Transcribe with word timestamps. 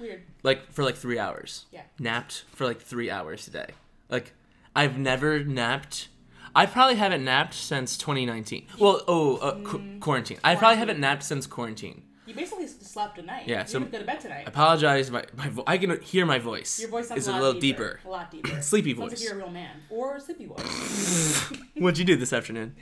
Weird. 0.00 0.22
like 0.42 0.72
for 0.72 0.82
like 0.84 0.96
three 0.96 1.18
hours. 1.18 1.66
Yeah. 1.70 1.82
Napped 1.98 2.44
for 2.54 2.64
like 2.66 2.80
three 2.80 3.10
hours 3.10 3.44
today. 3.44 3.68
Like 4.08 4.32
I've 4.74 4.98
never 4.98 5.44
napped. 5.44 6.08
I 6.54 6.66
probably 6.66 6.96
haven't 6.96 7.24
napped 7.24 7.54
since 7.54 7.96
2019. 7.98 8.66
Well, 8.78 9.02
oh, 9.06 9.36
uh, 9.36 9.60
qu- 9.62 9.98
quarantine. 10.00 10.38
I 10.42 10.56
probably 10.56 10.78
haven't 10.78 10.98
napped 10.98 11.22
since 11.22 11.46
quarantine. 11.46 12.02
You 12.26 12.34
basically 12.34 12.66
slept 12.66 13.18
a 13.18 13.22
night. 13.22 13.46
Yeah, 13.46 13.62
You 13.62 13.68
so- 13.68 13.78
didn't 13.80 13.92
go 13.92 13.98
to 13.98 14.04
bed 14.04 14.20
tonight. 14.20 14.44
I 14.46 14.48
Apologize, 14.48 15.10
my, 15.10 15.24
my 15.36 15.48
vo- 15.48 15.64
I 15.66 15.78
can 15.78 16.00
hear 16.00 16.26
my 16.26 16.38
voice. 16.40 16.80
Your 16.80 16.88
voice 16.88 17.08
sounds 17.08 17.20
is 17.22 17.28
a, 17.28 17.30
a, 17.30 17.32
lot 17.32 17.42
little 17.42 17.60
deeper. 17.60 17.96
deeper. 17.98 18.08
A 18.08 18.10
lot 18.10 18.30
deeper. 18.30 18.48
Sleepy 18.62 18.94
Sounds 18.96 19.10
voice. 19.12 19.20
like 19.20 19.28
you're 19.28 19.34
a 19.34 19.42
real 19.44 19.50
man 19.50 19.76
or 19.90 20.16
a 20.16 20.20
sleepy 20.20 20.46
voice. 20.46 21.52
What'd 21.78 21.98
you 21.98 22.04
do 22.04 22.16
this 22.16 22.32
afternoon? 22.32 22.74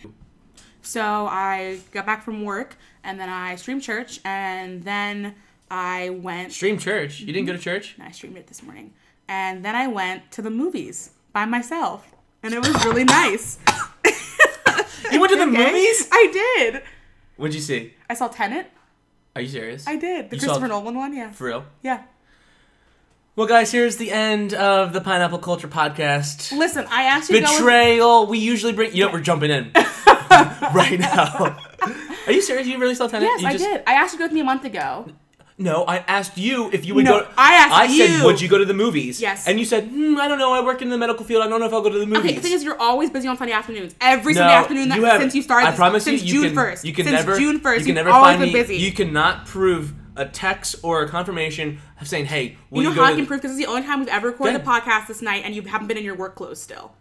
So 0.82 1.02
I 1.02 1.80
got 1.92 2.06
back 2.06 2.22
from 2.24 2.44
work 2.44 2.76
and 3.04 3.18
then 3.20 3.28
I 3.28 3.56
streamed 3.56 3.82
church 3.82 4.20
and 4.24 4.82
then 4.84 5.34
I 5.70 6.10
went. 6.10 6.52
Stream 6.52 6.78
church. 6.78 7.20
You 7.20 7.32
didn't 7.32 7.46
go 7.46 7.52
to 7.52 7.58
church? 7.58 7.92
Mm-hmm. 7.94 8.02
I 8.02 8.10
streamed 8.12 8.36
it 8.36 8.46
this 8.46 8.62
morning. 8.62 8.92
And 9.28 9.64
then 9.64 9.74
I 9.76 9.86
went 9.86 10.30
to 10.32 10.42
the 10.42 10.50
movies 10.50 11.10
by 11.32 11.45
myself. 11.45 12.10
And 12.42 12.54
it 12.54 12.59
was 12.66 12.84
really 12.84 13.04
nice. 13.04 13.59
You 15.10 15.20
went 15.20 15.32
to 15.32 15.38
the 15.38 15.45
Okay? 15.50 15.66
movies? 15.73 16.06
I 16.12 16.28
did. 16.59 16.82
What'd 17.36 17.54
you 17.54 17.62
see? 17.62 17.95
I 18.10 18.14
saw 18.14 18.28
Tenet. 18.28 18.70
Are 19.34 19.40
you 19.40 19.48
serious? 19.48 19.86
I 19.88 19.96
did. 19.96 20.28
The 20.28 20.36
You 20.36 20.42
Christopher 20.42 20.68
Nolan 20.68 20.95
one, 20.96 21.16
yeah. 21.16 21.30
For 21.30 21.45
real? 21.46 21.64
Yeah. 21.82 22.02
Well, 23.34 23.46
guys, 23.46 23.73
here's 23.73 23.96
the 23.96 24.10
end 24.12 24.52
of 24.52 24.92
the 24.92 25.00
Pineapple 25.00 25.38
Culture 25.38 25.68
Podcast. 25.68 26.52
Listen, 26.56 26.84
I 26.90 27.04
asked 27.04 27.30
you 27.30 27.40
go 27.40 27.46
with- 27.50 27.59
Betrayal. 27.59 28.26
We 28.26 28.38
usually 28.38 28.73
bring. 28.74 28.95
You 28.95 29.06
know, 29.06 29.12
we're 29.12 29.20
jumping 29.20 29.50
in 29.50 29.70
right 30.34 30.98
now. 30.98 31.56
Are 32.26 32.32
you 32.32 32.42
serious? 32.42 32.66
You 32.66 32.78
really 32.78 32.95
saw 32.95 33.06
Tenet? 33.06 33.28
Yes, 33.28 33.40
you 33.42 33.48
I 33.48 33.56
did. 33.56 33.82
I 33.87 33.95
asked 33.95 34.12
you 34.12 34.18
to 34.18 34.23
go 34.24 34.26
with 34.26 34.32
me 34.34 34.40
a 34.40 34.45
month 34.45 34.64
ago. 34.64 35.06
No, 35.60 35.82
I 35.84 35.98
asked 35.98 36.38
you 36.38 36.70
if 36.72 36.86
you 36.86 36.94
would 36.94 37.04
No, 37.04 37.20
go. 37.20 37.28
I 37.36 37.54
asked 37.54 37.74
I 37.74 37.88
said, 37.88 38.24
would 38.24 38.40
you 38.40 38.48
go 38.48 38.58
to 38.58 38.64
the 38.64 38.74
movies? 38.74 39.20
Yes. 39.20 39.48
And 39.48 39.58
you 39.58 39.64
said, 39.64 39.88
hmm, 39.88 40.16
I 40.16 40.28
don't 40.28 40.38
know. 40.38 40.52
I 40.52 40.60
work 40.60 40.82
in 40.82 40.88
the 40.88 40.96
medical 40.96 41.24
field. 41.26 41.42
I 41.42 41.48
don't 41.48 41.59
know 41.59 41.66
if 41.66 41.73
I'll 41.73 41.82
go 41.82 41.90
to 41.90 41.98
the 41.98 42.06
movies. 42.06 42.24
Okay, 42.24 42.34
the 42.37 42.40
thing 42.40 42.52
is, 42.52 42.62
you're 42.62 42.80
always 42.80 43.10
busy 43.10 43.26
on 43.26 43.37
Sunday 43.37 43.52
afternoons. 43.52 43.96
Every 44.00 44.34
no, 44.34 44.40
Sunday 44.40 44.54
afternoon 44.54 44.88
that, 44.90 44.98
you 44.98 45.04
have, 45.04 45.20
since 45.20 45.34
you 45.34 45.42
started. 45.42 45.66
I 45.66 45.74
promise 45.74 46.04
since 46.04 46.23
you, 46.23 46.28
you 46.28 46.40
June 46.42 46.50
can, 46.50 46.54
first. 46.54 46.84
You 46.84 46.92
can 46.92 47.06
since 47.06 47.16
never. 47.16 47.37
June 47.37 47.59
first. 47.59 47.80
You 47.80 47.87
can 47.87 47.96
you've 47.96 48.06
never 48.06 48.10
always 48.10 48.37
find 48.37 48.40
been 48.40 48.52
me. 48.52 48.52
busy. 48.52 48.76
You 48.76 48.92
cannot 48.92 49.46
prove 49.46 49.95
a 50.15 50.26
text 50.26 50.76
or 50.84 51.02
a 51.02 51.09
confirmation 51.09 51.80
of 52.00 52.06
saying, 52.06 52.26
hey, 52.26 52.56
will 52.70 52.82
You 52.82 52.88
you, 52.90 52.95
know 52.95 52.96
go 52.96 53.04
how 53.04 53.12
I 53.12 53.16
can 53.16 53.26
prove 53.26 53.40
because 53.40 53.56
it's 53.56 53.65
the 53.65 53.70
only 53.70 53.82
time 53.82 53.98
we've 53.98 54.09
ever 54.09 54.28
recorded 54.28 54.52
Good. 54.52 54.65
the 54.65 54.70
podcast 54.70 55.09
this 55.09 55.22
night, 55.22 55.43
and 55.45 55.56
you 55.56 55.62
haven't 55.62 55.88
been 55.88 55.96
in 55.98 56.04
your 56.04 56.16
work 56.16 56.37
clothes 56.37 56.62
still. 56.62 56.93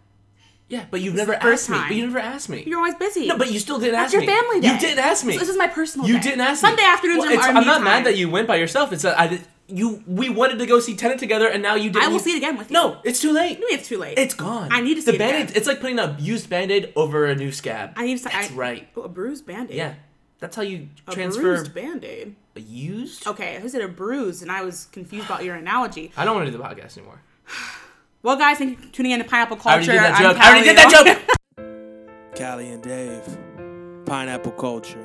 Yeah, 0.68 0.84
but 0.90 1.00
you've 1.00 1.14
never 1.14 1.32
the 1.32 1.42
asked 1.42 1.70
me. 1.70 1.78
But 1.78 1.96
you 1.96 2.06
never 2.06 2.18
asked 2.18 2.48
me. 2.50 2.62
You're 2.66 2.78
always 2.78 2.94
busy. 2.94 3.26
no, 3.26 3.38
but 3.38 3.50
you 3.50 3.58
still 3.58 3.78
didn't 3.78 3.94
That's 3.94 4.12
ask 4.12 4.20
me. 4.20 4.26
That's 4.26 4.36
your 4.36 4.44
family 4.44 4.60
day. 4.60 4.74
You 4.74 4.78
didn't 4.80 4.98
ask 4.98 5.24
me. 5.24 5.32
So 5.32 5.38
this 5.40 5.48
is 5.48 5.56
my 5.56 5.66
personal. 5.68 6.06
You 6.06 6.14
day. 6.16 6.20
didn't 6.20 6.40
ask 6.42 6.62
me. 6.62 6.68
Sunday 6.68 6.82
afternoons 6.84 7.18
Well, 7.20 7.38
are 7.38 7.42
I'm 7.42 7.54
me 7.54 7.64
not 7.64 7.76
time. 7.76 7.84
mad 7.84 8.04
that 8.06 8.16
you 8.18 8.28
went 8.28 8.46
by 8.46 8.56
yourself. 8.56 8.92
It's 8.92 9.02
that 9.02 9.18
I 9.18 9.28
did, 9.28 9.40
you. 9.66 10.02
We 10.06 10.28
wanted 10.28 10.58
to 10.58 10.66
go 10.66 10.78
see 10.78 10.94
Tenet 10.94 11.18
together, 11.18 11.48
and 11.48 11.62
now 11.62 11.74
you 11.74 11.88
didn't. 11.90 12.04
I 12.04 12.08
will 12.08 12.14
you- 12.14 12.20
see 12.20 12.34
it 12.34 12.38
again 12.38 12.58
with 12.58 12.70
you. 12.70 12.74
No, 12.74 13.00
it's 13.02 13.18
too 13.18 13.32
late. 13.32 13.58
Maybe 13.60 13.72
it's 13.72 13.88
too 13.88 13.96
late. 13.96 14.18
It's 14.18 14.34
gone. 14.34 14.68
I 14.70 14.82
need 14.82 14.96
to 14.96 15.00
the 15.00 15.12
see 15.12 15.16
it 15.16 15.18
band-aid. 15.18 15.42
again. 15.44 15.56
It's 15.56 15.66
like 15.66 15.80
putting 15.80 15.98
a 15.98 16.14
used 16.20 16.50
band-aid 16.50 16.92
over 16.96 17.24
a 17.24 17.34
new 17.34 17.50
scab. 17.50 17.92
I 17.96 18.04
need 18.04 18.18
to. 18.18 18.24
That's 18.24 18.50
I, 18.52 18.54
right. 18.54 18.88
Oh, 18.94 19.02
a 19.02 19.08
bruised 19.08 19.46
band-aid. 19.46 19.74
Yeah, 19.74 19.94
that's 20.38 20.54
how 20.54 20.62
you 20.62 20.88
transfer. 21.06 21.10
A 21.10 21.14
transfer 21.14 21.40
bruised 21.40 21.74
band-aid. 21.74 22.36
a 22.56 22.60
used. 22.60 23.26
Okay, 23.26 23.56
I 23.56 23.66
said 23.68 23.80
a 23.80 23.88
bruise, 23.88 24.42
and 24.42 24.52
I 24.52 24.60
was 24.62 24.84
confused 24.92 25.24
about 25.24 25.44
your 25.44 25.54
analogy. 25.54 26.12
I 26.14 26.26
don't 26.26 26.34
want 26.36 26.44
to 26.46 26.52
do 26.52 26.58
the 26.58 26.64
podcast 26.64 26.98
anymore. 26.98 27.22
Well, 28.28 28.36
guys, 28.36 28.58
thank 28.58 28.72
you 28.72 28.76
for 28.76 28.92
tuning 28.92 29.12
in 29.12 29.20
to 29.20 29.24
Pineapple 29.24 29.56
I 29.64 29.72
already 29.72 29.86
Culture. 29.86 29.92
did 29.92 30.02
that 30.02 30.16
I'm 30.16 30.22
joke. 30.22 30.38
I 30.38 30.48
already 30.50 30.64
did 30.68 30.76
that 30.76 30.90
joke. 30.90 32.36
Callie 32.36 32.68
and 32.68 32.82
Dave. 32.82 34.04
Pineapple 34.04 34.52
culture. 34.52 35.02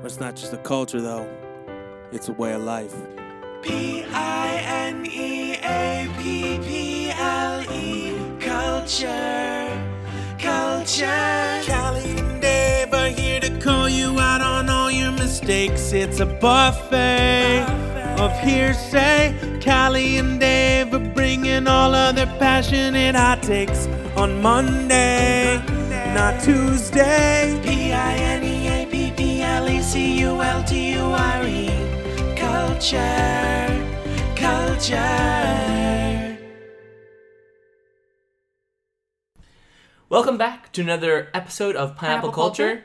But 0.00 0.06
it's 0.06 0.20
not 0.20 0.36
just 0.36 0.52
a 0.52 0.58
culture, 0.58 1.00
though, 1.00 1.28
it's 2.12 2.28
a 2.28 2.32
way 2.32 2.52
of 2.52 2.62
life. 2.62 2.94
P 3.62 4.04
I 4.04 4.60
N 4.62 5.04
E 5.06 5.54
A 5.64 6.08
P 6.18 6.58
P 6.58 7.10
L 7.10 7.72
E. 7.72 8.14
Culture. 8.38 9.66
Culture. 10.38 11.62
Callie 11.66 12.18
and 12.20 12.40
Dave 12.40 12.94
are 12.94 13.08
here 13.08 13.40
to 13.40 13.58
call 13.58 13.88
you 13.88 14.20
out 14.20 14.42
on 14.42 14.70
all 14.70 14.92
your 14.92 15.10
mistakes. 15.10 15.92
It's 15.92 16.20
a 16.20 16.26
buffet 16.26 17.87
of 18.18 18.36
hearsay. 18.40 19.32
Callie 19.62 20.18
and 20.18 20.40
Dave 20.40 20.92
are 20.92 20.98
bringing 20.98 21.68
all 21.68 21.94
of 21.94 22.16
their 22.16 22.26
passionate 22.38 23.14
hot 23.14 23.42
takes 23.42 23.86
on 24.16 24.42
Monday, 24.42 25.62
not 26.14 26.40
Tuesday. 26.42 27.60
P 27.62 27.92
I 27.92 28.14
N 28.16 28.42
E 28.42 28.68
A 28.68 28.86
P 28.86 29.12
P 29.16 29.42
L 29.42 29.68
E 29.68 29.80
C 29.80 30.18
U 30.20 30.40
L 30.40 30.64
T 30.64 30.92
U 30.94 31.00
R 31.00 31.46
E. 31.46 31.70
Culture, 32.34 33.86
culture. 34.34 34.96
Welcome 40.08 40.38
back 40.38 40.72
to 40.72 40.80
another 40.80 41.28
episode 41.34 41.76
of 41.76 41.94
Pineapple, 41.94 42.30
Pineapple 42.30 42.32
Culture. 42.32 42.68
Culture. 42.68 42.84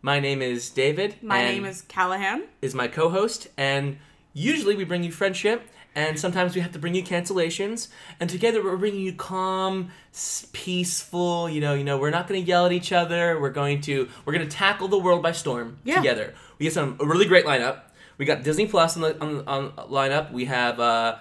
My 0.00 0.20
name 0.20 0.40
is 0.40 0.70
David. 0.70 1.16
My 1.20 1.42
name 1.42 1.66
is 1.66 1.82
Callahan. 1.82 2.44
is 2.62 2.74
my 2.74 2.88
co-host, 2.88 3.48
and 3.58 3.98
usually 4.38 4.74
we 4.76 4.84
bring 4.84 5.02
you 5.02 5.10
friendship, 5.12 5.62
and 5.94 6.18
sometimes 6.18 6.54
we 6.54 6.60
have 6.60 6.72
to 6.72 6.78
bring 6.78 6.94
you 6.94 7.02
cancellations, 7.02 7.88
and 8.20 8.30
together 8.30 8.62
we're 8.62 8.76
bringing 8.76 9.00
you 9.00 9.12
calm, 9.12 9.90
peaceful. 10.52 11.48
You 11.48 11.60
know, 11.60 11.74
you 11.74 11.84
know, 11.84 11.98
we're 11.98 12.10
not 12.10 12.28
going 12.28 12.40
to 12.42 12.46
yell 12.46 12.66
at 12.66 12.72
each 12.72 12.92
other. 12.92 13.40
We're 13.40 13.50
going 13.50 13.80
to 13.82 14.08
we're 14.24 14.32
going 14.32 14.48
to 14.48 14.56
tackle 14.56 14.88
the 14.88 14.98
world 14.98 15.22
by 15.22 15.32
storm 15.32 15.78
Yeah. 15.84 15.96
together. 15.96 16.34
We 16.58 16.64
get 16.64 16.72
some 16.72 16.96
a 17.00 17.06
really 17.06 17.26
great 17.26 17.44
lineup. 17.44 17.80
We 18.18 18.24
got 18.26 18.42
Disney 18.42 18.66
Plus 18.66 18.96
on 18.96 19.02
the 19.02 19.20
on, 19.20 19.46
on 19.48 19.70
lineup. 19.88 20.32
We 20.32 20.46
have 20.46 20.80
uh, 20.80 21.16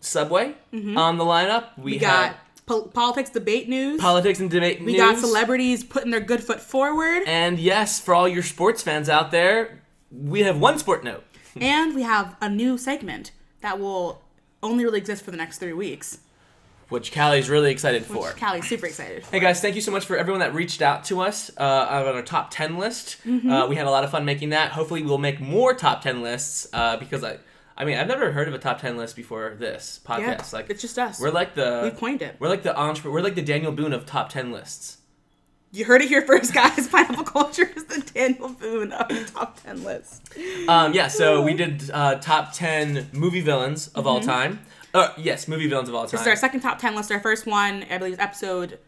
Subway 0.00 0.54
on 0.72 1.18
the 1.18 1.24
lineup. 1.24 1.64
We, 1.78 1.78
Mm-hmm. 1.78 1.82
We 1.84 1.98
have 1.98 2.32
got 2.32 2.36
pol- 2.66 2.88
politics 2.88 3.30
debate 3.30 3.68
news. 3.68 4.00
politics 4.00 4.38
and 4.40 4.50
debate 4.50 4.78
news. 4.80 4.86
we 4.86 4.92
news. 4.92 5.00
got 5.00 5.18
celebrities 5.18 5.82
putting 5.84 6.10
their 6.10 6.20
good 6.20 6.42
foot 6.42 6.60
forward. 6.60 7.22
And 7.26 7.58
yes, 7.58 7.98
for 8.00 8.14
all 8.14 8.28
your 8.28 8.42
sports 8.42 8.82
fans 8.82 9.08
out 9.08 9.30
there, 9.30 9.80
we 10.10 10.40
have 10.40 10.58
one 10.58 10.78
sport 10.78 11.02
note. 11.04 11.24
And 11.60 11.94
we 11.94 12.02
have 12.02 12.36
a 12.40 12.48
new 12.48 12.78
segment 12.78 13.32
that 13.60 13.78
will 13.80 14.22
only 14.62 14.84
really 14.84 14.98
exist 14.98 15.24
for 15.24 15.30
the 15.30 15.36
next 15.36 15.58
three 15.58 15.72
weeks. 15.72 16.18
which 16.88 17.12
Callie's 17.12 17.50
really 17.50 17.70
excited 17.70 18.04
for. 18.04 18.28
Which 18.28 18.36
Callie's 18.36 18.68
super 18.68 18.86
excited. 18.86 19.24
Hey 19.30 19.40
guys, 19.40 19.60
thank 19.60 19.74
you 19.74 19.80
so 19.82 19.90
much 19.90 20.06
for 20.06 20.16
everyone 20.16 20.40
that 20.40 20.54
reached 20.54 20.80
out 20.82 21.04
to 21.04 21.20
us 21.20 21.50
uh, 21.58 21.86
on 21.90 22.14
our 22.16 22.22
top 22.22 22.50
10 22.50 22.78
list. 22.78 23.18
Mm-hmm. 23.26 23.50
Uh, 23.50 23.66
we 23.66 23.76
had 23.76 23.86
a 23.86 23.90
lot 23.90 24.04
of 24.04 24.10
fun 24.10 24.24
making 24.24 24.50
that. 24.50 24.72
Hopefully, 24.72 25.02
we'll 25.02 25.18
make 25.18 25.38
more 25.40 25.74
top 25.74 26.02
10 26.02 26.22
lists 26.22 26.66
uh, 26.72 26.96
because 26.96 27.22
I, 27.24 27.38
I 27.76 27.84
mean, 27.84 27.98
I've 27.98 28.08
never 28.08 28.32
heard 28.32 28.48
of 28.48 28.54
a 28.54 28.58
top 28.58 28.80
10 28.80 28.96
list 28.96 29.16
before 29.16 29.54
this 29.58 30.00
podcast. 30.04 30.20
Yeah, 30.20 30.44
like, 30.52 30.70
it's 30.70 30.80
just 30.82 30.98
us. 30.98 31.20
we're 31.20 31.30
like 31.30 31.54
the 31.54 31.80
we 31.84 31.90
coined 31.98 32.22
it. 32.22 32.36
we're 32.38 32.48
like 32.48 32.62
the 32.62 32.76
entrepreneur. 32.78 33.14
We're 33.14 33.22
like 33.22 33.34
the 33.34 33.42
Daniel 33.42 33.72
Boone 33.72 33.92
of 33.92 34.06
top 34.06 34.30
10 34.30 34.50
lists. 34.50 34.98
You 35.70 35.84
heard 35.84 36.00
it 36.00 36.08
here 36.08 36.22
first, 36.22 36.54
guys. 36.54 36.88
Pineapple 36.92 37.24
culture 37.24 37.70
is 37.76 37.84
the 37.84 38.00
Daniel 38.14 38.48
Boone 38.48 38.92
of 38.92 39.08
the 39.08 39.24
top 39.24 39.60
ten 39.62 39.84
list. 39.84 40.22
Um, 40.66 40.94
yeah, 40.94 41.08
so 41.08 41.42
we 41.42 41.52
did 41.54 41.90
uh, 41.92 42.16
top 42.16 42.52
10 42.54 43.10
movie 43.12 43.42
villains 43.42 43.88
of 43.88 44.06
all 44.06 44.20
time. 44.20 44.60
Uh, 44.94 45.12
yes, 45.18 45.46
movie 45.46 45.68
villains 45.68 45.88
of 45.90 45.94
all 45.94 46.02
time. 46.02 46.08
Mm-hmm. 46.08 46.14
This 46.16 46.20
is 46.22 46.26
our 46.28 46.36
second 46.36 46.60
top 46.60 46.78
ten 46.78 46.94
list. 46.96 47.12
Our 47.12 47.20
first 47.20 47.44
one, 47.46 47.84
I 47.90 47.98
believe, 47.98 48.14
is 48.14 48.18
episode 48.18 48.78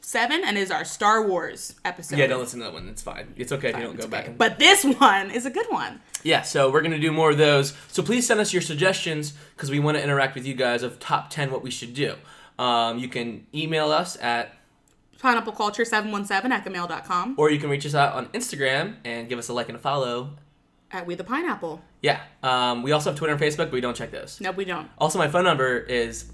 seven, 0.00 0.42
and 0.44 0.56
is 0.56 0.70
our 0.70 0.84
Star 0.86 1.26
Wars 1.28 1.74
episode. 1.84 2.18
yeah, 2.18 2.26
don't 2.26 2.40
listen 2.40 2.60
to 2.60 2.64
that 2.64 2.72
one. 2.72 2.88
It's 2.88 3.02
fine. 3.02 3.34
It's 3.36 3.52
okay 3.52 3.68
if 3.70 3.76
you 3.76 3.82
don't 3.82 4.00
go 4.00 4.08
back. 4.08 4.26
And- 4.28 4.38
But 4.38 4.58
this 4.58 4.84
one 4.84 5.30
is 5.30 5.44
a 5.44 5.50
good 5.50 5.66
one. 5.68 6.00
Yeah, 6.22 6.42
so 6.42 6.70
we're 6.70 6.80
gonna 6.82 6.98
do 6.98 7.12
more 7.12 7.30
of 7.30 7.38
those. 7.38 7.74
So 7.88 8.02
please 8.02 8.26
send 8.26 8.40
us 8.40 8.52
your 8.54 8.62
suggestions 8.62 9.34
because 9.54 9.70
we 9.70 9.80
want 9.80 9.98
to 9.98 10.02
interact 10.02 10.34
with 10.34 10.46
you 10.46 10.54
guys 10.54 10.82
of 10.82 10.98
top 10.98 11.28
ten 11.28 11.50
what 11.50 11.62
we 11.62 11.70
should 11.70 11.92
do. 11.92 12.14
Um, 12.58 12.98
you 12.98 13.08
can 13.08 13.46
email 13.54 13.90
us 13.90 14.16
at, 14.20 14.54
Pineapple 15.22 15.52
culture 15.52 15.84
seven 15.84 16.10
one 16.12 16.24
seven 16.26 16.50
at 16.52 16.64
gmail.com 16.64 17.36
or 17.38 17.50
you 17.50 17.58
can 17.58 17.70
reach 17.70 17.86
us 17.86 17.94
out 17.94 18.14
on 18.14 18.26
Instagram 18.28 18.96
and 19.04 19.28
give 19.28 19.38
us 19.38 19.48
a 19.48 19.52
like 19.54 19.68
and 19.68 19.76
a 19.76 19.80
follow. 19.80 20.30
at 20.90 21.06
We 21.06 21.14
the 21.14 21.24
Pineapple. 21.24 21.80
Yeah. 22.02 22.20
Um, 22.42 22.82
we 22.82 22.90
also 22.92 23.10
have 23.10 23.18
Twitter 23.18 23.32
and 23.32 23.40
Facebook, 23.40 23.56
but 23.66 23.72
we 23.72 23.80
don't 23.80 23.94
check 23.96 24.10
those. 24.10 24.40
No, 24.40 24.50
we 24.50 24.64
don't. 24.64 24.88
Also, 24.98 25.18
my 25.18 25.28
phone 25.28 25.44
number 25.44 25.78
is. 25.78 26.30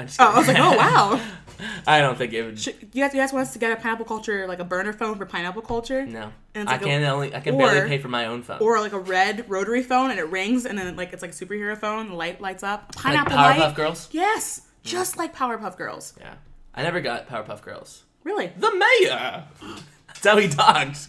I'm 0.00 0.06
just 0.06 0.20
Oh, 0.20 0.26
I 0.32 0.38
was 0.38 0.46
like, 0.46 0.58
oh 0.60 0.76
wow. 0.76 1.20
I 1.88 2.00
don't 2.00 2.16
think 2.16 2.32
it 2.32 2.42
would. 2.44 2.58
Should- 2.60 2.76
You 2.92 3.02
guys, 3.02 3.12
you 3.14 3.20
guys 3.20 3.32
want 3.32 3.46
us 3.48 3.52
to 3.54 3.58
get 3.58 3.72
a 3.72 3.76
pineapple 3.76 4.04
culture 4.04 4.46
like 4.46 4.60
a 4.60 4.64
burner 4.64 4.92
phone 4.92 5.16
for 5.18 5.26
pineapple 5.26 5.62
culture? 5.62 6.06
no, 6.06 6.30
I 6.54 6.62
like 6.62 6.82
a- 6.82 6.84
can 6.84 7.02
only 7.04 7.34
I 7.34 7.40
can 7.40 7.54
or- 7.56 7.58
barely 7.58 7.88
pay 7.88 7.98
for 7.98 8.06
my 8.08 8.26
own 8.26 8.42
phone. 8.42 8.58
Or 8.60 8.78
like 8.78 8.92
a 8.92 9.00
red 9.00 9.48
rotary 9.50 9.82
phone 9.82 10.10
and 10.10 10.20
it 10.20 10.28
rings 10.30 10.66
and 10.66 10.78
then 10.78 10.94
like 10.94 11.12
it's 11.12 11.22
like 11.22 11.32
a 11.32 11.34
superhero 11.34 11.76
phone. 11.76 12.10
The 12.10 12.14
light 12.14 12.40
lights 12.40 12.62
up. 12.62 12.92
like 12.94 13.02
Pineapple 13.04 13.36
Powerpuff 13.36 13.58
light. 13.58 13.74
Girls. 13.74 14.08
Yes, 14.12 14.62
just 14.84 15.16
like 15.16 15.34
Powerpuff 15.34 15.76
Girls. 15.76 16.14
Yeah, 16.20 16.34
I 16.74 16.82
never 16.84 17.00
got 17.00 17.26
Powerpuff 17.28 17.62
Girls. 17.62 18.04
Really? 18.28 18.52
The 18.58 18.70
mayor. 18.74 19.44
That's 20.08 20.26
how 20.26 20.36
he 20.36 20.48
talks. 20.48 21.08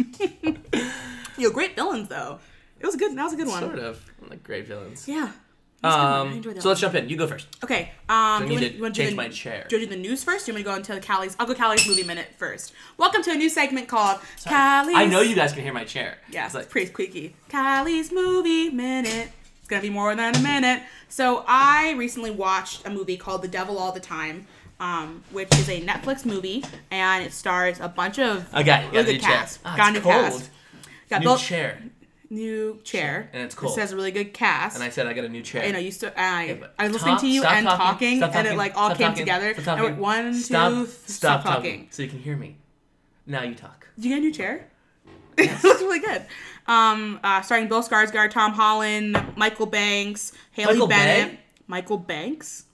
Yo, 1.38 1.50
great 1.52 1.76
villains 1.76 2.08
though. 2.08 2.40
It 2.80 2.86
was 2.86 2.96
a 2.96 2.98
good. 2.98 3.18
That 3.18 3.26
was 3.26 3.34
a 3.34 3.36
good 3.36 3.48
one. 3.48 3.60
sort 3.62 3.78
of. 3.80 4.02
Like 4.30 4.42
great 4.42 4.68
villains. 4.68 5.06
Yeah. 5.06 5.32
That's 5.82 5.96
a 5.96 5.98
good 5.98 6.04
one. 6.06 6.14
I 6.14 6.22
Um, 6.32 6.44
so 6.44 6.50
let's 6.52 6.66
one. 6.66 6.76
jump 6.78 6.96
in. 6.96 7.10
You 7.10 7.18
go 7.18 7.28
first. 7.28 7.48
Okay. 7.62 7.92
Um, 8.08 8.16
I 8.16 8.38
you 8.46 8.54
wanna- 8.54 8.70
to 8.70 8.76
you 8.76 8.82
wanna 8.82 8.94
change 8.94 9.10
the- 9.12 9.16
my 9.18 9.28
chair. 9.28 9.66
Do 9.70 9.76
you 9.76 9.82
want 9.82 9.90
to 9.92 9.96
do 9.98 10.02
the 10.02 10.10
news 10.10 10.24
first? 10.24 10.46
Do 10.46 10.52
you 10.52 10.54
want 10.54 10.66
me 10.66 10.72
to 10.82 10.90
go 10.92 10.96
into 10.96 11.06
Callie's? 11.06 11.36
I'll 11.40 11.46
go 11.46 11.54
Callie's 11.54 11.86
movie 11.88 12.04
minute 12.04 12.28
first. 12.38 12.72
Welcome 12.98 13.22
to 13.24 13.32
a 13.32 13.36
new 13.36 13.50
segment 13.50 13.90
called 13.90 14.20
Callie's. 14.46 14.96
I 14.96 15.06
know 15.06 15.20
you 15.22 15.36
guys 15.36 15.52
can 15.52 15.64
hear 15.64 15.74
my 15.74 15.84
chair. 15.84 16.20
Yeah, 16.30 16.46
It's 16.46 16.56
it's 16.56 16.64
like, 16.64 16.70
pretty 16.70 16.88
squeaky. 16.92 17.36
Callie's 17.50 18.12
movie 18.14 18.70
minute. 18.70 19.32
It's 19.60 19.68
gonna 19.68 19.82
be 19.82 19.90
more 19.90 20.16
than 20.16 20.36
a 20.36 20.40
minute. 20.40 20.84
So 21.10 21.44
I 21.48 21.92
recently 21.98 22.32
watched 22.32 22.86
a 22.86 22.90
movie 22.90 23.18
called 23.18 23.42
The 23.42 23.48
Devil 23.50 23.78
All 23.78 23.92
the 23.92 24.00
Time, 24.00 24.48
um, 24.80 25.24
which 25.32 25.54
is 25.56 25.70
a 25.70 25.82
Netflix 25.82 26.26
movie, 26.26 26.64
and 26.92 27.24
it 27.26 27.34
stars 27.34 27.80
a 27.80 27.88
bunch 27.90 28.20
of 28.20 28.48
I 28.54 28.64
got 28.64 28.86
a 28.86 28.90
really 28.90 29.14
good 29.14 29.22
cast. 29.22 29.60
Ah, 29.66 29.76
got 29.78 29.90
a 29.90 29.94
new 29.94 30.02
cold. 30.02 30.14
cast. 30.16 30.50
Got 31.10 31.22
New 31.22 31.26
both 31.26 31.42
chair. 31.42 31.82
new 32.30 32.80
chair, 32.84 33.30
And 33.34 33.42
it's 33.44 33.56
cool. 33.56 33.70
It 33.72 33.74
says 33.74 33.92
a 33.92 33.96
really 33.96 34.12
good 34.12 34.32
cast. 34.34 34.76
And 34.76 34.84
I 34.84 34.90
said 34.90 35.08
I 35.08 35.14
got 35.14 35.26
a 35.26 35.30
new 35.30 35.42
chair. 35.42 35.66
you 35.66 35.74
know, 35.74 35.80
you 35.80 35.90
still, 35.92 36.12
I, 36.16 36.58
but 36.60 36.76
I 36.78 36.84
was 36.84 36.94
listening 36.94 37.18
to 37.18 37.28
you 37.28 37.44
and 37.44 37.66
talking, 37.66 38.18
Stop 38.18 38.36
and 38.36 38.48
it 38.48 38.56
like 38.56 38.78
all 38.78 38.90
Stop 38.90 38.98
came 39.00 39.08
talking. 39.08 39.22
together. 39.26 39.56
Stop 39.60 39.80
I 39.80 39.84
went 39.84 39.98
one, 39.98 40.34
two, 40.34 40.40
stop, 40.40 40.72
th- 40.74 40.88
stop, 40.88 41.42
stop 41.42 41.44
talking. 41.44 41.72
talking. 41.72 41.88
So 41.90 42.04
you 42.04 42.10
can 42.10 42.20
hear 42.20 42.38
me. 42.38 42.58
Now 43.26 43.42
you 43.42 43.56
talk. 43.56 43.88
Did 43.96 44.06
you 44.06 44.10
get 44.12 44.18
a 44.20 44.22
new 44.22 44.32
chair? 44.32 44.68
it 45.40 45.64
looks 45.64 45.82
really 45.82 46.00
good. 46.00 46.24
Um, 46.68 47.20
uh, 47.24 47.42
starring 47.42 47.68
Bill 47.68 47.82
Skarsgård, 47.82 48.30
Tom 48.30 48.54
Holland, 48.54 49.18
Michael 49.36 49.66
Banks, 49.66 50.32
Haley 50.52 50.74
Michael 50.74 50.88
Bennett, 50.88 51.32
Bay? 51.32 51.40
Michael 51.66 51.98
Banks. 51.98 52.66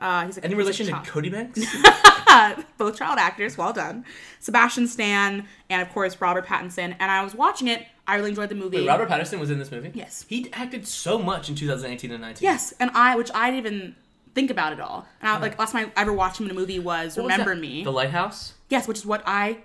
Uh, 0.00 0.26
he's 0.26 0.36
like 0.36 0.44
Any 0.44 0.54
relation 0.54 0.86
to 0.86 1.02
Cody 1.10 1.28
Banks? 1.28 1.60
both 2.78 2.96
child 2.96 3.18
actors. 3.18 3.58
Well 3.58 3.72
done, 3.72 4.04
Sebastian 4.38 4.86
Stan, 4.86 5.46
and 5.68 5.82
of 5.82 5.92
course 5.92 6.20
Robert 6.20 6.46
Pattinson. 6.46 6.94
And 6.98 7.10
I 7.10 7.22
was 7.22 7.34
watching 7.34 7.68
it. 7.68 7.86
I 8.06 8.16
really 8.16 8.30
enjoyed 8.30 8.48
the 8.48 8.54
movie. 8.54 8.78
Wait, 8.78 8.88
Robert 8.88 9.08
Pattinson 9.08 9.38
was 9.38 9.50
in 9.50 9.58
this 9.58 9.70
movie? 9.70 9.92
Yes. 9.94 10.24
He 10.28 10.50
acted 10.52 10.86
so 10.86 11.18
much 11.18 11.48
in 11.48 11.54
2018 11.54 12.10
and 12.10 12.20
19. 12.22 12.44
Yes, 12.44 12.72
and 12.80 12.90
I, 12.94 13.14
which 13.16 13.30
I 13.34 13.50
didn't 13.50 13.66
even 13.66 13.96
think 14.34 14.50
about 14.50 14.72
it 14.72 14.80
all. 14.80 15.06
And 15.20 15.28
I 15.30 15.38
like 15.38 15.58
last 15.58 15.72
time 15.72 15.92
I 15.96 16.00
ever 16.00 16.12
watched 16.12 16.40
him 16.40 16.46
in 16.46 16.52
a 16.52 16.54
movie 16.54 16.78
was 16.78 17.16
What 17.16 17.24
Remember 17.24 17.54
that? 17.54 17.60
Me. 17.60 17.84
The 17.84 17.92
Lighthouse? 17.92 18.54
yes, 18.68 18.88
which 18.88 18.98
is 18.98 19.06
what 19.06 19.22
I 19.26 19.58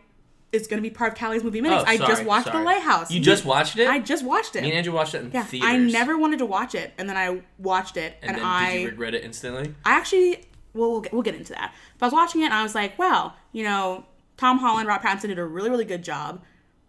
is 0.51 0.67
going 0.67 0.81
to 0.81 0.87
be 0.87 0.93
part 0.93 1.13
of 1.13 1.17
Callie's 1.17 1.43
movie 1.43 1.61
minutes. 1.61 1.83
Oh, 1.85 1.89
I 1.89 1.97
sorry, 1.97 2.07
just 2.09 2.25
watched 2.25 2.47
sorry. 2.47 2.59
The 2.59 2.63
Lighthouse. 2.63 3.11
You 3.11 3.19
just 3.19 3.45
watched 3.45 3.77
it? 3.77 3.87
I 3.87 3.99
just 3.99 4.23
watched 4.23 4.55
it. 4.55 4.61
Me 4.61 4.69
and 4.69 4.77
Andrew 4.77 4.93
watched 4.93 5.15
it 5.15 5.23
in 5.23 5.31
Yeah, 5.31 5.43
theaters. 5.43 5.69
I 5.69 5.77
never 5.77 6.17
wanted 6.17 6.39
to 6.39 6.45
watch 6.45 6.75
it, 6.75 6.93
and 6.97 7.09
then 7.09 7.17
I 7.17 7.41
watched 7.57 7.97
it, 7.97 8.17
And, 8.21 8.31
and, 8.31 8.39
then 8.39 8.45
I, 8.45 8.73
did 8.73 8.81
you 8.81 8.89
regret 8.89 9.15
it 9.15 9.23
instantly? 9.23 9.73
I 9.83 9.93
actually, 9.97 10.45
well, 10.73 10.91
we'll 10.91 11.01
get, 11.01 11.13
we'll 11.13 11.23
get 11.23 11.35
into 11.35 11.53
that. 11.53 11.73
But 11.97 12.05
I 12.05 12.07
was 12.07 12.13
watching 12.13 12.41
it, 12.41 12.45
and 12.45 12.53
I 12.53 12.63
was 12.63 12.75
like, 12.75 12.97
wow, 12.97 13.33
you 13.51 13.63
know, 13.63 14.05
Tom 14.37 14.59
Holland, 14.59 14.87
Rob 14.87 15.01
Pattinson 15.01 15.27
did 15.27 15.39
a 15.39 15.45
really, 15.45 15.69
really 15.69 15.85
good 15.85 16.03
job. 16.03 16.41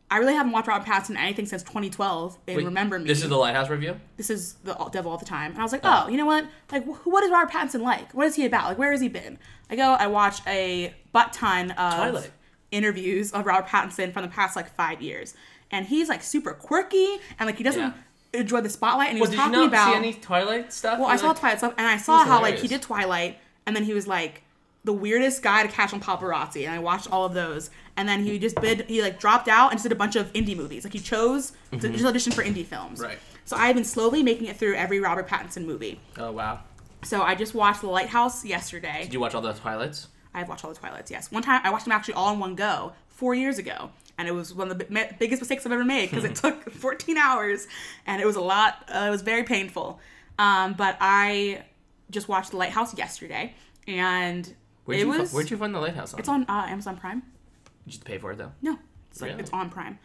I 0.09 0.19
really 0.19 0.35
haven't 0.35 0.53
watched 0.53 0.69
Rob 0.69 0.85
Pattinson 0.85 1.17
anything 1.17 1.47
since 1.47 1.65
2012 1.65 2.39
in 2.47 2.57
Wait, 2.57 2.65
Remember 2.65 2.99
Me. 2.99 3.07
This 3.07 3.25
is 3.25 3.29
the 3.29 3.37
Lighthouse 3.37 3.69
review? 3.69 4.01
this 4.17 4.31
is 4.31 4.55
the 4.63 4.73
Devil 4.93 5.11
all 5.11 5.19
the 5.19 5.25
time, 5.25 5.51
and 5.51 5.61
I 5.61 5.63
was 5.65 5.73
like, 5.73 5.81
oh, 5.83 6.05
oh 6.07 6.09
you 6.09 6.17
know 6.17 6.27
what? 6.27 6.47
Like, 6.71 6.85
wh- 6.85 7.07
what 7.07 7.25
is 7.25 7.31
Robert 7.31 7.53
Pattinson 7.53 7.81
like? 7.81 8.13
What 8.13 8.27
is 8.29 8.37
he 8.37 8.45
about? 8.47 8.67
Like, 8.67 8.79
where 8.79 8.93
has 8.93 9.01
he 9.01 9.09
been? 9.09 9.39
I 9.69 9.75
go, 9.75 9.95
I 9.95 10.07
watch 10.07 10.41
a 10.47 10.95
butt 11.13 11.33
ton 11.33 11.73
of 11.73 11.95
Twilight. 11.95 12.31
Interviews 12.71 13.33
of 13.33 13.47
Robert 13.47 13.69
Pattinson 13.69 14.13
from 14.13 14.23
the 14.23 14.29
past 14.29 14.57
like 14.57 14.69
five 14.75 15.01
years, 15.01 15.35
and 15.71 15.87
he's 15.87 16.09
like 16.09 16.23
super 16.23 16.53
quirky 16.53 17.19
and 17.39 17.47
like 17.47 17.57
he 17.59 17.65
doesn't 17.65 17.81
Yeah. 17.81 18.41
enjoy 18.41 18.61
the 18.61 18.69
spotlight, 18.69 19.09
and 19.09 19.17
he 19.19 19.21
Well, 19.21 19.31
was 19.31 19.37
did 19.37 19.37
you 19.37 19.53
talking 19.53 19.59
not 19.61 19.69
about. 19.69 19.93
see 19.93 19.97
any 19.99 20.13
Twilight 20.15 20.73
stuff? 20.73 20.99
well, 20.99 21.09
I 21.09 21.13
You're 21.13 21.19
saw 21.19 21.33
Twilight 21.33 21.59
stuff, 21.59 21.75
and 21.79 21.87
I 21.87 21.97
saw 21.97 22.25
how 22.25 22.41
like 22.43 22.59
he 22.59 22.69
did 22.69 22.83
Twilight, 22.83 23.39
and 23.67 23.75
then 23.77 23.85
he 23.85 23.95
was 23.95 24.07
like 24.07 24.43
the 24.85 24.93
weirdest 24.93 25.43
guy 25.43 25.63
to 25.65 25.69
catch 25.69 25.93
on 25.93 26.01
paparazzi, 26.01 26.65
and 26.65 26.73
I 26.75 26.79
watched 26.79 27.11
all 27.11 27.25
of 27.25 27.35
those, 27.35 27.71
and 27.97 28.09
then 28.09 28.23
he 28.23 28.39
just 28.39 28.61
bid 28.61 28.83
he 28.89 29.03
like 29.03 29.19
dropped 29.19 29.49
out 29.49 29.71
and 29.71 29.79
just 29.79 29.83
did 29.85 29.93
a 29.93 29.97
bunch 29.97 30.15
of 30.17 30.33
indie 30.33 30.57
movies. 30.57 30.85
Like 30.85 30.93
he 30.93 31.01
chose 31.01 31.53
to 31.73 31.79
just 31.89 32.05
audition 32.05 32.33
for 32.33 32.45
indie 32.45 32.65
films. 32.65 32.99
Mm-hmm. 33.01 33.09
Right. 33.11 33.19
So 33.45 33.57
I've 33.57 33.75
been 33.77 33.85
slowly 33.85 34.23
making 34.25 34.47
it 34.49 34.57
through 34.57 34.75
every 34.75 34.99
Robert 35.01 35.29
Pattinson 35.29 35.65
movie. 35.65 36.01
Oh, 36.19 36.33
wow. 36.33 36.61
So 37.05 37.23
I 37.23 37.37
just 37.37 37.55
watched 37.55 37.81
The 37.81 37.87
Lighthouse 37.87 38.45
yesterday. 38.45 39.03
Did 39.05 39.13
you 39.13 39.21
watch 39.21 39.37
all 39.37 39.41
the 39.41 39.53
Twilights? 39.53 40.09
I've 40.37 40.49
watched 40.49 40.65
all 40.65 40.73
the 40.73 40.79
Twilights. 40.79 41.11
Yes, 41.11 41.33
one 41.33 41.43
time 41.43 41.61
I 41.65 41.71
watched 41.71 41.85
them 41.87 41.93
actually 41.93 42.15
all 42.15 42.33
in 42.33 42.39
one 42.39 42.55
go 42.55 42.93
four 43.09 43.35
years 43.35 43.59
ago, 43.59 43.91
and 44.19 44.29
it 44.29 44.33
was 44.33 44.55
one 44.55 44.71
of 44.71 44.79
the 44.79 44.85
bi- 44.85 45.17
biggest 45.19 45.41
mistakes 45.43 45.65
I've 45.67 45.73
ever 45.73 45.85
made 45.85 46.11
because 46.11 46.25
it 46.25 46.35
took 46.43 46.71
14 46.71 47.17
hours, 47.17 47.67
and 48.07 48.21
it 48.23 48.27
was 48.27 48.37
a 48.37 48.41
lot. 48.41 48.85
Uh, 48.89 49.07
it 49.09 49.11
was 49.11 49.23
very 49.23 49.43
painful. 49.43 49.99
Um, 50.39 50.75
but 50.75 50.97
I 51.01 51.65
just 52.11 52.29
watched 52.29 52.51
The 52.53 52.59
Lighthouse 52.59 52.97
yesterday, 52.97 53.55
and 53.89 54.55
Where'd, 54.85 55.01
it 55.01 55.03
you, 55.05 55.09
was. 55.09 55.33
where'd 55.33 55.51
you 55.51 55.57
find 55.57 55.75
the 55.75 55.81
Lighthouse 55.81 56.13
on? 56.15 56.21
It's 56.21 56.29
on 56.29 56.43
uh, 56.45 56.67
Amazon 56.69 56.97
Prime. 56.99 57.21
Did 57.21 57.87
you 57.87 57.93
just 57.93 58.05
pay 58.05 58.19
for 58.19 58.33
it, 58.33 58.39
though? 58.39 58.53
No, 58.63 58.79
it's 59.11 59.21
like 59.21 59.31
Really? 59.31 59.41
it's 59.43 59.51
on 59.53 59.71
Prime. 59.71 59.99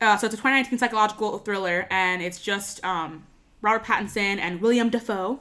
Uh, 0.00 0.16
so 0.16 0.26
it's 0.26 0.34
a 0.34 0.36
2019 0.38 0.78
psychological 0.80 1.38
thriller, 1.38 1.86
and 1.90 2.20
it's 2.22 2.40
just 2.42 2.84
um, 2.84 3.24
Robert 3.60 3.84
Pattinson 3.86 4.38
and 4.38 4.60
William 4.60 4.90
Dafoe, 4.90 5.38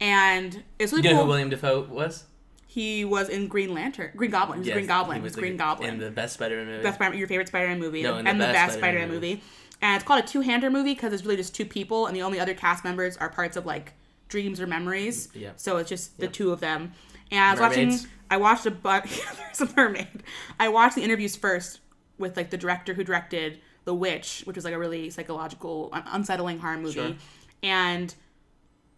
and 0.00 0.62
it's 0.78 0.92
really 0.92 1.04
You 1.04 1.10
know 1.10 1.16
cool. 1.16 1.24
who 1.24 1.28
William 1.30 1.50
Dafoe 1.50 1.82
was? 1.82 2.24
He 2.70 3.04
was 3.04 3.28
in 3.30 3.48
Green 3.48 3.72
Lantern, 3.74 4.12
Green 4.14 4.30
Goblin. 4.30 4.62
Yes, 4.62 4.74
Green 4.74 4.86
Goblin. 4.86 5.16
he 5.16 5.22
was 5.22 5.34
Green 5.34 5.56
Goblin. 5.56 5.88
In 5.94 5.98
the 5.98 6.10
best 6.10 6.34
Spider-Man 6.34 6.66
movie. 6.66 6.82
That's 6.82 6.96
Spider-Man, 6.96 7.18
your 7.18 7.26
favorite 7.26 7.48
Spider-Man 7.48 7.78
movie, 7.80 8.02
No, 8.02 8.16
and 8.16 8.26
the 8.40 8.44
best 8.44 8.52
best 8.54 8.78
Spider-Man 8.78 9.08
Spider-Man 9.08 9.14
movie. 9.14 9.42
And 9.80 9.96
it's 9.96 10.04
called 10.06 10.22
a 10.22 10.26
two-hander 10.26 10.70
movie 10.70 10.92
because 10.94 11.12
it's 11.12 11.24
really 11.24 11.36
just 11.36 11.54
two 11.54 11.64
people, 11.64 12.06
and 12.06 12.14
the 12.14 12.22
only 12.22 12.38
other 12.38 12.52
cast 12.54 12.84
members 12.84 13.16
are 13.16 13.28
parts 13.30 13.56
of 13.56 13.64
like 13.66 13.94
dreams 14.28 14.60
or 14.60 14.66
memories. 14.66 15.28
Mm, 15.28 15.40
yeah. 15.40 15.50
So 15.56 15.78
it's 15.78 15.88
just 15.88 16.18
the 16.20 16.28
two 16.28 16.52
of 16.52 16.60
them. 16.60 16.92
And 17.30 17.40
I 17.42 17.52
was 17.52 17.60
Mermaids. 17.60 17.94
watching. 18.02 18.10
I 18.30 18.36
watched 18.36 18.66
a 18.66 18.70
but 18.70 19.04
there's 19.58 19.60
a 19.70 19.74
mermaid. 19.74 20.22
I 20.60 20.68
watched 20.68 20.94
the 20.96 21.02
interviews 21.02 21.34
first 21.36 21.80
with 22.18 22.36
like 22.36 22.50
the 22.50 22.58
director 22.58 22.92
who 22.92 23.02
directed 23.04 23.60
The 23.84 23.94
Witch, 23.94 24.42
which 24.44 24.56
was 24.56 24.64
like 24.66 24.74
a 24.74 24.78
really 24.78 25.08
psychological, 25.08 25.88
unsettling 25.92 26.58
horror 26.58 26.76
movie, 26.76 26.92
Sure. 26.92 27.12
and 27.62 28.14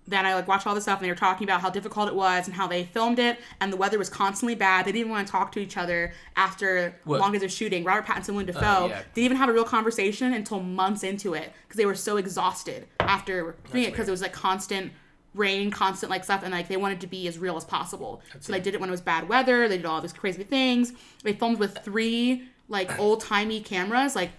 then 0.09 0.27
I 0.27 0.35
like 0.35 0.49
watched 0.49 0.67
all 0.67 0.75
this 0.75 0.85
stuff 0.85 0.99
and 0.99 1.05
they 1.05 1.11
were 1.11 1.17
talking 1.17 1.47
about 1.47 1.61
how 1.61 1.71
difficult 1.71 2.09
it 2.09 2.15
was 2.15 2.47
and 2.47 2.55
how 2.57 2.67
they 2.67 2.85
filmed 2.85 3.19
it 3.19 3.39
and 3.61 3.73
the 3.73 3.77
weather 3.77 3.99
was 3.99 4.09
constantly 4.09 4.55
bad. 4.57 4.85
They 4.85 4.93
didn't 4.93 5.01
even 5.01 5.13
want 5.13 5.27
to 5.27 5.31
talk 5.31 5.53
to 5.53 5.61
each 5.61 5.77
other 5.77 6.13
after 6.37 6.95
What? 7.05 7.21
long 7.21 7.33
days 7.33 7.43
of 7.43 7.53
shooting. 7.53 7.85
Robert 7.85 8.07
Pattinson, 8.07 8.31
Willem 8.31 8.47
Dafoe 8.47 8.89
yeah. 8.89 9.03
didn't 9.15 9.25
even 9.25 9.37
have 9.37 9.49
a 9.49 9.53
real 9.53 9.65
conversation 9.65 10.33
until 10.33 10.61
months 10.61 11.05
into 11.05 11.35
it 11.35 11.53
because 11.63 11.77
they 11.77 11.87
were 11.87 11.95
so 11.95 12.17
exhausted 12.17 12.89
after 12.99 13.55
doing 13.71 13.85
it 13.85 13.93
because 13.93 14.09
it 14.09 14.11
was 14.11 14.23
like 14.23 14.33
constant 14.33 14.93
rain, 15.35 15.71
constant 15.71 16.11
like 16.11 16.25
stuff, 16.25 16.43
and 16.43 16.53
like 16.53 16.67
they 16.67 16.77
wanted 16.77 17.01
to 17.03 17.07
be 17.07 17.29
as 17.29 17.39
real 17.39 17.57
as 17.57 17.65
possible. 17.65 18.21
so 18.41 18.53
they 18.53 18.59
did 18.61 18.75
it 18.75 18.81
when 18.81 18.89
it 18.89 18.93
was 18.93 19.01
bad 19.01 19.29
weather. 19.29 19.69
They 19.69 19.77
did 19.77 19.87
all 19.87 20.01
these 20.01 20.13
crazy 20.13 20.43
things. 20.43 20.93
They 21.23 21.35
filmed 21.35 21.59
with 21.61 21.79
three 21.85 22.49
like 22.69 22.99
old 22.99 23.21
timey 23.21 23.61
cameras. 23.61 24.17
Like 24.17 24.31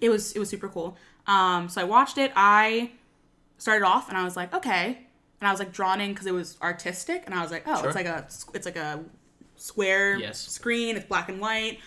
it 0.00 0.08
was 0.08 0.32
it 0.32 0.38
was 0.38 0.48
super 0.48 0.68
cool. 0.68 0.96
Um, 1.26 1.68
so 1.68 1.80
I 1.80 1.84
watched 1.84 2.16
it. 2.18 2.32
I 2.34 2.92
started 3.58 3.84
off 3.84 4.08
and 4.08 4.16
I 4.18 4.24
was 4.24 4.36
like, 4.36 4.54
okay, 4.54 4.98
and 5.40 5.48
I 5.48 5.50
was 5.50 5.58
like 5.60 5.72
drawn 5.72 6.00
in 6.00 6.12
because 6.12 6.26
it 6.26 6.32
was 6.34 6.56
artistic, 6.62 7.22
and 7.26 7.34
I 7.34 7.42
was 7.42 7.50
like, 7.50 7.64
oh, 7.66 7.76
Sure. 7.78 7.86
it's 7.86 7.94
like 7.96 8.06
a 8.06 8.26
it's 8.54 8.64
like 8.66 8.76
a 8.76 9.04
square 9.56 10.16
Yes. 10.18 10.38
screen. 10.40 10.96
It's 10.96 11.06
black 11.06 11.28
and 11.28 11.40
white. 11.40 11.80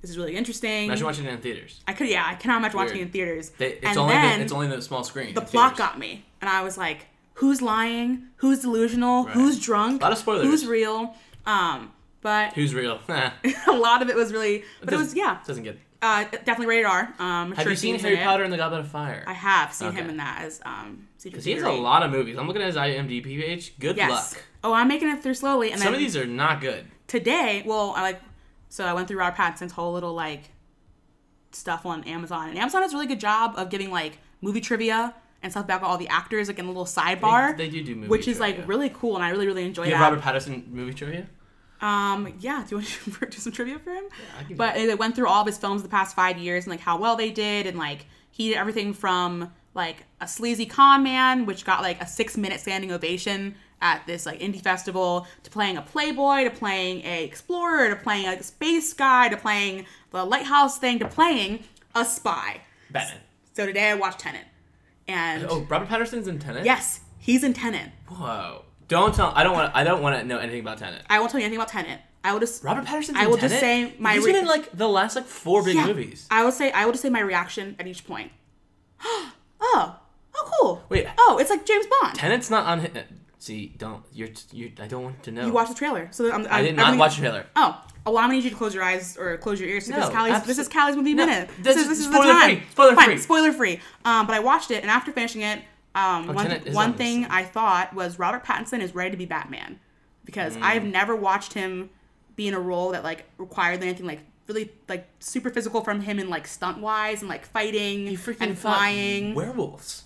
This 0.00 0.10
is 0.10 0.16
really 0.18 0.36
interesting. 0.36 0.84
Imagine 0.84 1.06
watching 1.06 1.24
it 1.24 1.32
in 1.32 1.40
theaters. 1.40 1.80
I 1.88 1.92
could, 1.92 2.08
yeah, 2.08 2.24
I 2.24 2.34
cannot 2.36 2.58
imagine 2.58 2.76
watching 2.78 2.98
it 2.98 3.02
in 3.02 3.10
theaters. 3.10 3.50
They, 3.58 3.72
it's 3.72 3.84
and 3.86 3.98
only 3.98 4.14
then 4.14 4.38
the, 4.38 4.44
it's 4.44 4.52
only 4.52 4.68
the 4.68 4.80
small 4.80 5.02
screen. 5.02 5.34
the 5.34 5.40
plot 5.40 5.72
theaters. 5.72 5.78
got 5.78 5.98
me, 5.98 6.24
and 6.40 6.48
I 6.48 6.62
was 6.62 6.78
like, 6.78 7.06
who's 7.34 7.60
lying? 7.60 8.28
Who's 8.36 8.60
delusional? 8.60 9.24
Right. 9.24 9.34
Who's 9.34 9.58
drunk? 9.58 10.00
A 10.00 10.04
lot 10.04 10.12
of 10.12 10.18
spoilers. 10.18 10.44
Who's 10.46 10.66
real? 10.66 11.14
Um, 11.46 11.92
but 12.20 12.52
Who's 12.52 12.74
real? 12.74 13.00
a 13.08 13.32
lot 13.72 14.02
of 14.02 14.08
it 14.08 14.14
was 14.16 14.32
really, 14.32 14.62
but 14.84 14.94
it 14.94 14.96
was 14.98 15.14
yeah, 15.14 15.38
Doesn't 15.46 15.64
get. 15.64 15.78
Uh, 16.00 16.24
definitely 16.24 16.66
rated 16.66 16.86
R. 16.86 17.12
Um, 17.18 17.52
Have 17.52 17.62
sure 17.62 17.70
you 17.72 17.76
seen 17.76 17.98
Harry 17.98 18.18
in. 18.18 18.24
Potter 18.24 18.44
and 18.44 18.52
the 18.52 18.56
Goblet 18.56 18.80
of 18.80 18.88
Fire? 18.88 19.24
I 19.26 19.32
have 19.32 19.72
seen 19.72 19.92
him 19.92 20.08
in 20.08 20.16
that 20.18 20.42
as 20.42 20.60
um. 20.64 21.08
Because 21.22 21.44
he 21.44 21.52
has 21.52 21.62
a 21.64 21.70
lot 21.72 22.02
of 22.04 22.10
movies. 22.12 22.36
I'm 22.38 22.46
looking 22.46 22.62
at 22.62 22.66
his 22.68 22.76
IMDb 22.76 23.24
page. 23.40 23.78
Good 23.80 23.96
Yes. 23.96 24.10
luck. 24.34 24.44
Oh, 24.62 24.72
I'm 24.72 24.86
making 24.88 25.08
it 25.08 25.22
through 25.22 25.34
slowly, 25.34 25.72
and 25.72 25.80
Some 25.80 25.92
of 25.92 25.98
these 25.98 26.16
are 26.16 26.26
not 26.26 26.60
good. 26.60 26.86
today, 27.08 27.62
well, 27.66 27.92
I 27.96 28.02
like, 28.02 28.20
so 28.68 28.84
I 28.84 28.92
went 28.92 29.08
through 29.08 29.18
Robert 29.18 29.36
Pattinson's 29.36 29.72
whole 29.72 29.92
little 29.92 30.14
like 30.14 30.50
stuff 31.52 31.86
on 31.86 32.04
Amazon, 32.04 32.50
and 32.50 32.58
Amazon 32.58 32.82
does 32.82 32.92
a 32.92 32.96
really 32.96 33.06
good 33.08 33.20
job 33.20 33.54
of 33.56 33.70
giving 33.70 33.90
like 33.90 34.18
movie 34.40 34.60
trivia 34.60 35.14
and 35.42 35.50
stuff 35.52 35.64
about 35.64 35.82
all 35.82 35.96
the 35.98 36.08
actors 36.08 36.48
like 36.48 36.58
in 36.58 36.64
a 36.64 36.68
little 36.68 36.84
sidebar, 36.84 37.56
They, 37.56 37.64
they 37.68 37.70
do 37.78 37.84
do 37.84 37.94
movie 37.96 38.08
which 38.08 38.28
is 38.28 38.38
like 38.40 38.66
really 38.68 38.90
cool, 38.90 39.14
and 39.16 39.24
I 39.24 39.30
really 39.30 39.46
really 39.46 39.64
enjoy 39.64 39.84
You 39.84 39.90
that. 39.92 39.96
have 39.96 40.12
Robert 40.12 40.24
Pattinson 40.24 40.68
movie 40.70 40.92
trivia? 40.94 41.26
Um, 41.80 42.34
yeah, 42.40 42.64
do 42.68 42.76
you 42.76 42.82
want 42.82 43.20
to 43.20 43.26
do 43.30 43.38
some 43.38 43.52
trivia 43.52 43.78
for 43.78 43.90
him? 43.92 44.04
I 44.38 44.42
can 44.44 44.56
but 44.56 44.76
it 44.76 44.98
went 44.98 45.14
through 45.14 45.28
all 45.28 45.40
of 45.42 45.46
his 45.46 45.58
films 45.58 45.82
the 45.82 45.88
past 45.88 46.16
five 46.16 46.38
years 46.38 46.64
and 46.64 46.70
like 46.72 46.80
how 46.80 46.98
well 46.98 47.16
they 47.16 47.30
did, 47.30 47.66
and 47.66 47.78
like 47.78 48.06
he 48.30 48.48
did 48.48 48.56
everything 48.56 48.92
from 48.92 49.52
like 49.74 50.04
a 50.20 50.26
sleazy 50.26 50.66
con 50.66 51.02
man, 51.02 51.46
which 51.46 51.64
got 51.64 51.82
like 51.82 52.00
a 52.02 52.06
six 52.06 52.36
minute 52.36 52.60
standing 52.60 52.90
ovation 52.90 53.54
at 53.80 54.04
this 54.08 54.26
like 54.26 54.40
indie 54.40 54.60
festival, 54.60 55.26
to 55.44 55.50
playing 55.50 55.76
a 55.76 55.82
playboy, 55.82 56.42
to 56.44 56.50
playing 56.50 57.00
a 57.04 57.22
explorer, 57.24 57.88
to 57.90 57.96
playing 57.96 58.26
a 58.26 58.42
space 58.42 58.92
guy, 58.92 59.28
to 59.28 59.36
playing 59.36 59.86
the 60.10 60.24
lighthouse 60.24 60.78
thing, 60.78 60.98
to 60.98 61.06
playing 61.06 61.62
a 61.94 62.04
spy. 62.04 62.60
Batman. 62.90 63.18
So 63.54 63.66
today 63.66 63.90
I 63.90 63.94
watched 63.94 64.18
Tenet, 64.20 64.46
and 65.06 65.46
Oh, 65.48 65.60
Robert 65.68 65.88
Patterson's 65.88 66.26
in 66.26 66.38
Tenet. 66.40 66.64
yes, 66.64 67.00
he's 67.18 67.44
in 67.44 67.52
Tenet. 67.54 67.90
Whoa! 68.08 68.64
Don't 68.88 69.14
tell. 69.14 69.32
I 69.34 69.42
don't 69.44 69.52
want. 69.52 69.74
I 69.74 69.84
don't 69.84 70.02
want 70.02 70.18
to 70.18 70.24
know 70.26 70.38
anything 70.38 70.60
about 70.60 70.78
Tenet. 70.78 71.02
I 71.08 71.18
won't 71.18 71.30
tell 71.30 71.40
you 71.40 71.46
anything 71.46 71.60
about 71.60 71.68
Tenet. 71.68 72.00
I 72.24 72.32
will 72.32 72.40
just 72.40 72.64
Robert 72.64 72.84
Patterson's 72.84 73.16
I 73.18 73.26
will 73.26 73.36
Tenet? 73.36 73.50
just 73.50 73.60
say 73.60 73.94
my 73.98 74.14
He's 74.14 74.24
re- 74.24 74.32
been 74.32 74.42
in 74.42 74.48
like 74.48 74.70
the 74.76 74.88
last 74.88 75.14
like 75.14 75.26
four 75.26 75.62
big 75.62 75.76
Yeah. 75.76 75.86
movies. 75.86 76.26
I 76.30 76.44
would 76.44 76.54
say 76.54 76.72
I 76.72 76.84
would 76.84 76.92
just 76.92 77.02
say 77.02 77.10
my 77.10 77.20
reaction 77.20 77.76
at 77.78 77.86
each 77.86 78.06
point. 78.06 78.32
oh, 79.04 79.32
oh, 79.60 79.96
cool. 80.34 80.84
Wait. 80.88 81.06
Oh, 81.18 81.38
it's 81.40 81.50
like 81.50 81.64
James 81.66 81.86
Bond. 82.00 82.16
Tenet's 82.16 82.50
not 82.50 82.66
on. 82.66 82.88
See, 83.38 83.74
don't. 83.78 84.02
You're. 84.12 84.28
You. 84.52 84.72
I 84.80 84.86
don't 84.88 85.04
want 85.04 85.22
to 85.24 85.30
know. 85.30 85.46
You 85.46 85.52
watched 85.52 85.70
the 85.70 85.76
trailer, 85.76 86.08
so 86.10 86.32
I'm, 86.32 86.42
I'm, 86.46 86.52
I 86.52 86.62
did 86.62 86.74
not 86.76 86.96
watch 86.98 87.14
the 87.16 87.20
trailer. 87.22 87.46
Oh, 87.54 87.80
oh, 88.04 88.10
well, 88.10 88.18
I'm 88.18 88.24
gonna 88.24 88.34
need 88.38 88.44
you 88.44 88.50
to 88.50 88.56
close 88.56 88.74
your 88.74 88.82
eyes 88.82 89.16
or 89.16 89.36
close 89.38 89.60
your 89.60 89.68
ears. 89.68 89.86
because 89.86 90.00
this 90.00 90.08
is 90.08 90.14
No, 90.14 90.18
Callie's. 90.18 90.42
This 90.44 90.58
is 90.58 90.68
Callie's 90.68 90.96
movie 90.96 91.14
No, 91.14 91.24
minute. 91.26 91.48
this 91.62 91.76
This, 91.76 91.76
is 91.76 91.82
is 91.82 91.88
this 91.88 91.98
is 92.00 92.06
the 92.08 92.12
spoiler 92.14 92.32
time. 92.32 92.56
free, 92.56 92.66
spoiler 92.72 92.94
Fine, 92.96 93.04
free. 93.06 93.18
Spoiler 93.18 93.52
free. 93.52 93.80
Um, 94.04 94.26
but 94.26 94.34
I 94.34 94.40
watched 94.40 94.70
it, 94.72 94.82
and 94.82 94.90
after 94.90 95.12
finishing 95.12 95.42
it, 95.42 95.60
Um, 95.94 96.30
Oh, 96.30 96.32
one 96.34 96.50
one 96.72 96.92
thing. 96.94 97.24
I 97.26 97.44
thought 97.44 97.94
was 97.94 98.18
Robert 98.18 98.44
Pattinson 98.44 98.80
is 98.80 98.94
ready 98.94 99.10
to 99.10 99.16
be 99.16 99.24
Batman 99.26 99.80
because 100.24 100.56
I've 100.60 100.82
Mm. 100.82 100.92
never 100.92 101.16
watched 101.16 101.54
him 101.54 101.90
be 102.36 102.46
in 102.46 102.54
a 102.54 102.60
role 102.60 102.92
that 102.92 103.02
like 103.02 103.24
required 103.38 103.82
anything 103.82 104.06
like 104.06 104.20
really 104.46 104.70
like 104.88 105.08
super 105.18 105.50
physical 105.50 105.82
from 105.82 106.00
him 106.00 106.18
and 106.18 106.30
like 106.30 106.46
stunt 106.46 106.78
wise 106.78 107.20
and 107.20 107.28
like 107.28 107.44
fighting 107.44 108.06
He 108.06 108.16
freaking 108.16 108.40
and 108.42 108.58
flying. 108.58 109.34
werewolves. 109.34 110.04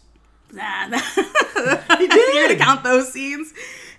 Nah, 0.52 0.88
that- 0.88 1.96
You're 2.34 2.48
gonna 2.48 2.58
count 2.58 2.82
those 2.84 3.12
scenes. 3.12 3.52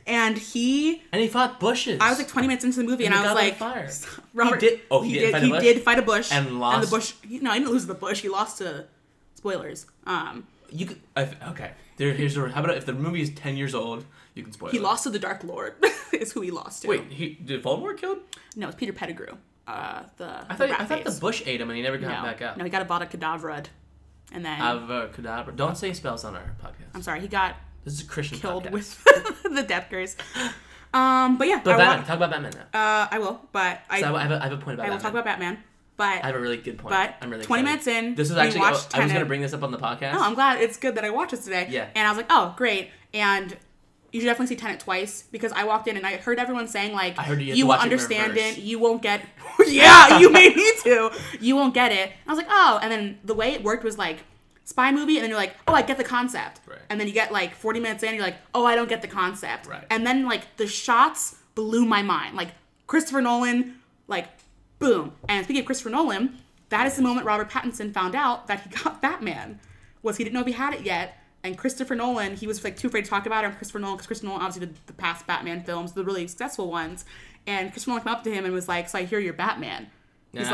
And 0.05 0.37
he, 0.37 1.01
And 1.13 1.21
he 1.21 1.29
fought 1.29 1.59
bushes. 1.61 1.97
I 2.01 2.09
was 2.09 2.17
like 2.17 2.27
20 2.27 2.47
minutes 2.47 2.65
into 2.65 2.77
the 2.79 2.83
movie, 2.83 3.05
and, 3.05 3.13
And 3.15 3.25
I 3.25 3.33
was 3.33 3.41
like, 3.41 3.55
fire. 3.57 3.89
Robert, 4.33 4.61
He 4.61 4.67
did- 4.69 4.81
oh, 4.91 5.01
he 5.01 5.13
did 5.13 5.31
fight 5.31 5.43
a 5.43 5.45
he 5.45 5.51
bush? 5.51 5.61
did 5.63 5.81
fight 5.83 5.99
a 5.99 6.01
bush 6.01 6.31
And 6.31 6.47
And 6.47 6.59
lost? 6.59 6.89
the 6.89 6.95
bush, 6.97 7.13
he, 7.25 7.39
no, 7.39 7.51
he 7.53 7.59
didn't 7.59 7.71
lose 7.71 7.85
the 7.85 7.93
bush. 7.93 8.21
He 8.21 8.27
lost 8.29 8.57
to 8.57 8.85
spoilers. 9.35 9.85
Um, 10.05 10.45
You 10.73 10.85
could, 10.87 11.01
I, 11.15 11.29
okay. 11.49 11.71
There, 11.97 12.11
here's 12.13 12.35
the. 12.35 12.49
How 12.49 12.63
about 12.63 12.75
if 12.77 12.85
the 12.85 12.93
movie 12.93 13.21
is 13.21 13.29
ten 13.31 13.55
years 13.57 13.75
old, 13.75 14.05
you 14.33 14.43
can 14.43 14.51
spoil 14.51 14.69
it. 14.69 14.71
he 14.73 14.77
it. 14.79 14.83
lost 14.83 15.03
to 15.03 15.09
the 15.11 15.19
Dark 15.19 15.43
Lord. 15.43 15.75
is 16.13 16.31
who 16.31 16.41
he 16.41 16.51
lost 16.51 16.81
to. 16.81 16.87
Wait, 16.87 17.11
he 17.11 17.29
did 17.43 17.61
Voldemort 17.63 17.97
killed? 17.97 18.19
no, 18.55 18.67
it's 18.67 18.75
Peter 18.75 18.93
Pettigrew. 18.93 19.37
Uh, 19.67 20.03
the 20.17 20.25
I 20.49 20.55
thought. 20.55 20.67
the 20.69 20.81
I 20.81 20.85
thought 20.85 21.03
the 21.05 21.19
bush 21.21 21.43
ate 21.45 21.61
him 21.61 21.69
and 21.69 21.77
he 21.77 21.83
never 21.83 21.97
got 21.97 22.23
no, 22.23 22.29
back 22.29 22.41
up. 22.41 22.57
no, 22.57 22.63
he 22.63 22.69
got 22.69 22.81
a 22.81 22.85
Avada 22.85 23.09
Kedavra, 23.09 23.65
and 24.31 24.43
then 24.43 24.59
Avacadabra. 24.59 25.55
Don't 25.55 25.77
say 25.77 25.93
spells 25.93 26.25
on 26.25 26.35
our 26.35 26.55
podcast. 26.61 26.89
I'm 26.95 27.01
sorry, 27.01 27.21
he 27.21 27.27
got 27.27 27.55
This 27.85 27.93
is 27.93 28.01
a 28.01 28.05
Christian 28.05 28.39
killed 28.39 28.65
podcast. 28.65 28.71
with 28.71 29.43
the 29.55 29.63
death 29.63 29.87
curse. 29.89 30.15
Um, 30.95 31.39
but 31.39 31.47
yeah, 31.47 31.59
But 31.63 31.73
I 31.73 31.77
Batman. 31.77 31.99
wa- 32.01 32.05
Talk 32.05 32.17
about 32.17 32.29
Batman 32.29 32.53
now. 32.71 32.79
uh, 32.79 33.07
I 33.09 33.17
will, 33.17 33.41
but 33.51 33.79
I, 33.89 33.99
So 34.01 34.15
I, 34.15 34.21
have 34.21 34.31
a, 34.31 34.39
I 34.39 34.43
have 34.43 34.51
a 34.53 34.57
point 34.57 34.75
about 34.75 34.85
I 34.85 34.89
will 34.91 34.97
Batman. 34.97 35.01
talk 35.01 35.11
about 35.11 35.25
Batman. 35.25 35.63
But 35.95 36.23
I 36.23 36.27
have 36.27 36.35
a 36.35 36.39
really 36.39 36.57
good 36.57 36.77
point. 36.77 36.91
But 36.91 37.15
I'm 37.21 37.29
really 37.29 37.45
20 37.45 37.61
excited. 37.61 37.63
minutes 37.63 37.87
in, 37.87 38.15
This 38.15 38.31
is 38.31 38.37
actually. 38.37 38.61
Oh, 38.61 38.71
watched 38.71 38.97
I 38.97 39.03
was 39.03 39.13
gonna 39.13 39.25
bring 39.25 39.41
this 39.41 39.53
up 39.53 39.63
on 39.63 39.71
the 39.71 39.77
podcast. 39.77 40.15
Oh, 40.15 40.23
I'm 40.23 40.33
glad. 40.33 40.61
It's 40.61 40.77
good 40.77 40.95
that 40.95 41.05
I 41.05 41.09
watched 41.09 41.31
this 41.31 41.43
today. 41.43 41.67
Yeah. 41.69 41.87
And 41.95 42.07
I 42.07 42.09
was 42.09 42.17
like, 42.17 42.27
oh, 42.29 42.53
great. 42.57 42.89
And 43.13 43.55
you 44.11 44.19
should 44.19 44.27
definitely 44.27 44.55
see 44.55 44.59
Tenet 44.59 44.79
twice 44.79 45.23
because 45.31 45.51
I 45.51 45.63
walked 45.63 45.87
in 45.87 45.97
and 45.97 46.05
I 46.05 46.17
heard 46.17 46.37
everyone 46.39 46.67
saying 46.67 46.93
like, 46.93 47.17
I 47.17 47.23
heard 47.23 47.41
you 47.41 47.53
to 47.55 47.63
won't 47.63 47.67
watch 47.67 47.79
it 47.79 47.83
understand 47.83 48.37
it. 48.37 48.57
You 48.59 48.79
won't 48.79 49.01
get. 49.01 49.25
yeah, 49.67 50.19
you 50.19 50.31
may 50.31 50.47
need 50.55 50.75
to. 50.83 51.11
You 51.39 51.55
won't 51.55 51.73
get 51.73 51.91
it. 51.91 52.11
I 52.27 52.29
was 52.29 52.37
like, 52.37 52.47
oh. 52.49 52.79
And 52.81 52.91
then 52.91 53.19
the 53.23 53.33
way 53.33 53.53
it 53.53 53.63
worked 53.63 53.83
was 53.83 53.97
like 53.97 54.19
spy 54.65 54.91
movie, 54.91 55.17
and 55.17 55.23
then 55.23 55.29
you're 55.29 55.39
like, 55.39 55.55
oh, 55.67 55.73
I 55.73 55.81
get 55.81 55.97
the 55.97 56.03
concept. 56.03 56.61
Right. 56.67 56.79
And 56.89 56.99
then 56.99 57.07
you 57.07 57.13
get 57.13 57.31
like 57.31 57.55
40 57.55 57.79
minutes 57.79 58.03
in, 58.03 58.13
you're 58.13 58.23
like, 58.23 58.37
oh, 58.53 58.65
I 58.65 58.75
don't 58.75 58.89
get 58.89 59.01
the 59.01 59.07
concept. 59.07 59.67
Right. 59.67 59.83
And 59.89 60.05
then 60.05 60.25
like 60.25 60.57
the 60.57 60.67
shots 60.67 61.37
blew 61.55 61.85
my 61.85 62.01
mind. 62.03 62.35
Like 62.35 62.49
Christopher 62.87 63.21
Nolan, 63.21 63.79
like 64.07 64.27
boom. 64.83 65.13
And 65.29 65.43
speaking 65.45 65.61
of 65.61 65.65
Christopher 65.65 65.89
Nolan, 65.89 66.37
that 66.69 66.87
is 66.87 66.95
the 66.95 67.01
moment 67.01 67.25
Robert 67.25 67.49
Pattinson 67.49 67.93
found 67.93 68.15
out 68.15 68.47
that 68.47 68.61
he 68.61 68.69
got 68.83 69.01
Batman. 69.01 69.59
Was 70.01 70.17
he 70.17 70.23
didn't 70.23 70.33
know 70.33 70.41
if 70.41 70.47
he 70.47 70.53
had 70.53 70.73
it 70.73 70.81
yet. 70.81 71.17
And 71.45 71.57
Christopher 71.57 71.95
Nolan, 71.95 72.35
he 72.37 72.47
was 72.47 72.63
like 72.63 72.77
too 72.77 72.87
afraid 72.87 73.03
to 73.03 73.09
talk 73.09 73.25
about 73.25 73.43
it. 73.43 73.47
And 73.47 73.57
Christopher 73.57 73.79
Nolan, 73.79 73.95
because 73.97 74.07
Christopher 74.07 74.27
Nolan 74.29 74.41
obviously 74.45 74.67
did 74.67 74.77
the 74.87 74.93
past 74.93 75.27
Batman 75.27 75.61
films, 75.63 75.91
the 75.91 76.03
really 76.03 76.25
successful 76.27 76.69
ones. 76.71 77.03
And 77.45 77.71
Christopher 77.71 77.91
Nolan 77.91 78.03
came 78.03 78.13
up 78.13 78.23
to 78.23 78.31
him 78.33 78.45
and 78.45 78.53
was 78.53 78.67
like, 78.69 78.87
"So 78.87 78.99
I 78.99 79.03
hear 79.03 79.19
you're 79.19 79.33
Batman." 79.33 79.87
He's 80.31 80.47
Ah, 80.47 80.51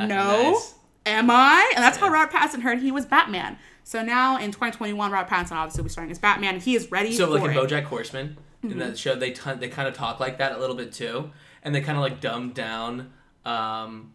like, 0.00 0.08
"No, 0.08 0.52
nice. 0.52 0.74
am 1.04 1.30
I?" 1.30 1.70
And 1.76 1.82
that's 1.84 1.98
how 1.98 2.08
Robert 2.08 2.32
Pattinson 2.34 2.62
heard 2.62 2.78
he 2.78 2.90
was 2.90 3.04
Batman. 3.04 3.58
So 3.84 4.02
now 4.02 4.38
in 4.38 4.50
2021, 4.50 5.10
Robert 5.12 5.30
Pattinson 5.30 5.52
obviously 5.52 5.80
will 5.82 5.88
be 5.88 5.90
starring 5.90 6.10
as 6.10 6.18
Batman. 6.18 6.58
He 6.60 6.74
is 6.74 6.90
ready 6.90 7.12
So 7.12 7.26
for 7.26 7.32
like 7.34 7.42
in 7.44 7.50
it. 7.50 7.54
Mm-hmm. 7.56 7.74
BoJack 7.74 7.84
Horseman, 7.84 8.36
in 8.62 8.78
that 8.78 8.96
show, 8.98 9.14
they 9.14 9.32
ton- 9.32 9.60
they 9.60 9.68
kind 9.68 9.88
of 9.88 9.94
talk 9.94 10.20
like 10.20 10.38
that 10.38 10.52
a 10.52 10.58
little 10.58 10.76
bit 10.76 10.92
too, 10.92 11.30
and 11.62 11.74
they 11.74 11.82
kind 11.82 11.98
of 11.98 12.02
like 12.02 12.20
dumb 12.22 12.52
down, 12.52 13.12
um, 13.50 14.12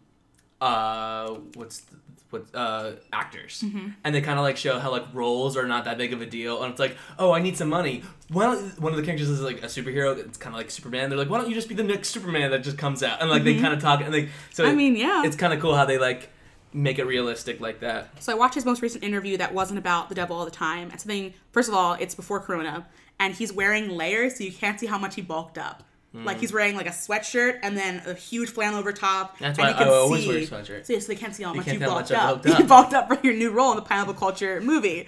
uh, 0.60 1.28
what's 1.54 1.80
the, 1.80 1.96
what 2.30 2.44
uh 2.54 2.92
actors, 3.12 3.62
Mm-hmm. 3.64 3.88
and 4.02 4.14
they 4.14 4.20
kind 4.20 4.38
of 4.38 4.42
like 4.44 4.56
show 4.56 4.78
how 4.80 4.90
like 4.90 5.04
roles 5.12 5.56
are 5.56 5.66
not 5.66 5.84
that 5.84 5.96
big 5.98 6.12
of 6.12 6.20
a 6.22 6.26
deal, 6.26 6.62
and 6.62 6.70
it's 6.72 6.80
like, 6.80 6.96
oh, 7.18 7.30
I 7.32 7.40
need 7.40 7.56
some 7.56 7.68
money. 7.68 8.02
Well, 8.32 8.56
one 8.78 8.92
of 8.92 8.96
the 8.98 9.04
characters 9.04 9.28
is 9.28 9.40
like 9.40 9.62
a 9.62 9.66
superhero. 9.66 10.16
It's 10.18 10.36
kind 10.38 10.54
of 10.54 10.58
like 10.58 10.70
Superman. 10.70 11.08
They're 11.08 11.18
like, 11.18 11.30
why 11.30 11.38
don't 11.38 11.48
you 11.48 11.54
just 11.54 11.68
be 11.68 11.74
the 11.76 11.84
next 11.84 12.08
Superman 12.08 12.50
that 12.50 12.64
just 12.64 12.78
comes 12.78 13.02
out? 13.02 13.20
And 13.20 13.30
like 13.30 13.44
they 13.44 13.60
kind 13.60 13.72
of 13.74 13.80
talk, 13.80 14.00
and 14.00 14.12
like 14.12 14.28
so 14.52 14.64
Mm-hmm. 14.64 14.70
I 14.70 14.72
it- 14.72 14.76
mean, 14.76 14.96
yeah. 14.96 15.22
it's 15.24 15.36
kind 15.36 15.52
of 15.52 15.60
cool 15.60 15.74
how 15.74 15.84
they 15.84 15.98
like 15.98 16.30
make 16.72 16.98
it 16.98 17.04
realistic 17.06 17.60
like 17.60 17.80
that. 17.80 18.08
So 18.22 18.32
I 18.32 18.34
watched 18.36 18.54
his 18.54 18.64
most 18.64 18.82
recent 18.82 19.04
interview 19.04 19.36
that 19.38 19.54
wasn't 19.54 19.78
about 19.78 20.08
the 20.08 20.14
devil 20.14 20.36
all 20.36 20.44
the 20.44 20.50
time. 20.50 20.90
And 20.90 21.00
something, 21.00 21.32
first 21.52 21.68
of 21.68 21.74
all, 21.74 21.94
it's 21.94 22.14
before 22.14 22.40
Corona, 22.40 22.86
and 23.20 23.34
he's 23.34 23.52
wearing 23.52 23.88
layers, 23.90 24.36
so 24.36 24.44
you 24.44 24.52
can't 24.52 24.78
see 24.80 24.86
how 24.86 24.98
much 24.98 25.14
he 25.14 25.22
bulked 25.22 25.58
up. 25.58 25.84
Like 26.24 26.40
he's 26.40 26.52
wearing 26.52 26.76
like 26.76 26.86
a 26.86 26.90
sweatshirt 26.90 27.58
and 27.62 27.76
then 27.76 28.02
a 28.06 28.14
huge 28.14 28.50
flannel 28.50 28.78
over 28.78 28.92
top. 28.92 29.38
That's 29.38 29.58
and 29.58 29.66
why 29.66 29.70
you 29.70 29.76
can 29.76 29.88
I 29.88 29.90
always 29.90 30.22
see, 30.22 30.28
wear 30.28 30.38
a 30.38 30.40
sweatshirt. 30.42 30.86
So, 30.86 30.92
yeah, 30.92 30.98
so 31.00 31.06
they 31.08 31.16
can't 31.16 31.34
see 31.34 31.42
how 31.42 31.52
much 31.52 31.66
you 31.66 31.78
bulked 31.78 32.10
much 32.10 32.12
up. 32.12 32.46
You 32.46 32.54
up. 32.54 32.68
bulked 32.68 32.94
up 32.94 33.08
for 33.08 33.18
your 33.22 33.34
new 33.34 33.50
role 33.50 33.70
in 33.72 33.76
the 33.76 33.82
Pineapple 33.82 34.14
Culture 34.14 34.60
movie. 34.60 35.06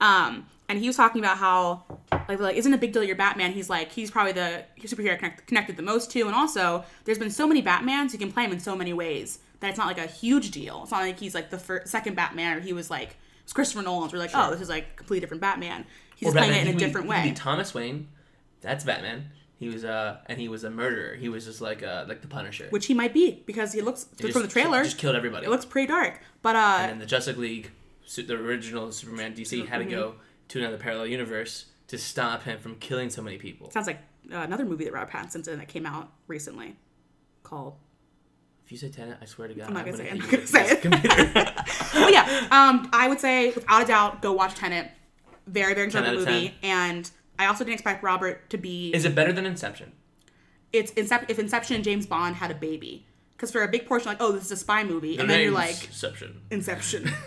Um, 0.00 0.46
and 0.68 0.78
he 0.78 0.86
was 0.86 0.96
talking 0.96 1.20
about 1.20 1.38
how 1.38 1.84
like 2.28 2.40
like 2.40 2.56
isn't 2.56 2.72
a 2.72 2.78
big 2.78 2.92
deal 2.92 3.02
you're 3.02 3.16
Batman. 3.16 3.52
He's 3.52 3.70
like 3.70 3.92
he's 3.92 4.10
probably 4.10 4.32
the 4.32 4.64
superhero 4.80 5.16
connect, 5.16 5.46
connected 5.46 5.76
the 5.76 5.82
most 5.82 6.10
to, 6.12 6.22
and 6.22 6.34
also 6.34 6.84
there's 7.04 7.18
been 7.18 7.30
so 7.30 7.46
many 7.46 7.62
Batmans 7.62 8.12
you 8.12 8.18
can 8.18 8.30
play 8.32 8.44
him 8.44 8.52
in 8.52 8.60
so 8.60 8.76
many 8.76 8.92
ways 8.92 9.38
that 9.60 9.70
it's 9.70 9.78
not 9.78 9.86
like 9.86 9.98
a 9.98 10.06
huge 10.06 10.50
deal. 10.50 10.82
It's 10.82 10.92
not 10.92 11.00
like 11.00 11.18
he's 11.18 11.34
like 11.34 11.50
the 11.50 11.58
first, 11.58 11.88
second 11.88 12.16
Batman 12.16 12.58
or 12.58 12.60
he 12.60 12.72
was 12.72 12.90
like 12.90 13.16
it's 13.42 13.52
Christopher 13.52 13.82
Nolan's. 13.82 14.12
We're 14.12 14.18
like 14.18 14.30
oh 14.34 14.50
this 14.50 14.60
is 14.60 14.68
like 14.68 14.88
a 14.92 14.96
completely 14.96 15.20
different 15.20 15.40
Batman. 15.40 15.86
He's 16.16 16.32
playing 16.32 16.50
Batman, 16.50 16.66
it 16.66 16.70
in 16.70 16.78
he 16.78 16.84
a 16.84 16.86
different 16.86 17.08
way. 17.08 17.22
be 17.22 17.32
Thomas 17.32 17.72
Wayne, 17.72 18.08
that's 18.60 18.84
Batman. 18.84 19.30
He 19.58 19.68
was 19.68 19.84
uh, 19.84 20.18
and 20.26 20.38
he 20.40 20.48
was 20.48 20.62
a 20.64 20.70
murderer. 20.70 21.14
He 21.16 21.28
was 21.28 21.44
just 21.44 21.60
like 21.60 21.82
uh, 21.82 22.04
like 22.08 22.20
the 22.22 22.28
Punisher. 22.28 22.66
which 22.70 22.86
he 22.86 22.94
might 22.94 23.12
be 23.12 23.42
because 23.46 23.72
he 23.72 23.80
looks 23.82 24.06
He 24.20 24.30
from 24.30 24.42
the 24.42 24.48
trailer. 24.48 24.84
just 24.84 24.98
killed 24.98 25.16
everybody. 25.16 25.46
it 25.46 25.50
looks 25.50 25.64
pretty 25.64 25.88
dark, 25.88 26.20
but 26.42 26.54
uh, 26.56 26.76
and 26.80 26.92
in 26.92 26.98
the 26.98 27.06
Justice 27.06 27.36
League, 27.36 27.70
the 28.16 28.34
original 28.34 28.92
Superman 28.92 29.34
DC 29.34 29.66
had 29.66 29.78
to 29.78 29.84
go 29.84 30.14
to 30.48 30.58
another 30.60 30.78
parallel 30.78 31.06
universe 31.08 31.66
to 31.88 31.98
stop 31.98 32.44
him 32.44 32.58
from 32.60 32.76
killing 32.76 33.10
so 33.10 33.20
many 33.22 33.36
people. 33.38 33.70
sounds 33.70 33.86
like 33.86 33.98
uh, 34.32 34.36
another 34.38 34.64
movie 34.64 34.84
that 34.84 34.92
Robert 34.92 35.12
Pattinson 35.12 35.46
in 35.48 35.58
that 35.58 35.68
came 35.68 35.86
out 35.86 36.12
recently 36.28 36.76
called 37.42 37.74
If 38.64 38.70
you 38.72 38.78
say 38.78 38.90
Tenet, 38.90 39.18
I 39.20 39.24
swear 39.24 39.48
to 39.48 39.54
God, 39.54 39.68
I'm 39.68 39.74
not 39.74 39.84
gonna 39.86 39.96
say 39.96 40.06
it. 40.08 40.12
I'm 40.12 40.18
not 40.18 40.30
gonna 40.30 40.46
say 40.46 40.70
it. 40.70 40.82
computer. 40.82 41.16
but 41.34 42.12
yeah, 42.12 42.46
um, 42.50 42.88
I 42.92 43.08
would 43.08 43.18
say 43.20 43.50
without 43.52 43.82
a 43.82 43.86
doubt, 43.86 44.22
go 44.22 44.32
watch 44.32 44.54
Tenet. 44.54 44.90
Very, 45.46 45.72
very 45.74 45.90
10 45.90 46.04
enjoyable 46.04 46.30
movie, 46.30 46.54
and 46.62 47.10
I 47.38 47.46
also 47.46 47.64
didn't 47.64 47.74
expect 47.74 48.02
Robert 48.02 48.50
to 48.50 48.58
be. 48.58 48.90
Is 48.94 49.04
it 49.04 49.14
better 49.14 49.32
than 49.32 49.46
Inception? 49.46 49.92
it's 50.72 50.92
Incep- 50.92 51.26
if 51.28 51.38
Inception 51.38 51.76
and 51.76 51.84
James 51.84 52.06
Bond 52.06 52.36
had 52.36 52.50
a 52.50 52.54
baby, 52.54 53.06
because 53.36 53.50
for 53.50 53.62
a 53.62 53.68
big 53.68 53.86
portion, 53.86 54.08
like, 54.08 54.20
oh, 54.20 54.32
this 54.32 54.44
is 54.44 54.52
a 54.52 54.56
spy 54.56 54.84
movie, 54.84 55.18
and 55.18 55.28
then 55.28 55.40
you're 55.40 55.52
like, 55.52 55.82
Inception. 55.84 56.40
Inception. 56.50 57.10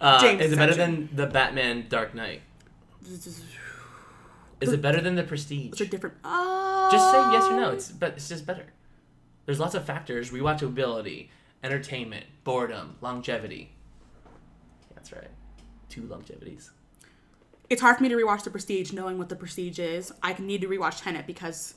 Uh, 0.00 0.20
James 0.20 0.42
is 0.42 0.52
it 0.52 0.56
better 0.56 0.74
than 0.74 1.08
the 1.14 1.26
Batman 1.26 1.86
Dark 1.88 2.12
Knight? 2.12 2.42
Is 4.60 4.72
it 4.72 4.82
better 4.82 5.00
than 5.00 5.14
the 5.14 5.22
Prestige? 5.22 5.70
It's 5.70 5.80
a 5.80 5.86
different. 5.86 6.16
Oh. 6.24 6.88
Just 6.90 7.10
say 7.12 7.18
yes 7.32 7.44
or 7.44 7.56
no. 7.56 7.70
It's 7.70 7.92
but 7.92 8.14
it's 8.14 8.28
just 8.28 8.44
better. 8.44 8.66
There's 9.46 9.60
lots 9.60 9.76
of 9.76 9.84
factors: 9.84 10.32
rewatchability, 10.32 11.28
entertainment, 11.62 12.26
boredom, 12.42 12.96
longevity. 13.00 13.76
That's 14.92 15.12
right. 15.12 15.30
Two 15.88 16.02
longevities. 16.02 16.70
It's 17.72 17.80
hard 17.80 17.96
for 17.96 18.02
me 18.02 18.10
to 18.10 18.16
rewatch 18.16 18.42
The 18.44 18.50
Prestige, 18.50 18.92
knowing 18.92 19.16
what 19.16 19.28
The 19.30 19.36
Prestige 19.36 19.78
is. 19.78 20.12
I 20.22 20.34
need 20.38 20.60
to 20.60 20.68
rewatch 20.68 21.02
Tenet 21.02 21.26
because 21.26 21.74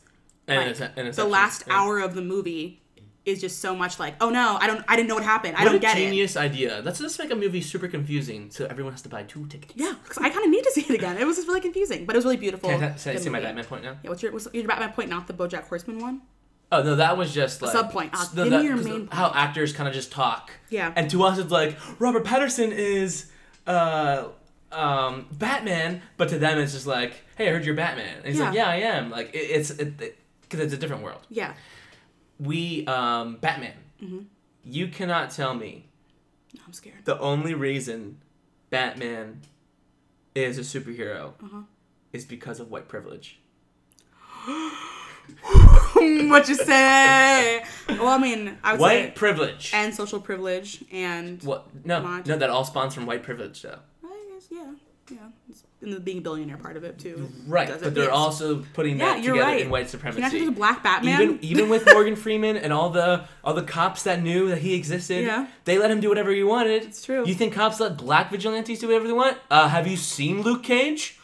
And 0.47 0.77
like, 0.79 0.91
and 0.97 1.13
the 1.13 1.23
last 1.25 1.63
yeah. 1.67 1.73
hour 1.81 1.99
of 1.99 2.15
the 2.15 2.21
movie 2.21 2.81
is 3.25 3.39
just 3.39 3.59
so 3.59 3.73
much 3.73 3.97
like, 3.97 4.13
oh 4.21 4.29
no, 4.29 4.57
I 4.59 4.67
don't, 4.67 4.83
I 4.89 4.95
didn't 4.97 5.07
know 5.07 5.15
what 5.15 5.23
happened. 5.23 5.55
I 5.57 5.63
don't 5.63 5.75
a 5.75 5.79
get 5.79 5.97
it. 5.97 6.01
genius 6.01 6.35
idea. 6.35 6.81
Let's 6.83 6.99
just 6.99 7.17
make 7.17 7.31
a 7.31 7.35
movie 7.35 7.61
super 7.61 7.87
confusing 7.87 8.51
so 8.51 8.65
everyone 8.65 8.91
has 8.93 9.01
to 9.03 9.09
buy 9.09 9.23
two 9.23 9.47
tickets. 9.47 9.73
Yeah, 9.77 9.95
because 10.03 10.17
I 10.17 10.29
kind 10.29 10.43
of 10.45 10.51
need 10.51 10.63
to 10.65 10.71
see 10.71 10.81
it 10.81 10.91
again. 10.91 11.17
It 11.17 11.25
was 11.25 11.37
just 11.37 11.47
really 11.47 11.61
confusing, 11.61 12.05
but 12.05 12.15
it 12.15 12.17
was 12.19 12.25
really 12.25 12.37
beautiful. 12.37 12.69
Can 12.69 12.83
I 12.83 12.89
ta- 12.89 12.95
say, 12.97 13.13
good 13.13 13.23
say 13.23 13.29
my. 13.29 13.39
Batman 13.39 13.63
point 13.65 13.83
now? 13.83 13.95
Yeah, 14.03 14.09
what's 14.11 14.21
your 14.21 14.31
what's 14.33 14.47
your 14.53 14.67
Batman 14.67 14.91
point? 14.91 15.09
Not 15.09 15.27
the 15.27 15.33
BoJack 15.33 15.63
Horseman 15.69 15.99
one. 15.99 16.21
Oh 16.73 16.83
no, 16.83 16.95
that 16.97 17.17
was 17.17 17.33
just 17.33 17.61
like 17.61 17.71
sub-point. 17.71 18.11
Ah, 18.13 18.23
s- 18.23 18.33
give 18.33 18.49
that- 18.51 18.63
your 18.63 18.75
main 18.75 19.07
How 19.07 19.31
actors 19.33 19.71
kind 19.73 19.87
of 19.87 19.95
just 19.95 20.11
talk. 20.11 20.51
Yeah. 20.69 20.91
And 20.95 21.09
to 21.11 21.23
us, 21.23 21.37
it's 21.39 21.51
like 21.51 21.77
Robert 21.99 22.25
Patterson 22.25 22.71
is 22.73 23.31
uh, 23.65 24.25
um, 24.75 25.27
Batman, 25.32 26.01
but 26.17 26.29
to 26.29 26.38
them, 26.39 26.58
it's 26.60 26.74
just 26.74 26.86
like, 26.88 27.13
hey, 27.38 27.48
I 27.50 27.51
heard 27.51 27.65
you're 27.65 27.75
Batman. 27.75 28.17
And 28.17 28.27
he's 28.27 28.39
like, 28.39 28.53
Yeah. 28.53 28.75
yeah, 28.75 28.89
I 28.91 28.98
am. 28.98 29.10
Like 29.12 29.34
it, 29.34 29.38
it's 29.39 29.72
because 29.72 29.88
it, 30.01 30.17
'cause 30.50 30.60
it's 30.60 30.74
a 30.74 30.77
different 30.77 31.03
world. 31.03 31.22
Yeah, 31.29 31.53
We 32.39 32.86
um, 32.88 33.38
Batman. 33.38 33.74
Mm-hmm. 34.03 34.20
You 34.63 34.88
cannot 34.89 35.29
tell 35.32 35.53
me 35.53 35.86
No, 36.55 36.62
I'm 36.67 36.74
scared. 36.74 37.05
the 37.05 37.17
only 37.20 37.53
reason 37.53 38.17
Batman 38.70 39.41
is 40.34 40.58
a 40.58 40.62
superhero 40.62 41.34
Uh-huh. 41.44 41.62
is 42.12 42.25
because 42.25 42.60
of 42.60 42.70
white 42.70 42.88
privilege. 42.89 43.39
what 46.29 46.48
you 46.50 46.55
say? 46.55 47.63
Well, 47.89 48.08
I 48.08 48.17
mean, 48.17 48.58
I 48.63 48.74
would 48.74 48.82
White 48.82 49.05
say 49.05 49.12
privilege. 49.12 49.72
and 49.74 49.94
social 49.94 50.20
privilege 50.20 50.84
and 50.91 51.41
what? 51.44 51.67
No, 51.86 52.01
Mod- 52.01 52.27
no, 52.27 52.38
that 52.38 52.50
all 52.50 52.63
spawns 52.65 52.94
from 52.94 53.05
white 53.05 53.24
privilege, 53.24 53.62
though. 53.62 53.79
Yeah. 54.49 54.65
yeah, 55.11 55.17
and 55.81 55.93
the 55.93 55.99
being 55.99 56.17
a 56.19 56.21
billionaire 56.21 56.57
part 56.57 56.77
of 56.77 56.83
it 56.83 56.97
too. 56.97 57.29
Right, 57.47 57.67
but 57.67 57.93
they're 57.93 58.05
yes. 58.05 58.13
also 58.13 58.63
putting 58.73 58.97
Yeah, 58.99 59.05
that 59.15 59.23
you're 59.23 59.35
together 59.35 59.51
right. 59.51 59.61
in 59.61 59.69
white 59.69 59.89
supremacy. 59.89 60.23
I 60.23 60.29
think 60.29 60.49
a 60.49 60.51
black 60.51 60.81
Batman? 60.83 61.21
even 61.21 61.39
even 61.43 61.69
with 61.69 61.85
Morgan 61.85 62.15
Freeman 62.15 62.57
and 62.57 62.71
all 62.73 62.89
the 62.89 63.25
all 63.43 63.53
the 63.53 63.63
cops 63.63 64.03
that 64.03 64.21
knew 64.21 64.49
that 64.49 64.59
he 64.59 64.73
existed, 64.75 65.25
Yeah. 65.25 65.47
they 65.65 65.77
let 65.77 65.91
him 65.91 65.99
do 65.99 66.09
whatever 66.09 66.31
he 66.31 66.43
wanted. 66.43 66.83
It's 66.83 67.03
true. 67.03 67.25
You 67.27 67.33
think 67.35 67.53
cops 67.53 67.79
let 67.79 67.97
black 67.97 68.31
vigilantes 68.31 68.79
do 68.79 68.87
whatever 68.87 69.07
they 69.07 69.13
want? 69.13 69.37
Uh, 69.51 69.67
have 69.67 69.85
you 69.87 69.97
seen 69.97 70.41
Luke 70.41 70.63
Cage? 70.63 71.19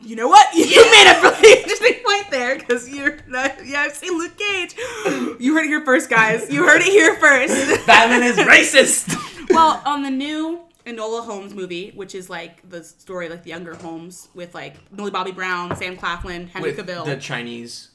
You 0.00 0.16
know 0.16 0.28
what? 0.28 0.46
You 0.54 0.84
made 0.90 1.16
a 1.16 1.20
really 1.22 1.58
interesting 1.62 2.04
point 2.04 2.30
there 2.30 2.56
because 2.58 2.88
you're 2.88 3.18
not, 3.26 3.64
yeah. 3.66 3.80
I've 3.82 3.94
seen 3.94 4.16
Luke 4.18 4.36
Cage. 4.36 4.74
You 5.40 5.54
heard 5.54 5.64
it 5.64 5.68
here 5.68 5.84
first, 5.84 6.08
guys. 6.10 6.50
You 6.52 6.64
heard 6.66 6.80
it 6.82 6.88
here 6.92 7.14
first. 7.16 7.86
Batman 7.86 8.22
is 8.22 8.36
racist. 8.36 9.16
well, 9.50 9.82
on 9.84 10.02
the 10.02 10.10
new 10.10 10.63
Enola 10.86 11.24
Holmes 11.24 11.54
movie, 11.54 11.92
which 11.94 12.14
is 12.14 12.28
like 12.28 12.68
the 12.68 12.84
story 12.84 13.28
like 13.28 13.42
the 13.42 13.50
younger 13.50 13.74
Holmes 13.74 14.28
with 14.34 14.54
like 14.54 14.76
Millie 14.92 15.10
Bobby 15.10 15.32
Brown, 15.32 15.74
Sam 15.76 15.96
Claflin, 15.96 16.48
Henry 16.48 16.72
with 16.72 16.86
Cavill. 16.86 17.04
the 17.04 17.16
Chinese 17.16 17.90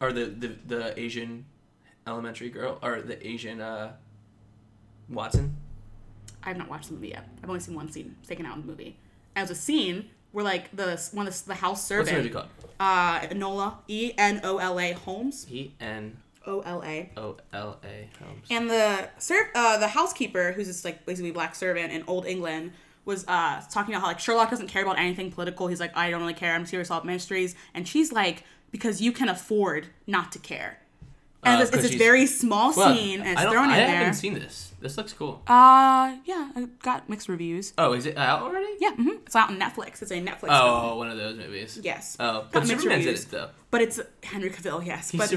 or 0.00 0.12
the, 0.12 0.24
the 0.26 0.48
the 0.66 1.00
Asian 1.00 1.44
elementary 2.06 2.50
girl 2.50 2.78
or 2.82 3.00
the 3.00 3.24
Asian 3.26 3.60
uh, 3.60 3.92
Watson. 5.08 5.56
I 6.42 6.48
have 6.48 6.56
not 6.56 6.68
watched 6.68 6.88
the 6.88 6.94
movie 6.94 7.08
yet. 7.08 7.28
I've 7.42 7.48
only 7.48 7.60
seen 7.60 7.74
one 7.76 7.90
scene 7.90 8.16
taken 8.26 8.44
out 8.46 8.56
in 8.56 8.62
the 8.62 8.66
movie. 8.66 8.96
And 9.36 9.46
it 9.46 9.50
was 9.50 9.56
a 9.58 9.60
scene 9.60 10.10
where 10.32 10.44
like 10.44 10.74
the 10.74 11.00
one 11.12 11.28
of 11.28 11.38
the, 11.44 11.48
the 11.48 11.54
house 11.54 11.88
What's 11.90 12.10
the 12.10 12.16
movie 12.16 12.30
called? 12.30 12.48
uh, 12.80 13.20
Enola 13.20 13.76
E 13.86 14.12
N 14.18 14.40
O 14.42 14.58
L 14.58 14.80
A 14.80 14.92
Holmes, 14.92 15.46
E 15.50 15.72
N 15.80 16.16
O 16.46 16.60
L 16.60 16.82
A. 16.84 17.10
O 17.16 17.36
L 17.52 17.78
A. 17.84 18.08
And 18.50 18.68
the 18.68 19.08
ser- 19.18 19.50
uh, 19.54 19.78
the 19.78 19.88
housekeeper, 19.88 20.52
who's 20.52 20.66
this 20.66 20.84
like 20.84 21.06
basically 21.06 21.30
black 21.30 21.54
servant 21.54 21.92
in 21.92 22.04
old 22.06 22.26
England, 22.26 22.72
was 23.04 23.24
uh, 23.26 23.62
talking 23.70 23.94
about 23.94 24.02
how 24.02 24.08
like 24.08 24.18
Sherlock 24.18 24.50
doesn't 24.50 24.68
care 24.68 24.82
about 24.82 24.98
anything 24.98 25.30
political. 25.32 25.66
He's 25.66 25.80
like, 25.80 25.96
I 25.96 26.10
don't 26.10 26.20
really 26.20 26.34
care. 26.34 26.54
I'm 26.54 26.66
serious 26.66 26.88
about 26.88 27.04
mysteries. 27.04 27.54
And 27.74 27.86
she's 27.86 28.12
like, 28.12 28.44
because 28.70 29.00
you 29.00 29.12
can 29.12 29.28
afford 29.28 29.88
not 30.06 30.32
to 30.32 30.38
care. 30.38 30.78
And 31.44 31.58
Uh, 31.60 31.62
it's, 31.64 31.70
this 31.72 31.94
very 31.94 32.26
small 32.26 32.72
Well, 32.74 32.94
scene, 32.94 33.20
and 33.20 33.30
it's 33.30 33.40
I 33.40 33.44
don't. 33.44 33.52
thrown 33.52 33.70
I 33.70 33.76
haven't 33.78 34.14
seen 34.14 34.34
this. 34.34 34.72
This 34.80 34.96
looks 34.96 35.12
cool. 35.12 35.42
uh, 35.48 36.16
yeah, 36.24 36.50
I 36.56 36.66
got 36.82 37.08
mixed 37.08 37.28
reviews. 37.28 37.72
Oh, 37.78 37.92
is 37.94 38.06
it 38.06 38.16
out 38.16 38.42
already? 38.42 38.66
Yeah, 38.80 38.92
hmm 38.94 39.08
it's 39.26 39.34
out 39.34 39.50
on 39.50 39.58
Netflix. 39.58 40.02
It's 40.02 40.10
a 40.12 40.20
Netflix. 40.20 40.48
Oh, 40.50 40.96
one 40.98 41.10
of 41.10 41.16
those 41.16 41.36
movies. 41.36 41.78
yes. 41.82 42.16
Oh, 42.20 42.42
Got 42.42 42.52
but 42.52 42.66
mixed 42.68 42.82
Superman's 42.82 43.06
in 43.06 43.14
it 43.14 43.26
though. 43.30 43.48
But 43.72 43.82
it's 43.82 44.00
Henry 44.22 44.50
Cavill, 44.50 44.84
yes. 44.86 45.10
He's 45.10 45.20
but 45.20 45.34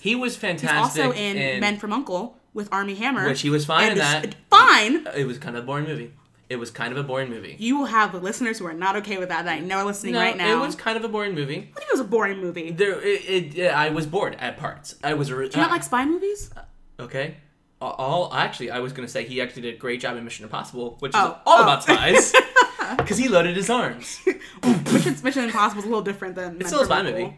he 0.00 0.14
was 0.14 0.36
fantastic. 0.36 1.02
he's 1.02 1.06
also 1.06 1.18
in, 1.18 1.60
Men 1.60 1.78
from 1.78 1.92
Uncle 1.92 2.36
with 2.52 2.68
Armie 2.72 2.94
Hammer, 2.96 3.26
Which 3.26 3.40
he 3.42 3.48
was 3.50 3.64
fine 3.64 3.92
in 3.92 3.98
that. 3.98 4.34
Fine. 4.50 5.06
It 5.16 5.26
was 5.26 5.38
kind 5.38 5.56
of 5.56 5.64
a 5.64 5.66
boring 5.66 5.84
movie. 5.86 6.12
It 6.50 6.56
was 6.58 6.70
kind 6.72 6.90
of 6.90 6.98
a 6.98 7.04
boring 7.04 7.30
movie. 7.30 7.54
You 7.60 7.78
will 7.78 7.86
have 7.86 8.12
listeners 8.12 8.58
who 8.58 8.66
are 8.66 8.74
not 8.74 8.96
okay 8.96 9.18
with 9.18 9.28
that 9.28 9.44
that 9.44 9.52
I 9.52 9.60
know 9.60 9.76
are 9.78 9.84
listening 9.84 10.14
no, 10.14 10.20
right 10.20 10.36
now. 10.36 10.56
it 10.60 10.66
was 10.66 10.74
kind 10.74 10.96
of 10.98 11.04
a 11.04 11.08
boring 11.08 11.32
movie. 11.34 11.70
I 11.74 11.78
think 11.78 11.88
it 11.88 11.92
was 11.92 12.00
a 12.00 12.04
boring 12.04 12.38
movie. 12.40 12.72
There, 12.72 13.00
it, 13.00 13.56
it, 13.56 13.70
I 13.72 13.90
was 13.90 14.04
bored 14.06 14.36
at 14.40 14.58
parts. 14.58 14.96
I 15.04 15.14
was. 15.14 15.28
Do 15.28 15.34
you 15.36 15.48
not 15.56 15.70
like 15.70 15.84
spy 15.84 16.04
movies? 16.04 16.50
Uh, 16.56 16.62
okay. 17.04 17.36
All- 17.80 17.92
All 17.92 18.34
actually, 18.34 18.70
I 18.72 18.80
was 18.80 18.92
gonna 18.92 19.06
say 19.08 19.24
he 19.24 19.40
actually 19.40 19.62
did 19.62 19.74
a 19.76 19.78
great 19.78 20.00
job 20.00 20.16
in 20.16 20.24
Mission 20.24 20.44
Impossible, 20.44 20.96
which 20.98 21.10
is 21.10 21.16
Oh, 21.16 21.38
all 21.46 21.58
oh. 21.60 21.62
about 21.62 21.84
spies, 21.84 22.34
because 22.98 23.16
he 23.16 23.28
loaded 23.28 23.56
his 23.56 23.70
arms. 23.70 24.18
Mission, 24.92 25.16
Mission 25.22 25.44
Impossible 25.44 25.78
is 25.80 25.86
a 25.86 25.88
little 25.88 26.02
different 26.02 26.34
than. 26.34 26.56
It's 26.60 26.68
still 26.68 26.82
a 26.82 26.84
spy 26.84 27.02
movie. 27.02 27.32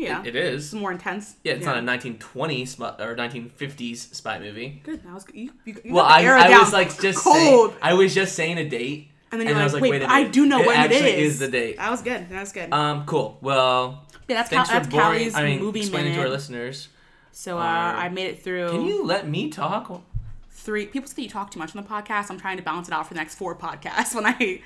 Yeah, 0.00 0.22
It 0.24 0.34
is. 0.36 0.64
it's 0.66 0.72
more 0.74 0.90
intense. 0.92 1.36
Yeah, 1.44 1.52
it's 1.54 1.66
not 1.66 1.76
a 1.76 1.80
1920s 1.80 2.68
spy, 2.68 2.94
or 2.98 3.14
1950s 3.16 4.14
spy 4.14 4.38
movie. 4.38 4.80
Good. 4.84 5.02
That 5.04 5.12
was 5.14 5.24
good. 5.24 5.36
You, 5.36 5.52
you, 5.64 5.80
you 5.84 5.92
Well, 5.94 6.04
I, 6.04 6.22
I 6.24 6.58
was 6.58 6.72
like 6.72 6.98
just 7.00 7.18
cold. 7.22 7.70
saying. 7.70 7.80
I 7.82 7.94
was 7.94 8.14
just 8.14 8.34
saying 8.34 8.58
a 8.58 8.68
date, 8.68 9.10
and 9.30 9.40
then 9.40 9.48
you're 9.48 9.56
I 9.56 9.60
like, 9.60 9.64
was 9.66 9.72
like, 9.74 9.82
wait, 9.82 9.90
wait 10.00 10.02
I 10.08 10.24
do 10.24 10.46
know 10.46 10.60
It 10.60 10.66
when 10.66 10.90
it 10.90 10.92
is. 10.92 11.34
is 11.34 11.38
the 11.40 11.48
date. 11.48 11.76
That 11.76 11.90
was 11.90 12.02
good. 12.02 12.28
That 12.30 12.40
was 12.40 12.52
good. 12.52 12.72
Um, 12.72 13.04
cool. 13.06 13.38
Well, 13.42 14.04
yeah, 14.28 14.36
that's 14.36 14.48
thanks 14.50 14.70
Cal- 14.70 14.80
for 14.80 14.84
that's 14.86 14.94
boring. 14.94 15.18
Callie's 15.18 15.34
I 15.34 15.44
mean, 15.44 15.60
movie 15.60 15.80
explaining 15.80 16.12
minute. 16.12 16.22
to 16.22 16.28
our 16.28 16.30
listeners. 16.30 16.88
so 17.32 17.58
uh, 17.58 17.62
I 17.62 18.08
made 18.08 18.26
it 18.28 18.42
through. 18.42 18.70
Can 18.70 18.82
you 18.86 19.04
let 19.04 19.28
me 19.28 19.50
talk? 19.50 20.02
three? 20.50 20.86
People 20.86 21.08
say 21.08 21.22
you 21.22 21.28
talk 21.28 21.50
too 21.50 21.58
much 21.58 21.74
on 21.76 21.82
the 21.82 21.88
podcast. 21.88 22.30
I'm 22.30 22.38
trying 22.38 22.56
to 22.58 22.62
balance 22.62 22.88
it 22.88 22.94
out 22.94 23.06
for 23.06 23.14
the 23.14 23.18
next 23.20 23.34
four 23.36 23.54
podcasts. 23.56 24.14
When 24.14 24.26
I 24.26 24.62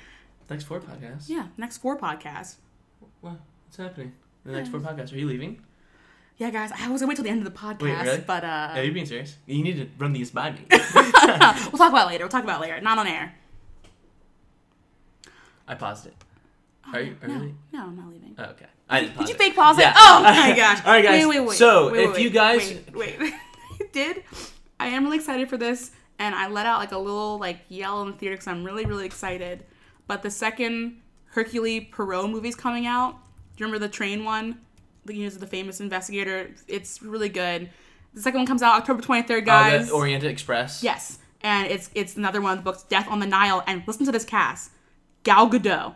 Next 0.49 0.63
four 0.65 0.79
podcasts. 0.79 1.27
yeah, 1.27 1.47
next 1.57 1.77
four 1.79 1.97
podcasts. 1.97 2.55
What? 3.21 3.39
What's 3.65 3.77
happening? 3.77 4.13
The 4.45 4.51
next 4.51 4.69
four 4.69 4.79
podcasts. 4.79 5.11
Are 5.13 5.17
you 5.17 5.27
leaving? 5.27 5.61
Yeah, 6.37 6.49
guys, 6.51 6.71
I 6.77 6.89
was 6.89 7.01
gonna 7.01 7.09
wait 7.09 7.15
till 7.15 7.23
the 7.23 7.29
end 7.29 7.45
of 7.45 7.51
the 7.53 7.57
podcast, 7.59 7.81
Wait, 7.81 8.01
really? 8.03 8.23
but 8.27 8.43
uh, 8.43 8.71
Are 8.73 8.83
you 8.83 8.91
being 8.91 9.05
serious? 9.05 9.37
You 9.45 9.63
need 9.63 9.77
to 9.77 9.87
run 9.97 10.11
these 10.11 10.31
by 10.31 10.51
me. 10.51 10.59
we'll 10.69 10.81
talk 10.81 11.89
about 11.89 12.07
it 12.07 12.11
later. 12.11 12.25
We'll 12.25 12.29
talk 12.29 12.43
about 12.43 12.59
it 12.59 12.63
later. 12.63 12.81
Not 12.81 12.97
on 12.97 13.07
air. 13.07 13.33
I 15.67 15.75
paused 15.75 16.07
it. 16.07 16.13
Are 16.93 16.99
you? 17.01 17.15
Are 17.21 17.27
No, 17.27 17.33
leaving? 17.35 17.57
no, 17.73 17.83
I'm 17.83 17.95
not 17.95 18.09
leaving. 18.09 18.35
Oh, 18.37 18.43
okay. 18.43 18.65
I 18.89 19.01
didn't. 19.01 19.17
Did 19.17 19.29
you 19.29 19.35
fake 19.35 19.55
pause 19.55 19.79
Yeah. 19.79 19.89
it? 19.91 19.95
Oh 19.97 20.21
my 20.23 20.53
gosh! 20.55 20.79
All 20.85 20.91
right, 20.91 21.03
guys. 21.03 21.25
Wait, 21.25 21.39
wait, 21.39 21.47
wait. 21.47 21.57
So, 21.57 21.91
Wait, 21.91 22.09
if 22.09 22.19
you 22.19 22.29
guys- 22.29 22.75
wait, 22.93 23.19
wait, 23.19 23.33
did. 23.91 24.23
I 24.79 24.87
am 24.87 25.05
really 25.05 25.17
excited 25.17 25.49
for 25.49 25.57
this, 25.57 25.91
and 26.19 26.35
I 26.35 26.49
let 26.49 26.65
out 26.67 26.79
like 26.79 26.91
a 26.91 26.97
little 26.97 27.39
like 27.39 27.59
yell 27.69 28.01
in 28.03 28.11
the 28.11 28.17
theater 28.17 28.35
because 28.35 28.47
I'm 28.47 28.63
really, 28.63 28.85
really 28.85 29.05
excited. 29.05 29.65
But 30.05 30.21
the 30.21 30.29
second 30.29 31.01
Hercule 31.27 31.85
Poirot 31.91 32.29
movie's 32.29 32.55
coming 32.55 32.85
out. 32.85 33.15
Do 33.55 33.63
you 33.63 33.65
remember 33.67 33.85
the 33.85 33.91
train 33.91 34.23
one? 34.25 34.59
The 35.05 35.15
you 35.15 35.23
know, 35.29 35.29
the 35.35 35.47
famous 35.47 35.79
investigator. 35.79 36.51
It's 36.67 37.01
really 37.01 37.29
good. 37.29 37.69
The 38.13 38.21
second 38.21 38.39
one 38.41 38.47
comes 38.47 38.61
out 38.61 38.75
October 38.79 39.01
23rd, 39.01 39.41
Oh, 39.41 39.45
guys. 39.45 39.87
the 39.89 39.93
Orient 39.93 40.23
Express. 40.23 40.81
Yes, 40.83 41.19
and 41.41 41.67
it's 41.69 41.89
it's 41.93 42.15
another 42.15 42.41
one 42.41 42.53
of 42.53 42.57
the 42.59 42.63
books, 42.63 42.83
Death 42.83 43.07
on 43.09 43.19
the 43.19 43.27
Nile. 43.27 43.63
And 43.67 43.83
listen 43.87 44.05
to 44.05 44.11
this 44.11 44.25
cast: 44.25 44.71
Gal 45.23 45.49
Gadot, 45.49 45.95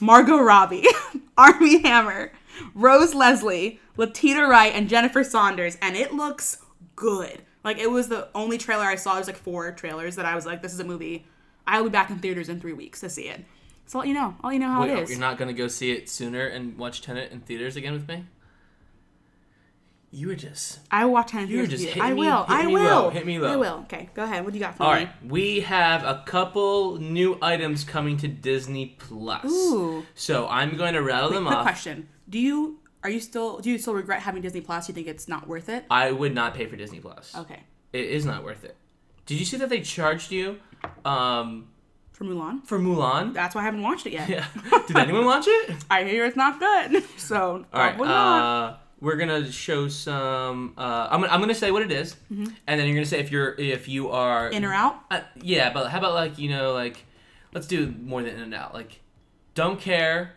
Margot 0.00 0.38
Robbie, 0.38 0.86
Armie 1.38 1.82
Hammer, 1.82 2.32
Rose 2.74 3.14
Leslie, 3.14 3.80
Latita 3.96 4.46
Wright, 4.46 4.74
and 4.74 4.88
Jennifer 4.88 5.22
Saunders. 5.22 5.76
And 5.80 5.96
it 5.96 6.12
looks 6.12 6.58
good. 6.96 7.42
Like 7.64 7.78
it 7.78 7.90
was 7.90 8.08
the 8.08 8.28
only 8.34 8.58
trailer 8.58 8.84
I 8.84 8.96
saw. 8.96 9.14
There's 9.14 9.26
like 9.28 9.36
four 9.36 9.70
trailers 9.72 10.16
that 10.16 10.26
I 10.26 10.34
was 10.34 10.44
like, 10.46 10.62
this 10.62 10.72
is 10.74 10.80
a 10.80 10.84
movie. 10.84 11.26
I'll 11.66 11.84
be 11.84 11.90
back 11.90 12.10
in 12.10 12.18
theaters 12.18 12.48
in 12.48 12.58
three 12.60 12.72
weeks 12.72 13.00
to 13.00 13.08
see 13.08 13.28
it. 13.28 13.44
So 13.92 13.98
I'll 13.98 14.06
let 14.06 14.08
you 14.08 14.14
know. 14.14 14.34
I'll 14.42 14.48
let 14.48 14.54
you 14.54 14.58
know 14.60 14.68
how 14.70 14.80
Wait, 14.80 14.90
it 14.92 14.98
is. 15.02 15.10
you're 15.10 15.18
not 15.20 15.36
gonna 15.36 15.52
go 15.52 15.68
see 15.68 15.92
it 15.92 16.08
sooner 16.08 16.46
and 16.46 16.78
watch 16.78 17.02
Tenet 17.02 17.30
in 17.30 17.40
theaters 17.40 17.76
again 17.76 17.92
with 17.92 18.08
me? 18.08 18.24
You 20.10 20.28
were 20.28 20.34
just. 20.34 20.78
I 20.90 21.04
will 21.04 21.12
watch 21.12 21.30
Ten 21.32 21.46
You're 21.46 21.66
just 21.66 21.84
with 21.84 21.92
hitting 21.94 22.02
I 22.02 22.14
me- 22.14 22.20
will. 22.20 22.44
hitting 22.44 22.56
I 22.56 22.66
me 22.68 22.72
will. 22.72 22.82
low, 22.84 23.10
hit 23.10 23.26
me 23.26 23.38
low. 23.38 23.52
I 23.52 23.56
will. 23.56 23.78
Okay, 23.84 24.08
go 24.14 24.24
ahead. 24.24 24.44
What 24.44 24.54
do 24.54 24.58
you 24.58 24.64
got 24.64 24.78
for 24.78 24.84
All 24.84 24.92
me? 24.94 25.00
right, 25.00 25.08
we 25.26 25.60
have 25.60 26.04
a 26.04 26.22
couple 26.24 26.96
new 27.00 27.36
items 27.42 27.84
coming 27.84 28.16
to 28.18 28.28
Disney 28.28 28.96
Plus. 28.98 29.44
Ooh. 29.44 30.06
So 30.14 30.48
I'm 30.48 30.78
going 30.78 30.94
to 30.94 31.02
rattle 31.02 31.28
them 31.28 31.44
Quick 31.44 31.56
off. 31.58 31.62
question: 31.62 32.08
Do 32.30 32.38
you 32.38 32.78
are 33.04 33.10
you 33.10 33.20
still 33.20 33.58
do 33.58 33.70
you 33.70 33.76
still 33.76 33.92
regret 33.94 34.20
having 34.20 34.40
Disney 34.40 34.62
Plus? 34.62 34.88
You 34.88 34.94
think 34.94 35.06
it's 35.06 35.28
not 35.28 35.46
worth 35.48 35.68
it? 35.68 35.84
I 35.90 36.12
would 36.12 36.34
not 36.34 36.54
pay 36.54 36.64
for 36.64 36.76
Disney 36.76 37.00
Plus. 37.00 37.34
Okay, 37.36 37.60
It 37.92 38.06
is 38.06 38.24
not 38.24 38.42
worth 38.42 38.64
it. 38.64 38.74
Did 39.26 39.38
you 39.38 39.44
see 39.44 39.58
that 39.58 39.68
they 39.68 39.80
charged 39.82 40.30
you 40.32 40.58
um, 41.04 41.68
for 42.22 42.28
Mulan. 42.34 42.64
for 42.66 42.78
Mulan? 42.78 43.32
That's 43.34 43.54
why 43.54 43.62
I 43.62 43.64
haven't 43.64 43.82
watched 43.82 44.06
it 44.06 44.12
yet. 44.12 44.28
Yeah. 44.28 44.46
Did 44.86 44.96
anyone 44.96 45.24
watch 45.24 45.44
it? 45.48 45.76
I 45.90 46.04
hear 46.04 46.24
it's 46.24 46.36
not 46.36 46.58
good. 46.60 47.02
So 47.16 47.64
All 47.72 47.80
right. 47.80 47.98
Uh, 48.00 48.76
we're 49.00 49.16
gonna 49.16 49.50
show 49.50 49.88
some. 49.88 50.74
Uh, 50.78 51.08
I'm, 51.10 51.20
gonna- 51.20 51.32
I'm 51.32 51.40
gonna 51.40 51.54
say 51.54 51.70
what 51.72 51.82
it 51.82 51.90
is, 51.90 52.14
Mm-hmm. 52.32 52.46
and 52.66 52.78
then 52.80 52.86
you're 52.86 52.94
gonna 52.94 53.06
say 53.06 53.18
if 53.20 53.32
you're 53.32 53.54
if 53.58 53.88
you 53.88 54.10
are 54.10 54.48
In 54.50 54.64
or 54.64 54.72
out? 54.72 54.96
Uh, 55.10 55.20
yeah, 55.40 55.72
but 55.72 55.88
how 55.90 55.98
about 55.98 56.14
like 56.14 56.38
you 56.38 56.48
know 56.48 56.72
like 56.72 57.04
let's 57.52 57.66
do 57.66 57.92
more 58.02 58.22
than 58.22 58.36
in 58.36 58.42
and 58.42 58.54
out. 58.54 58.74
Like 58.74 59.00
don't 59.54 59.80
care, 59.80 60.34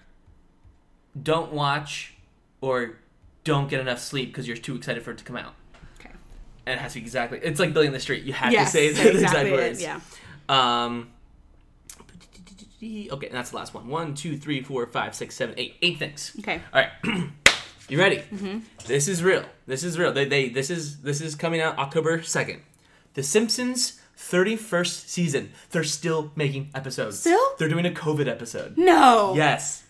don't 1.21 1.51
watch, 1.53 2.13
or 2.61 2.97
don't 3.43 3.69
get 3.69 3.79
enough 3.79 3.99
sleep 3.99 4.29
because 4.29 4.47
you're 4.47 4.57
too 4.57 4.75
excited 4.75 5.03
for 5.03 5.11
it 5.11 5.17
to 5.19 5.23
come 5.23 5.37
out. 5.37 5.53
Okay. 5.99 6.09
And 6.65 6.79
it 6.79 6.81
has 6.81 6.93
to 6.93 6.99
be 6.99 7.03
exactly. 7.05 7.39
It's 7.43 7.59
like 7.59 7.73
Billy 7.73 7.87
in 7.87 7.93
the 7.93 7.99
Street. 7.99 8.23
You 8.23 8.33
have 8.33 8.51
Yes, 8.51 8.71
to 8.71 8.77
say 8.77 8.87
the 8.93 9.09
exactly 9.11 9.21
exact 9.23 9.47
it, 9.47 9.51
words. 9.53 9.81
Yeah. 9.81 9.99
Um. 10.49 11.09
Okay, 12.81 13.27
and 13.27 13.35
that's 13.35 13.51
the 13.51 13.55
last 13.55 13.73
one. 13.73 13.87
One, 13.87 14.13
two, 14.15 14.37
three, 14.37 14.61
four, 14.61 14.85
five, 14.87 15.15
six, 15.15 15.35
seven, 15.35 15.55
eight. 15.57 15.75
Eight 15.81 15.97
things. 15.97 16.35
Okay. 16.39 16.61
All 16.73 16.81
right. 16.81 16.91
you 17.89 17.97
ready? 17.97 18.17
Mm-hmm. 18.17 18.59
This 18.85 19.07
is 19.07 19.23
real. 19.23 19.45
This 19.65 19.83
is 19.83 19.97
real. 19.97 20.11
They, 20.11 20.25
they 20.25 20.49
this 20.49 20.69
is 20.69 21.01
this 21.01 21.21
is 21.21 21.35
coming 21.35 21.61
out 21.61 21.77
October 21.77 22.19
2nd. 22.19 22.59
The 23.13 23.23
Simpsons 23.23 23.99
31st 24.17 25.07
season. 25.07 25.51
They're 25.71 25.83
still 25.83 26.31
making 26.35 26.69
episodes. 26.75 27.19
Still? 27.19 27.39
They're 27.57 27.69
doing 27.69 27.85
a 27.85 27.91
COVID 27.91 28.27
episode. 28.27 28.77
No. 28.77 29.33
Yes. 29.35 29.83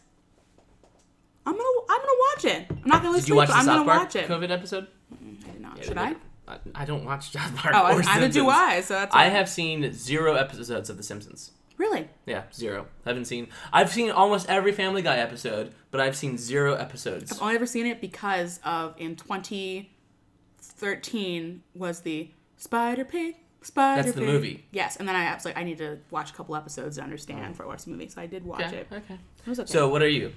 I'm 1.46 1.54
gonna 1.54 1.64
I'm 1.90 1.98
gonna 2.00 2.12
watch 2.34 2.46
it. 2.46 2.66
I'm 2.70 2.90
not 2.90 3.02
gonna 3.02 3.14
lose 3.16 3.26
Did 3.26 3.30
you 3.30 3.36
sleep, 3.36 3.38
watch 3.38 3.50
the 3.50 3.56
I'm 3.56 3.66
South 3.66 3.76
gonna 3.78 3.90
Park 3.90 4.02
watch 4.04 4.16
it. 4.16 4.28
COVID 4.28 4.50
episode? 4.52 4.88
I 5.12 5.52
did 5.52 5.62
not. 5.62 5.78
Yeah, 5.78 5.84
Should 5.84 5.98
I? 5.98 6.08
did. 6.10 6.18
I? 6.48 6.58
I 6.76 6.86
don't 6.86 7.06
watch 7.06 7.32
South 7.32 7.56
Park 7.56 7.74
Oh, 7.76 7.86
I, 7.86 8.02
neither 8.02 8.30
do 8.30 8.48
I. 8.50 8.82
So 8.82 8.94
that's 8.96 9.16
I 9.16 9.26
have 9.26 9.50
seen 9.50 9.92
zero 9.94 10.36
episodes 10.36 10.90
of 10.90 10.98
The 10.98 11.04
Simpsons. 11.04 11.52
Really. 11.78 12.10
Yeah, 12.26 12.44
zero. 12.54 12.88
I 13.06 13.10
haven't 13.10 13.26
seen. 13.26 13.48
I've 13.72 13.92
seen 13.92 14.12
almost 14.12 14.50
every 14.50 14.72
Family 14.72 15.02
Guy 15.02 15.18
episode, 15.18 15.74
but 15.92 16.02
I've 16.02 16.16
seen 16.16 16.38
zero 16.38 16.76
episodes. 16.76 17.32
I've 17.32 17.42
only 17.42 17.56
ever 17.56 17.66
seen 17.66 17.86
it 17.86 18.02
because 18.02 18.60
of 18.64 18.96
in 18.98 19.16
2013 19.16 21.64
was 21.74 22.02
the 22.02 22.32
Spider 22.58 23.06
Pig 23.06 23.36
Spider 23.66 24.04
pig. 24.04 24.06
That's 24.06 24.16
the 24.16 24.22
Pig. 24.22 24.30
movie. 24.30 24.66
Yes, 24.72 24.98
and 24.98 25.08
then 25.08 25.16
I 25.16 25.34
was 25.34 25.44
like, 25.44 25.58
I 25.58 25.64
need 25.64 25.80
to 25.80 25.98
watch 26.12 26.30
a 26.30 26.34
couple 26.34 26.56
episodes 26.56 26.98
to 26.98 27.04
understand 27.04 27.40
mm. 27.40 27.48
before 27.50 27.66
I 27.66 27.70
watch 27.70 27.84
the 27.84 27.90
movie. 27.90 28.08
So 28.10 28.22
I 28.22 28.28
did 28.28 28.46
watch 28.46 28.62
Okay. 28.62 28.78
it. 28.78 28.88
Okay. 28.92 29.16
It 29.16 29.50
was 29.50 29.60
okay. 29.60 29.72
So 29.72 29.90
what 29.90 30.04
are 30.04 30.08
you? 30.08 30.32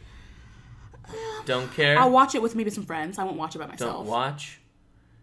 Uh, 1.07 1.12
don't 1.44 1.70
care. 1.74 1.98
I'll 1.98 2.11
watch 2.11 2.35
it 2.35 2.40
with 2.40 2.55
maybe 2.55 2.70
some 2.70 2.85
friends. 2.85 3.18
I 3.18 3.24
won't 3.24 3.37
watch 3.37 3.55
it 3.55 3.59
by 3.59 3.66
myself. 3.66 3.96
don't 3.96 4.07
watch. 4.07 4.61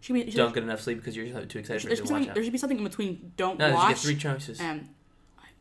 Should 0.00 0.14
be, 0.14 0.30
should, 0.30 0.36
Don't 0.36 0.54
get 0.54 0.62
enough 0.62 0.82
sleep 0.82 0.98
because 0.98 1.16
you're 1.16 1.26
too 1.26 1.58
excited 1.58 1.82
there, 1.82 1.96
should 1.96 2.06
to 2.06 2.12
watch 2.12 2.26
there 2.32 2.44
should 2.44 2.52
be 2.52 2.58
something 2.58 2.78
in 2.78 2.84
between. 2.84 3.32
Don't 3.36 3.58
No, 3.58 3.66
you 3.66 3.72
get 3.72 3.76
watch 3.76 3.98
three 3.98 4.14
choices: 4.14 4.60
and 4.60 4.88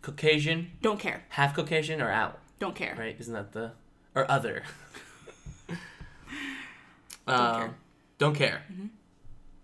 Caucasian, 0.05 0.71
don't 0.83 0.99
care. 0.99 1.23
half 1.29 1.55
Caucasian, 1.55 1.99
or 2.01 2.11
out. 2.11 2.39
Don't 2.59 2.75
care. 2.75 2.95
Right? 2.97 3.15
Isn't 3.19 3.33
that 3.33 3.51
the 3.53 3.71
or 4.13 4.29
other? 4.29 4.61
Don't 7.27 7.35
Um, 7.39 7.55
care. 7.55 7.75
Don't 8.19 8.35
care. 8.35 8.61
Mm-hmm. 8.71 8.85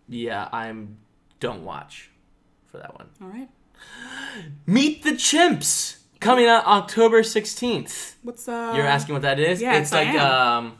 Yeah, 0.09 0.49
I'm. 0.51 0.97
Don't 1.39 1.63
watch 1.63 2.09
for 2.65 2.77
that 2.77 2.97
one. 2.97 3.09
All 3.21 3.27
right. 3.27 3.49
Meet 4.65 5.03
the 5.03 5.11
Chimps 5.11 5.97
coming 6.19 6.47
out 6.47 6.65
October 6.65 7.23
sixteenth. 7.23 8.17
What's 8.23 8.47
uh? 8.47 8.73
You're 8.75 8.85
asking 8.85 9.13
what 9.13 9.21
that 9.21 9.39
is? 9.39 9.61
yes, 9.61 9.83
it's 9.83 9.93
I 9.93 10.03
like 10.03 10.15
am. 10.15 10.65
um, 10.65 10.77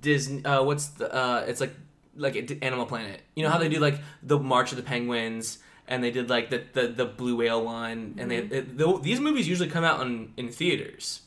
Disney. 0.00 0.44
Uh, 0.44 0.62
what's 0.64 0.86
the? 0.88 1.12
Uh, 1.14 1.44
it's 1.46 1.60
like 1.60 1.74
like 2.16 2.58
Animal 2.62 2.86
Planet. 2.86 3.20
You 3.36 3.42
know 3.44 3.50
how 3.50 3.58
they 3.58 3.68
do 3.68 3.78
like 3.78 3.98
the 4.22 4.38
March 4.38 4.70
of 4.72 4.76
the 4.76 4.82
Penguins, 4.82 5.58
and 5.88 6.02
they 6.02 6.10
did 6.10 6.28
like 6.30 6.50
the 6.50 6.62
the, 6.72 6.86
the 6.88 7.04
Blue 7.04 7.36
Whale 7.36 7.64
one, 7.64 8.14
and 8.18 8.30
they 8.30 8.42
Mm-hmm. 8.42 8.54
it, 8.54 8.78
the, 8.78 8.98
these 9.00 9.20
movies 9.20 9.48
usually 9.48 9.68
come 9.68 9.84
out 9.84 10.00
in 10.00 10.32
in 10.36 10.48
theaters, 10.50 11.22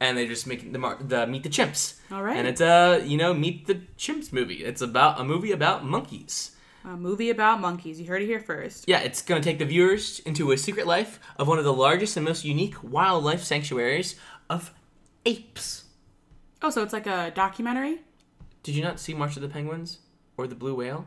and 0.00 0.16
they 0.16 0.26
just 0.26 0.46
make 0.46 0.72
the 0.72 0.78
mar- 0.78 0.98
the 1.00 1.26
Meet 1.26 1.42
the 1.42 1.48
Chimps. 1.48 1.94
Mm-hmm. 2.08 2.14
All 2.14 2.22
right. 2.22 2.36
And 2.36 2.46
it's 2.48 2.60
a 2.60 3.02
you 3.04 3.16
know 3.16 3.34
Meet 3.34 3.66
the 3.66 3.80
Chimps 3.98 4.32
movie. 4.32 4.64
It's 4.64 4.82
about 4.82 5.20
a 5.20 5.24
movie 5.24 5.52
about 5.52 5.84
monkeys. 5.84 6.52
A 6.82 6.96
movie 6.96 7.28
about 7.28 7.60
monkeys. 7.60 8.00
You 8.00 8.06
heard 8.06 8.22
it 8.22 8.26
here 8.26 8.40
first. 8.40 8.84
Yeah, 8.88 9.00
it's 9.00 9.20
going 9.20 9.42
to 9.42 9.46
take 9.46 9.58
the 9.58 9.66
viewers 9.66 10.18
into 10.20 10.50
a 10.50 10.56
secret 10.56 10.86
life 10.86 11.20
of 11.36 11.46
one 11.46 11.58
of 11.58 11.64
the 11.64 11.74
largest 11.74 12.16
and 12.16 12.24
most 12.24 12.42
unique 12.42 12.74
wildlife 12.82 13.42
sanctuaries 13.44 14.16
of 14.48 14.72
apes. 15.26 15.84
Oh, 16.62 16.70
so 16.70 16.82
it's 16.82 16.94
like 16.94 17.06
a 17.06 17.32
documentary. 17.34 17.98
Did 18.62 18.74
you 18.76 18.82
not 18.82 18.98
see 18.98 19.12
March 19.12 19.36
of 19.36 19.42
the 19.42 19.48
Penguins 19.50 19.98
or 20.38 20.46
the 20.46 20.54
Blue 20.54 20.74
Whale? 20.74 21.04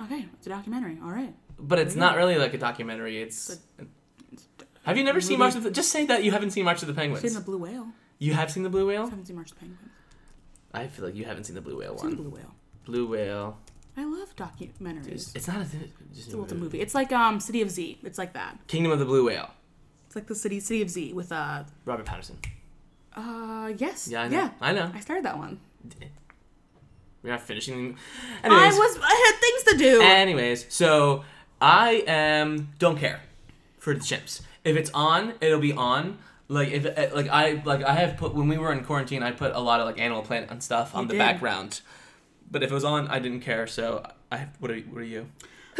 Okay, 0.00 0.26
it's 0.34 0.46
a 0.48 0.50
documentary. 0.50 0.98
All 1.00 1.10
right. 1.12 1.32
But 1.58 1.78
it's 1.78 1.94
not 1.96 2.16
really 2.16 2.36
like 2.36 2.54
a 2.54 2.58
documentary. 2.58 3.22
It's. 3.22 3.58
Have 4.84 4.98
you 4.98 5.04
never 5.04 5.20
seen 5.20 5.38
March 5.38 5.54
of 5.54 5.62
the? 5.62 5.70
Just 5.70 5.90
say 5.90 6.04
that 6.06 6.24
you 6.24 6.30
haven't 6.32 6.50
seen 6.50 6.64
March 6.64 6.82
of 6.82 6.88
the 6.88 6.94
Penguins. 6.94 7.24
I've 7.24 7.30
seen 7.30 7.38
the 7.38 7.44
blue 7.44 7.58
whale. 7.58 7.88
You 8.18 8.34
have 8.34 8.50
seen 8.50 8.62
the 8.62 8.70
Blue 8.70 8.82
I 8.82 8.94
Whale. 8.94 9.08
haven't 9.10 9.26
seen 9.26 9.36
March 9.36 9.50
of 9.50 9.56
the 9.58 9.60
Penguins. 9.60 9.90
I 10.72 10.86
feel 10.86 11.04
like 11.04 11.14
you 11.16 11.24
haven't 11.24 11.44
seen 11.44 11.54
the 11.56 11.60
Blue 11.60 11.78
Whale 11.78 11.94
I've 11.94 12.00
seen 12.00 12.10
the 12.10 12.16
blue 12.16 12.30
whale. 12.30 12.54
Blue 12.84 13.06
Whale. 13.06 13.58
I 13.96 14.04
love 14.04 14.34
documentaries. 14.36 15.08
It's, 15.08 15.34
it's 15.34 15.48
not 15.48 15.58
a. 15.58 15.66
Just 16.14 16.32
It's 16.32 16.52
a 16.52 16.54
movie. 16.54 16.80
It's 16.80 16.94
like 16.94 17.12
um 17.12 17.40
City 17.40 17.60
of 17.62 17.70
Z. 17.70 17.98
It's 18.02 18.18
like 18.18 18.32
that. 18.34 18.58
Kingdom 18.66 18.92
of 18.92 18.98
the 18.98 19.04
Blue 19.04 19.26
Whale. 19.26 19.50
It's 20.06 20.14
like 20.16 20.26
the 20.26 20.34
city 20.34 20.60
City 20.60 20.80
of 20.82 20.90
Z 20.90 21.12
with 21.12 21.32
uh 21.32 21.64
Robert 21.84 22.06
Patterson. 22.06 22.38
uh 23.16 23.72
yes. 23.76 24.08
Yeah, 24.08 24.22
I 24.22 24.28
know. 24.28 24.36
Yeah. 24.36 24.50
I 24.60 24.72
know. 24.72 24.90
I 24.94 25.00
started 25.00 25.24
that 25.24 25.38
one. 25.38 25.60
We're 27.22 27.30
not 27.30 27.40
finishing. 27.42 27.96
Anyways, 28.42 28.74
I 28.74 28.78
was 28.78 28.98
I 29.02 29.32
had 29.32 29.40
things 29.40 29.62
to 29.72 29.76
do. 29.78 30.02
Anyways, 30.02 30.66
so 30.72 31.24
I 31.60 32.04
am 32.06 32.68
don't 32.78 32.98
care 32.98 33.20
for 33.78 33.94
the 33.94 34.00
chimps. 34.00 34.40
If 34.64 34.76
it's 34.76 34.90
on, 34.94 35.34
it'll 35.40 35.60
be 35.60 35.72
on. 35.72 36.18
Like 36.48 36.68
if 36.68 36.84
uh, 36.86 37.14
like 37.14 37.28
I 37.28 37.62
like 37.64 37.82
I 37.82 37.94
have 37.94 38.16
put 38.16 38.34
when 38.34 38.48
we 38.48 38.58
were 38.58 38.72
in 38.72 38.84
quarantine, 38.84 39.22
I 39.22 39.30
put 39.32 39.54
a 39.54 39.60
lot 39.60 39.80
of 39.80 39.86
like 39.86 39.98
Animal 39.98 40.22
Planet 40.22 40.50
and 40.50 40.62
stuff 40.62 40.94
on 40.94 41.02
You 41.02 41.08
the 41.08 41.14
did. 41.14 41.18
background. 41.18 41.80
But 42.50 42.62
if 42.62 42.70
it 42.70 42.74
was 42.74 42.84
on, 42.84 43.08
I 43.08 43.18
didn't 43.18 43.40
care. 43.40 43.66
So 43.66 44.04
I 44.30 44.48
what 44.58 44.70
are 44.70 44.78
what 44.80 45.00
are 45.00 45.04
you? 45.06 45.26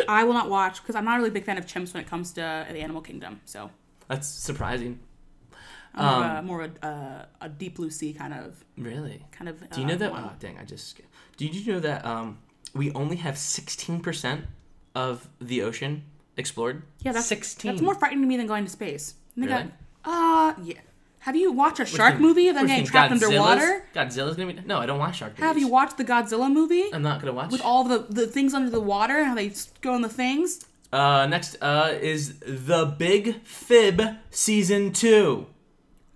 I 0.08 0.24
will 0.24 0.32
not 0.32 0.48
watch 0.50 0.82
because 0.82 0.96
I'm 0.96 1.04
not 1.04 1.16
really 1.16 1.28
a 1.28 1.32
big 1.32 1.44
fan 1.44 1.58
of 1.58 1.66
chimps 1.66 1.94
when 1.94 2.02
it 2.02 2.08
comes 2.08 2.32
to 2.32 2.40
the 2.70 2.78
animal 2.80 3.00
kingdom. 3.02 3.40
So 3.44 3.70
That's 4.08 4.26
surprising. 4.28 4.98
I'm 5.94 6.04
more, 6.04 6.24
of 6.24 6.30
Um, 6.30 6.36
a, 6.36 6.42
more 6.42 6.62
of 6.62 6.70
a, 6.82 6.86
uh, 6.86 7.24
a 7.42 7.48
deep 7.48 7.76
blue 7.76 7.90
sea 7.90 8.12
kind 8.12 8.34
of 8.34 8.64
Really? 8.76 9.24
kind 9.30 9.48
of. 9.48 9.70
Do 9.70 9.80
you 9.80 9.86
know 9.86 9.94
uh, 9.94 9.98
that? 9.98 10.10
one. 10.10 10.24
Oh 10.24 10.32
dang! 10.40 10.58
I 10.58 10.64
just. 10.64 11.00
Did 11.36 11.54
you 11.54 11.72
know 11.74 11.80
that 11.80 12.04
um 12.04 12.38
we 12.74 12.90
only 12.92 13.16
have 13.16 13.36
sixteen 13.38 14.00
percent 14.00 14.46
of 14.94 15.28
the 15.40 15.62
ocean 15.62 16.04
explored? 16.36 16.82
Yeah, 17.00 17.12
that's 17.12 17.26
sixteen. 17.26 17.72
That's 17.72 17.82
more 17.82 17.94
frightening 17.94 18.22
to 18.22 18.28
me 18.28 18.36
than 18.36 18.46
going 18.46 18.64
to 18.64 18.70
space. 18.70 19.14
And 19.34 19.44
they 19.44 19.48
Really? 19.48 19.70
got, 20.04 20.54
uh, 20.58 20.62
yeah. 20.62 20.74
Have 21.20 21.36
you 21.36 21.52
watched 21.52 21.80
a 21.80 21.86
shark 21.86 22.12
think- 22.14 22.20
movie 22.20 22.48
of 22.48 22.54
them 22.54 22.66
getting 22.66 22.84
think, 22.84 22.90
trapped 22.92 23.14
Godzilla's- 23.14 23.22
underwater? 23.24 23.84
Godzilla's 23.94 24.36
gonna 24.36 24.52
be 24.52 24.60
no. 24.66 24.78
I 24.78 24.84
don't 24.86 24.98
watch 24.98 25.16
shark 25.16 25.32
movies. 25.32 25.44
Have 25.44 25.56
you 25.58 25.68
watched 25.68 25.96
the 25.96 26.04
Godzilla 26.04 26.52
movie 26.52 26.92
I'm 26.92 27.02
not 27.02 27.20
gonna 27.20 27.32
watch. 27.32 27.50
with 27.50 27.62
all 27.62 27.84
the 27.84 28.06
the 28.10 28.26
things 28.26 28.52
under 28.52 28.68
the 28.70 28.80
water 28.80 29.16
and 29.18 29.26
how 29.28 29.34
they 29.34 29.48
s- 29.48 29.70
go 29.80 29.94
in 29.94 30.02
the 30.02 30.08
things? 30.08 30.66
Uh, 30.92 31.26
next 31.26 31.56
uh, 31.62 31.92
is 32.00 32.34
The 32.40 32.84
Big 32.98 33.42
Fib 33.42 34.00
Season 34.30 34.92
2. 34.92 35.46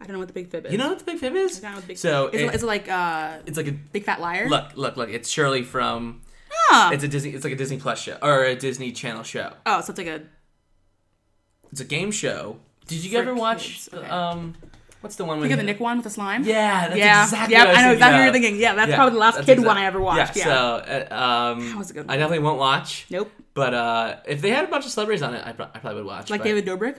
I 0.00 0.04
don't 0.06 0.12
know 0.12 0.18
what 0.20 0.28
the 0.28 0.34
big 0.34 0.48
fib 0.50 0.66
is. 0.66 0.70
You 0.72 0.78
know 0.78 0.90
what 0.90 1.00
The 1.00 1.04
Big 1.04 1.18
Fib 1.18 1.34
is? 1.34 1.58
I 1.58 1.62
don't 1.62 1.70
know 1.72 1.76
what 1.78 1.82
the 1.82 1.88
big 1.88 1.98
so 1.98 2.28
is, 2.28 2.40
it- 2.40 2.44
it, 2.44 2.54
is 2.54 2.62
it 2.62 2.66
like 2.66 2.88
uh, 2.88 3.38
it's 3.46 3.56
like 3.56 3.66
a 3.66 3.72
Big 3.72 4.04
Fat 4.04 4.20
Liar? 4.20 4.46
look, 4.48 4.76
look, 4.76 4.96
look. 4.96 5.08
It's 5.08 5.28
Shirley 5.30 5.62
from. 5.62 6.20
It's 6.92 7.02
a 7.04 7.08
Disney. 7.08 7.30
It's 7.30 7.44
like 7.44 7.52
a 7.52 7.56
Disney 7.56 7.78
Plus 7.78 8.00
show 8.00 8.18
or 8.22 8.44
a 8.44 8.54
Disney 8.54 8.92
Channel 8.92 9.22
show. 9.22 9.52
oh, 9.66 9.80
so 9.80 9.90
it's 9.90 9.98
like 9.98 10.06
a 10.06 10.22
It's 11.72 11.80
a 11.80 11.84
game 11.84 12.10
show. 12.10 12.58
Did 12.86 13.04
you 13.04 13.10
For 13.10 13.18
ever 13.18 13.34
watch? 13.34 13.68
kids, 13.74 13.88
okay. 13.92 14.08
Um, 14.08 14.54
what's 15.02 15.16
the 15.16 15.24
one 15.24 15.38
with? 15.40 15.48
think 15.48 15.60
of 15.60 15.66
the 15.66 15.70
Nick 15.72 15.80
one 15.80 15.98
with 15.98 16.04
the 16.04 16.10
slime. 16.10 16.44
Yeah, 16.44 16.88
that's 16.88 16.98
yeah, 16.98 17.24
exactly 17.24 17.54
yeah. 17.54 17.64
what 17.64 17.68
I, 17.68 17.72
was 17.72 17.82
know 17.84 17.92
exactly 17.92 18.14
what 18.14 18.18
you're 18.20 18.26
of. 18.28 18.32
thinking. 18.34 18.56
Yeah, 18.60 18.74
that's 18.74 18.90
Yeah, 18.90 18.96
probably 18.96 19.12
the 19.14 19.18
last 19.20 19.34
that's 19.36 19.46
kid 19.46 19.52
exact- 19.52 19.66
one 19.66 19.76
I 19.78 19.84
ever 19.86 20.00
watched. 20.00 20.36
Yeah. 20.36 20.44
So 20.44 20.50
uh, 20.52 21.14
um, 21.54 21.68
That 21.70 21.78
was 21.78 21.90
a 21.90 21.94
good 21.94 22.04
I 22.06 22.08
one. 22.12 22.18
definitely 22.18 22.38
won't 22.44 22.58
watch. 22.58 23.06
nope. 23.10 23.30
But 23.54 23.74
uh, 23.74 24.16
if 24.26 24.40
they 24.40 24.50
had 24.50 24.64
a 24.64 24.68
bunch 24.68 24.84
of 24.86 24.90
celebrities 24.92 25.22
on 25.22 25.34
it, 25.34 25.44
I, 25.46 25.52
pro- 25.52 25.66
I 25.74 25.78
probably 25.80 25.96
would 26.02 26.06
watch. 26.06 26.30
Like 26.30 26.40
but 26.40 26.44
David 26.44 26.64
Dobrik. 26.66 26.98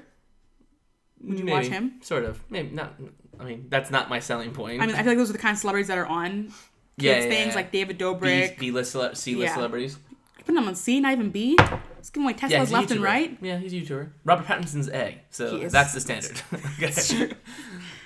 Would 1.22 1.40
you 1.40 1.46
watch 1.48 1.64
maybe, 1.64 1.76
him? 1.76 1.94
Sort 2.02 2.24
of. 2.26 2.40
Maybe 2.50 2.70
not. 2.76 2.94
I 3.40 3.44
mean, 3.46 3.68
that's 3.70 3.90
not 3.90 4.10
my 4.10 4.20
selling 4.20 4.52
point. 4.52 4.82
I 4.82 4.86
mean, 4.86 4.96
I 4.96 5.00
feel 5.00 5.08
like 5.12 5.18
those 5.18 5.30
are 5.30 5.34
the 5.34 5.40
kind 5.40 5.54
of 5.54 5.60
celebrities 5.60 5.88
that 5.88 5.98
are 5.98 6.06
on 6.06 6.52
kids 7.00 7.26
Yeah, 7.26 7.30
yeah, 7.30 7.30
things, 7.30 7.50
yeah. 7.50 7.56
like 7.56 7.72
David 7.72 7.98
Dobrik. 8.00 8.58
B 8.60 8.72
list, 8.72 8.92
cele- 8.92 9.16
C 9.16 9.36
list 9.36 9.54
celebrities. 9.54 9.98
Putting 10.40 10.56
them 10.56 10.68
on 10.68 10.76
C, 10.76 11.00
not 11.00 11.14
even 11.14 11.30
B. 11.30 11.56
Just 11.98 12.14
giving 12.14 12.26
away 12.28 12.34
Teslas 12.34 12.50
Yeah, 12.50 12.60
he's 12.62 12.72
left 12.72 12.92
and 12.92 13.02
right. 13.02 13.38
Yeah, 13.42 13.58
he's 13.58 13.74
a 13.74 13.76
YouTuber. 13.76 14.10
Robert 14.24 14.46
Pattinson's 14.46 14.90
A, 14.90 15.22
so 15.30 15.58
that's 15.70 15.94
the 15.94 16.00
standard. 16.02 16.42
okay. 16.82 17.34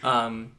Um, 0.04 0.52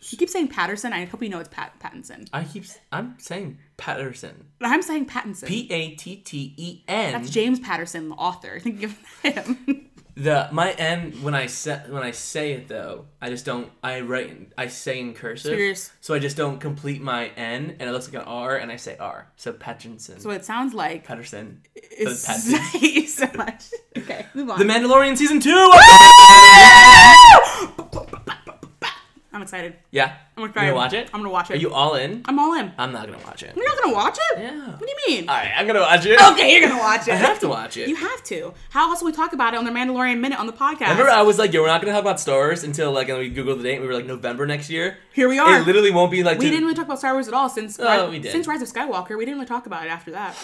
You 0.00 0.18
keep 0.18 0.30
saying 0.30 0.48
Patterson. 0.48 0.92
I 0.92 1.04
hope 1.04 1.22
you 1.22 1.28
know 1.28 1.38
it's 1.38 1.48
Pat 1.48 1.78
Pattinson. 1.80 2.28
I 2.32 2.44
keep. 2.44 2.64
I'm 2.90 3.14
saying 3.18 3.58
Patterson. 3.76 4.46
I'm 4.60 4.82
saying 4.82 5.06
Pattinson. 5.06 5.46
P 5.46 5.68
A 5.70 5.90
T 5.96 6.16
T 6.16 6.54
E 6.56 6.82
N. 6.88 7.12
That's 7.12 7.30
James 7.30 7.60
Patterson, 7.60 8.08
the 8.08 8.14
author. 8.16 8.58
Think 8.62 8.82
of 8.82 8.98
him. 9.22 9.87
The 10.18 10.48
my 10.50 10.72
N 10.72 11.12
when 11.22 11.36
I 11.36 11.46
say 11.46 11.80
when 11.88 12.02
I 12.02 12.10
say 12.10 12.50
it 12.50 12.66
though, 12.66 13.06
I 13.22 13.30
just 13.30 13.44
don't. 13.44 13.70
I 13.84 14.00
write. 14.00 14.52
I 14.58 14.66
say 14.66 14.98
in 14.98 15.14
cursive, 15.14 15.50
Serious. 15.50 15.92
so 16.00 16.12
I 16.12 16.18
just 16.18 16.36
don't 16.36 16.58
complete 16.58 17.00
my 17.00 17.28
N, 17.36 17.76
and 17.78 17.88
it 17.88 17.92
looks 17.92 18.12
like 18.12 18.20
an 18.20 18.26
R, 18.28 18.56
and 18.56 18.72
I 18.72 18.76
say 18.76 18.96
R. 18.98 19.30
So 19.36 19.52
Pattinson. 19.52 20.20
so 20.20 20.30
it 20.30 20.44
sounds 20.44 20.74
like 20.74 21.04
Patterson. 21.04 21.62
it's 21.76 22.26
Pattinson. 22.26 22.58
thank 22.72 22.94
you 22.96 23.06
so 23.06 23.30
much. 23.36 23.66
Okay, 23.96 24.26
move 24.34 24.50
on. 24.50 24.58
The 24.58 24.64
Mandalorian 24.64 25.16
season 25.16 25.38
two. 25.38 25.54
I'm 29.30 29.42
excited. 29.42 29.74
yeah. 29.90 30.14
I'm 30.36 30.42
You 30.44 30.48
excited. 30.48 30.66
gonna 30.68 30.76
watch 30.76 30.92
it? 30.94 31.10
I'm 31.12 31.20
gonna 31.20 31.30
watch 31.30 31.50
it. 31.50 31.54
Are 31.54 31.56
you 31.58 31.70
all 31.74 31.96
in? 31.96 32.22
I'm 32.24 32.38
all 32.38 32.54
in. 32.54 32.72
I'm 32.78 32.92
not 32.92 33.06
gonna 33.06 33.22
watch 33.26 33.42
it. 33.42 33.54
You're 33.54 33.68
not 33.68 33.82
gonna 33.82 33.94
watch 33.94 34.16
it? 34.32 34.38
Yeah. 34.38 34.70
What 34.70 34.80
do 34.80 34.86
you 34.86 34.96
mean? 35.16 35.28
All 35.28 35.36
right, 35.36 35.52
I'm 35.54 35.66
gonna 35.66 35.80
watch 35.80 36.06
it. 36.06 36.18
okay, 36.32 36.50
you're 36.52 36.66
gonna 36.66 36.80
watch 36.80 37.02
it. 37.08 37.12
I 37.12 37.16
have 37.16 37.38
to 37.40 37.48
watch 37.48 37.76
it. 37.76 37.88
You 37.88 37.96
have 37.96 38.22
to. 38.24 38.54
How 38.70 38.88
else 38.90 39.00
will 39.02 39.06
we 39.10 39.12
talk 39.12 39.34
about 39.34 39.52
it 39.52 39.58
on 39.58 39.64
the 39.66 39.70
Mandalorian 39.70 40.20
Minute 40.20 40.38
on 40.40 40.46
the 40.46 40.52
podcast? 40.54 40.90
Remember, 40.92 41.10
I 41.10 41.20
was 41.22 41.38
like, 41.38 41.52
"Yo, 41.52 41.60
we're 41.60 41.66
not 41.68 41.82
gonna 41.82 41.92
talk 41.92 42.00
about 42.00 42.20
Star 42.20 42.38
Wars 42.38 42.64
until 42.64 42.90
like," 42.92 43.10
and 43.10 43.18
we 43.18 43.30
googled 43.30 43.58
the 43.58 43.64
date. 43.64 43.74
and 43.74 43.82
We 43.82 43.88
were 43.88 43.94
like, 43.94 44.06
November 44.06 44.46
next 44.46 44.70
year. 44.70 44.96
Here 45.12 45.28
we 45.28 45.38
are. 45.38 45.58
It 45.60 45.66
literally 45.66 45.90
won't 45.90 46.10
be 46.10 46.22
like. 46.22 46.38
we 46.38 46.46
didn't 46.48 46.62
really 46.64 46.74
talk 46.76 46.86
about 46.86 46.98
Star 46.98 47.12
Wars 47.12 47.28
at 47.28 47.34
all 47.34 47.50
since 47.50 47.78
Oh, 47.78 47.84
Rise, 47.84 48.10
we 48.10 48.18
did. 48.20 48.32
since 48.32 48.46
Rise 48.46 48.62
of 48.62 48.68
Skywalker. 48.72 49.10
We 49.18 49.24
didn't 49.26 49.34
really 49.34 49.46
talk 49.46 49.66
about 49.66 49.84
it 49.84 49.90
after 49.90 50.12
that. 50.12 50.34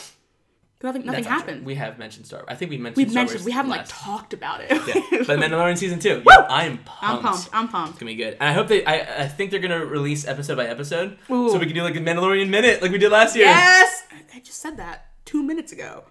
Nothing, 0.84 1.06
nothing 1.06 1.24
happened. 1.24 1.64
We 1.64 1.76
have 1.76 1.98
mentioned 1.98 2.26
Star. 2.26 2.40
Wars. 2.40 2.46
I 2.50 2.56
think 2.56 2.70
we 2.70 2.76
mentioned. 2.76 2.98
We've 2.98 3.10
Star 3.10 3.22
mentioned. 3.22 3.40
Wars 3.40 3.46
We 3.46 3.52
haven't 3.52 3.70
like 3.70 3.86
talked 3.88 4.34
about 4.34 4.60
it. 4.60 4.70
Yeah. 4.70 5.24
But 5.26 5.38
Mandalorian 5.38 5.78
season 5.78 5.98
two. 5.98 6.22
Yo, 6.28 6.44
I'm 6.46 6.76
pumped. 6.84 7.02
I'm 7.02 7.18
pumped. 7.22 7.48
I'm 7.54 7.68
pumped. 7.68 7.90
It's 7.92 7.98
gonna 8.00 8.12
be 8.12 8.16
good, 8.16 8.34
and 8.38 8.42
I 8.50 8.52
hope 8.52 8.68
they. 8.68 8.84
I, 8.84 9.22
I 9.24 9.28
think 9.28 9.50
they're 9.50 9.60
gonna 9.60 9.84
release 9.86 10.26
episode 10.28 10.56
by 10.56 10.66
episode, 10.66 11.16
Ooh. 11.30 11.48
so 11.50 11.58
we 11.58 11.64
can 11.64 11.74
do 11.74 11.82
like 11.82 11.96
a 11.96 12.00
Mandalorian 12.00 12.50
minute, 12.50 12.82
like 12.82 12.92
we 12.92 12.98
did 12.98 13.10
last 13.10 13.34
year. 13.34 13.46
Yes, 13.46 14.04
I 14.34 14.40
just 14.40 14.60
said 14.60 14.76
that 14.76 15.06
two 15.24 15.42
minutes 15.42 15.72
ago. 15.72 16.04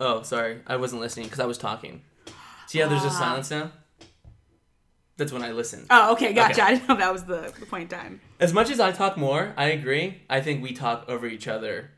Oh, 0.00 0.22
sorry, 0.22 0.60
I 0.66 0.74
wasn't 0.76 1.00
listening 1.02 1.26
because 1.26 1.38
I 1.40 1.46
was 1.46 1.56
talking. 1.56 2.02
See 2.66 2.80
how 2.80 2.88
there's 2.88 3.04
a 3.04 3.06
Ah. 3.06 3.10
silence 3.10 3.50
now? 3.52 3.70
That's 5.18 5.32
when 5.32 5.42
I 5.42 5.52
listen. 5.52 5.86
Oh, 5.88 6.12
okay, 6.14 6.32
gotcha. 6.32 6.54
Okay. 6.54 6.62
I 6.66 6.74
didn't 6.74 6.88
know 6.88 6.96
that 6.96 7.12
was 7.12 7.24
the, 7.24 7.52
the 7.60 7.64
point 7.66 7.90
in 7.92 7.98
time. 7.98 8.20
As 8.40 8.52
much 8.52 8.70
as 8.70 8.80
I 8.80 8.90
talk 8.92 9.16
more, 9.16 9.54
I 9.56 9.66
agree. 9.66 10.22
I 10.28 10.40
think 10.40 10.62
we 10.62 10.72
talk 10.72 11.04
over 11.08 11.26
each 11.26 11.48
other. 11.48 11.90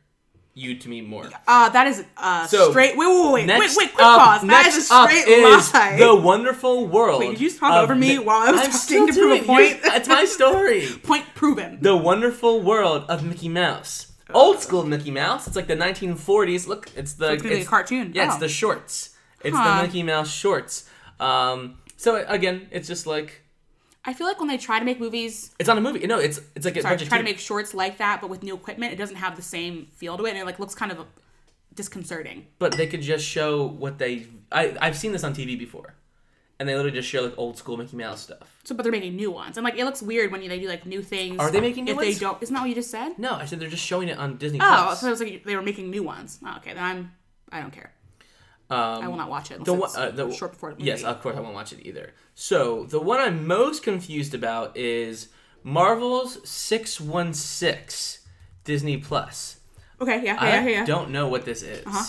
You 0.58 0.74
to 0.76 0.88
me 0.88 1.00
more. 1.02 1.30
Uh, 1.46 1.68
that 1.68 1.86
is 1.86 2.04
uh 2.16 2.46
So, 2.48 2.70
straight. 2.70 2.96
Wait, 2.96 3.06
wait, 3.06 3.32
wait, 3.32 3.46
Next 3.46 3.76
wait, 3.76 3.86
wait, 3.86 3.94
quick 3.94 4.04
up, 4.06 4.18
pause. 4.20 4.40
That 4.40 4.46
next 4.64 4.76
is 4.76 4.90
a 4.90 4.94
up 4.94 5.08
straight 5.10 5.28
is 5.28 5.74
lie. 5.74 5.96
the 5.98 6.14
wonderful 6.16 6.86
world. 6.86 7.20
Wait, 7.20 7.30
did 7.30 7.40
you 7.40 7.48
just 7.48 7.60
talk 7.60 7.72
over 7.82 7.94
me 7.94 8.18
while 8.18 8.38
I 8.48 8.50
was 8.50 8.60
I'm 8.60 8.66
talking 8.66 8.80
still 8.80 9.06
to 9.06 9.12
prove 9.12 9.42
a 9.42 9.44
point? 9.46 9.82
That's 9.82 10.08
my 10.08 10.24
story. 10.24 10.86
point 11.04 11.26
proven. 11.36 11.78
the 11.80 11.96
wonderful 11.96 12.60
world 12.62 13.04
of 13.08 13.22
Mickey 13.24 13.48
Mouse. 13.48 14.12
Old 14.34 14.58
school 14.60 14.82
Mickey 14.84 15.10
Mouse. 15.12 15.46
It's 15.46 15.56
like 15.56 15.68
the 15.68 15.76
1940s. 15.76 16.66
Look, 16.66 16.90
it's 16.96 17.12
the 17.14 17.32
it's 17.34 17.42
gonna 17.42 17.54
a 17.54 17.64
cartoon. 17.64 18.12
Yeah, 18.14 18.26
it's 18.26 18.36
Oh. 18.36 18.40
the 18.40 18.48
shorts. 18.48 19.10
It's 19.44 19.56
Huh. 19.56 19.76
the 19.82 19.86
Mickey 19.86 20.02
Mouse 20.02 20.30
shorts. 20.30 20.88
Um, 21.20 21.78
so 21.96 22.24
again, 22.28 22.66
it's 22.70 22.88
just 22.88 23.06
like 23.06 23.42
I 24.08 24.14
feel 24.14 24.26
like 24.26 24.38
when 24.38 24.48
they 24.48 24.56
try 24.56 24.78
to 24.78 24.86
make 24.86 24.98
movies, 24.98 25.54
it's 25.58 25.66
not 25.68 25.76
a 25.76 25.82
movie. 25.82 26.06
No, 26.06 26.18
it's 26.18 26.40
it's 26.54 26.64
like 26.64 26.78
a 26.78 26.80
sorry, 26.80 26.96
try 26.96 27.18
to 27.18 27.24
make 27.24 27.38
shorts 27.38 27.74
like 27.74 27.98
that, 27.98 28.22
but 28.22 28.30
with 28.30 28.42
new 28.42 28.54
equipment, 28.54 28.90
it 28.90 28.96
doesn't 28.96 29.16
have 29.16 29.36
the 29.36 29.42
same 29.42 29.86
feel 29.92 30.16
to 30.16 30.24
it, 30.24 30.30
and 30.30 30.38
it 30.38 30.46
like 30.46 30.58
looks 30.58 30.74
kind 30.74 30.90
of 30.90 31.04
disconcerting. 31.74 32.46
but 32.58 32.72
they 32.72 32.86
could 32.86 33.02
just 33.02 33.22
show 33.26 33.66
what 33.66 33.98
they. 33.98 34.26
I 34.50 34.74
I've 34.80 34.96
seen 34.96 35.12
this 35.12 35.24
on 35.24 35.34
TV 35.34 35.58
before, 35.58 35.94
and 36.58 36.66
they 36.66 36.74
literally 36.74 36.96
just 36.96 37.06
show 37.06 37.20
like 37.20 37.34
old 37.36 37.58
school 37.58 37.76
Mickey 37.76 37.98
Mouse 37.98 38.22
stuff. 38.22 38.56
So, 38.64 38.74
but 38.74 38.82
they're 38.82 38.92
making 38.92 39.14
new 39.14 39.30
ones, 39.30 39.58
and 39.58 39.64
like 39.64 39.76
it 39.76 39.84
looks 39.84 40.00
weird 40.00 40.32
when 40.32 40.40
you, 40.40 40.48
they 40.48 40.58
do 40.58 40.68
like 40.68 40.86
new 40.86 41.02
things. 41.02 41.38
Are 41.38 41.50
they 41.50 41.60
making 41.60 41.84
new 41.84 41.90
if 41.90 41.96
ones? 41.98 42.14
they 42.14 42.18
don't, 42.18 42.42
isn't 42.42 42.54
that 42.54 42.60
what 42.60 42.70
you 42.70 42.74
just 42.74 42.90
said? 42.90 43.18
No, 43.18 43.34
I 43.34 43.44
said 43.44 43.60
they're 43.60 43.68
just 43.68 43.84
showing 43.84 44.08
it 44.08 44.16
on 44.16 44.38
Disney 44.38 44.58
Oh, 44.58 44.64
Plus. 44.64 45.02
so 45.02 45.08
it 45.08 45.10
was 45.10 45.20
like 45.20 45.44
they 45.44 45.54
were 45.54 45.60
making 45.60 45.90
new 45.90 46.02
ones. 46.02 46.38
Oh, 46.42 46.56
okay, 46.56 46.72
then 46.72 46.82
I'm. 46.82 47.12
I 47.52 47.60
don't 47.60 47.74
care. 47.74 47.92
Um, 48.70 49.02
I 49.02 49.08
will 49.08 49.16
not 49.16 49.30
watch 49.30 49.50
it. 49.50 49.64
the 49.64 49.74
uh, 49.74 50.10
the, 50.10 50.30
short 50.32 50.52
before. 50.52 50.74
The 50.74 50.82
yes, 50.82 51.02
of 51.02 51.22
course 51.22 51.36
I 51.36 51.40
won't 51.40 51.54
watch 51.54 51.72
it 51.72 51.86
either. 51.86 52.12
So 52.40 52.84
the 52.84 53.00
one 53.00 53.18
I'm 53.18 53.48
most 53.48 53.82
confused 53.82 54.32
about 54.32 54.76
is 54.76 55.28
Marvel's 55.64 56.48
Six 56.48 57.00
One 57.00 57.34
Six 57.34 58.20
Disney 58.62 58.96
Plus. 58.96 59.58
okay, 60.00 60.22
yeah, 60.24 60.36
I 60.38 60.48
yeah, 60.50 60.62
yeah, 60.62 60.68
yeah. 60.70 60.84
don't 60.84 61.10
know 61.10 61.26
what 61.26 61.44
this 61.44 61.64
is. 61.64 61.84
Uh-huh. 61.84 62.04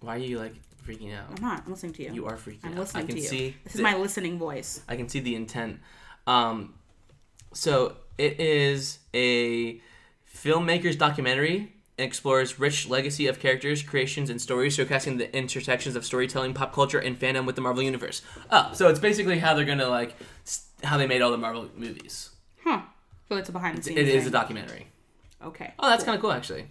Why 0.00 0.16
are 0.16 0.18
you 0.18 0.40
like 0.40 0.54
freaking 0.84 1.16
out? 1.16 1.26
I'm 1.36 1.40
not. 1.40 1.62
I'm 1.64 1.70
listening 1.70 1.92
to 1.92 2.02
you. 2.02 2.14
You 2.14 2.26
are 2.26 2.34
freaking 2.36 2.64
I'm 2.64 2.72
out. 2.72 2.78
listening 2.78 3.04
I 3.04 3.06
can 3.06 3.14
to 3.14 3.22
you. 3.22 3.28
see. 3.28 3.56
This 3.62 3.74
is 3.74 3.76
the- 3.78 3.82
my 3.84 3.96
listening 3.96 4.40
voice. 4.40 4.80
I 4.88 4.96
can 4.96 5.08
see 5.08 5.20
the 5.20 5.36
intent. 5.36 5.78
Um, 6.26 6.74
so 7.52 7.98
it 8.18 8.40
is 8.40 8.98
a 9.14 9.80
filmmaker's 10.34 10.96
documentary. 10.96 11.75
Explores 11.98 12.58
rich 12.58 12.88
legacy 12.88 13.26
of 13.26 13.40
characters, 13.40 13.82
creations, 13.82 14.28
and 14.28 14.38
stories, 14.40 14.76
showcasing 14.76 15.16
the 15.16 15.34
intersections 15.34 15.96
of 15.96 16.04
storytelling, 16.04 16.52
pop 16.52 16.74
culture, 16.74 16.98
and 16.98 17.18
fandom 17.18 17.46
with 17.46 17.56
the 17.56 17.62
Marvel 17.62 17.82
universe. 17.82 18.20
Oh, 18.50 18.70
so 18.74 18.88
it's 18.88 19.00
basically 19.00 19.38
how 19.38 19.54
they're 19.54 19.64
gonna 19.64 19.88
like 19.88 20.14
s- 20.44 20.68
how 20.84 20.98
they 20.98 21.06
made 21.06 21.22
all 21.22 21.30
the 21.30 21.38
Marvel 21.38 21.70
movies. 21.74 22.30
Huh. 22.62 22.82
So 23.30 23.36
it's 23.36 23.48
a 23.48 23.52
behind 23.52 23.78
the 23.78 23.82
scenes. 23.82 23.98
It 23.98 24.08
is 24.08 24.26
a 24.26 24.30
documentary. 24.30 24.88
Okay. 25.42 25.72
Oh, 25.78 25.88
that's 25.88 26.02
cool. 26.04 26.12
kind 26.12 26.16
of 26.16 26.20
cool, 26.22 26.32
actually. 26.32 26.66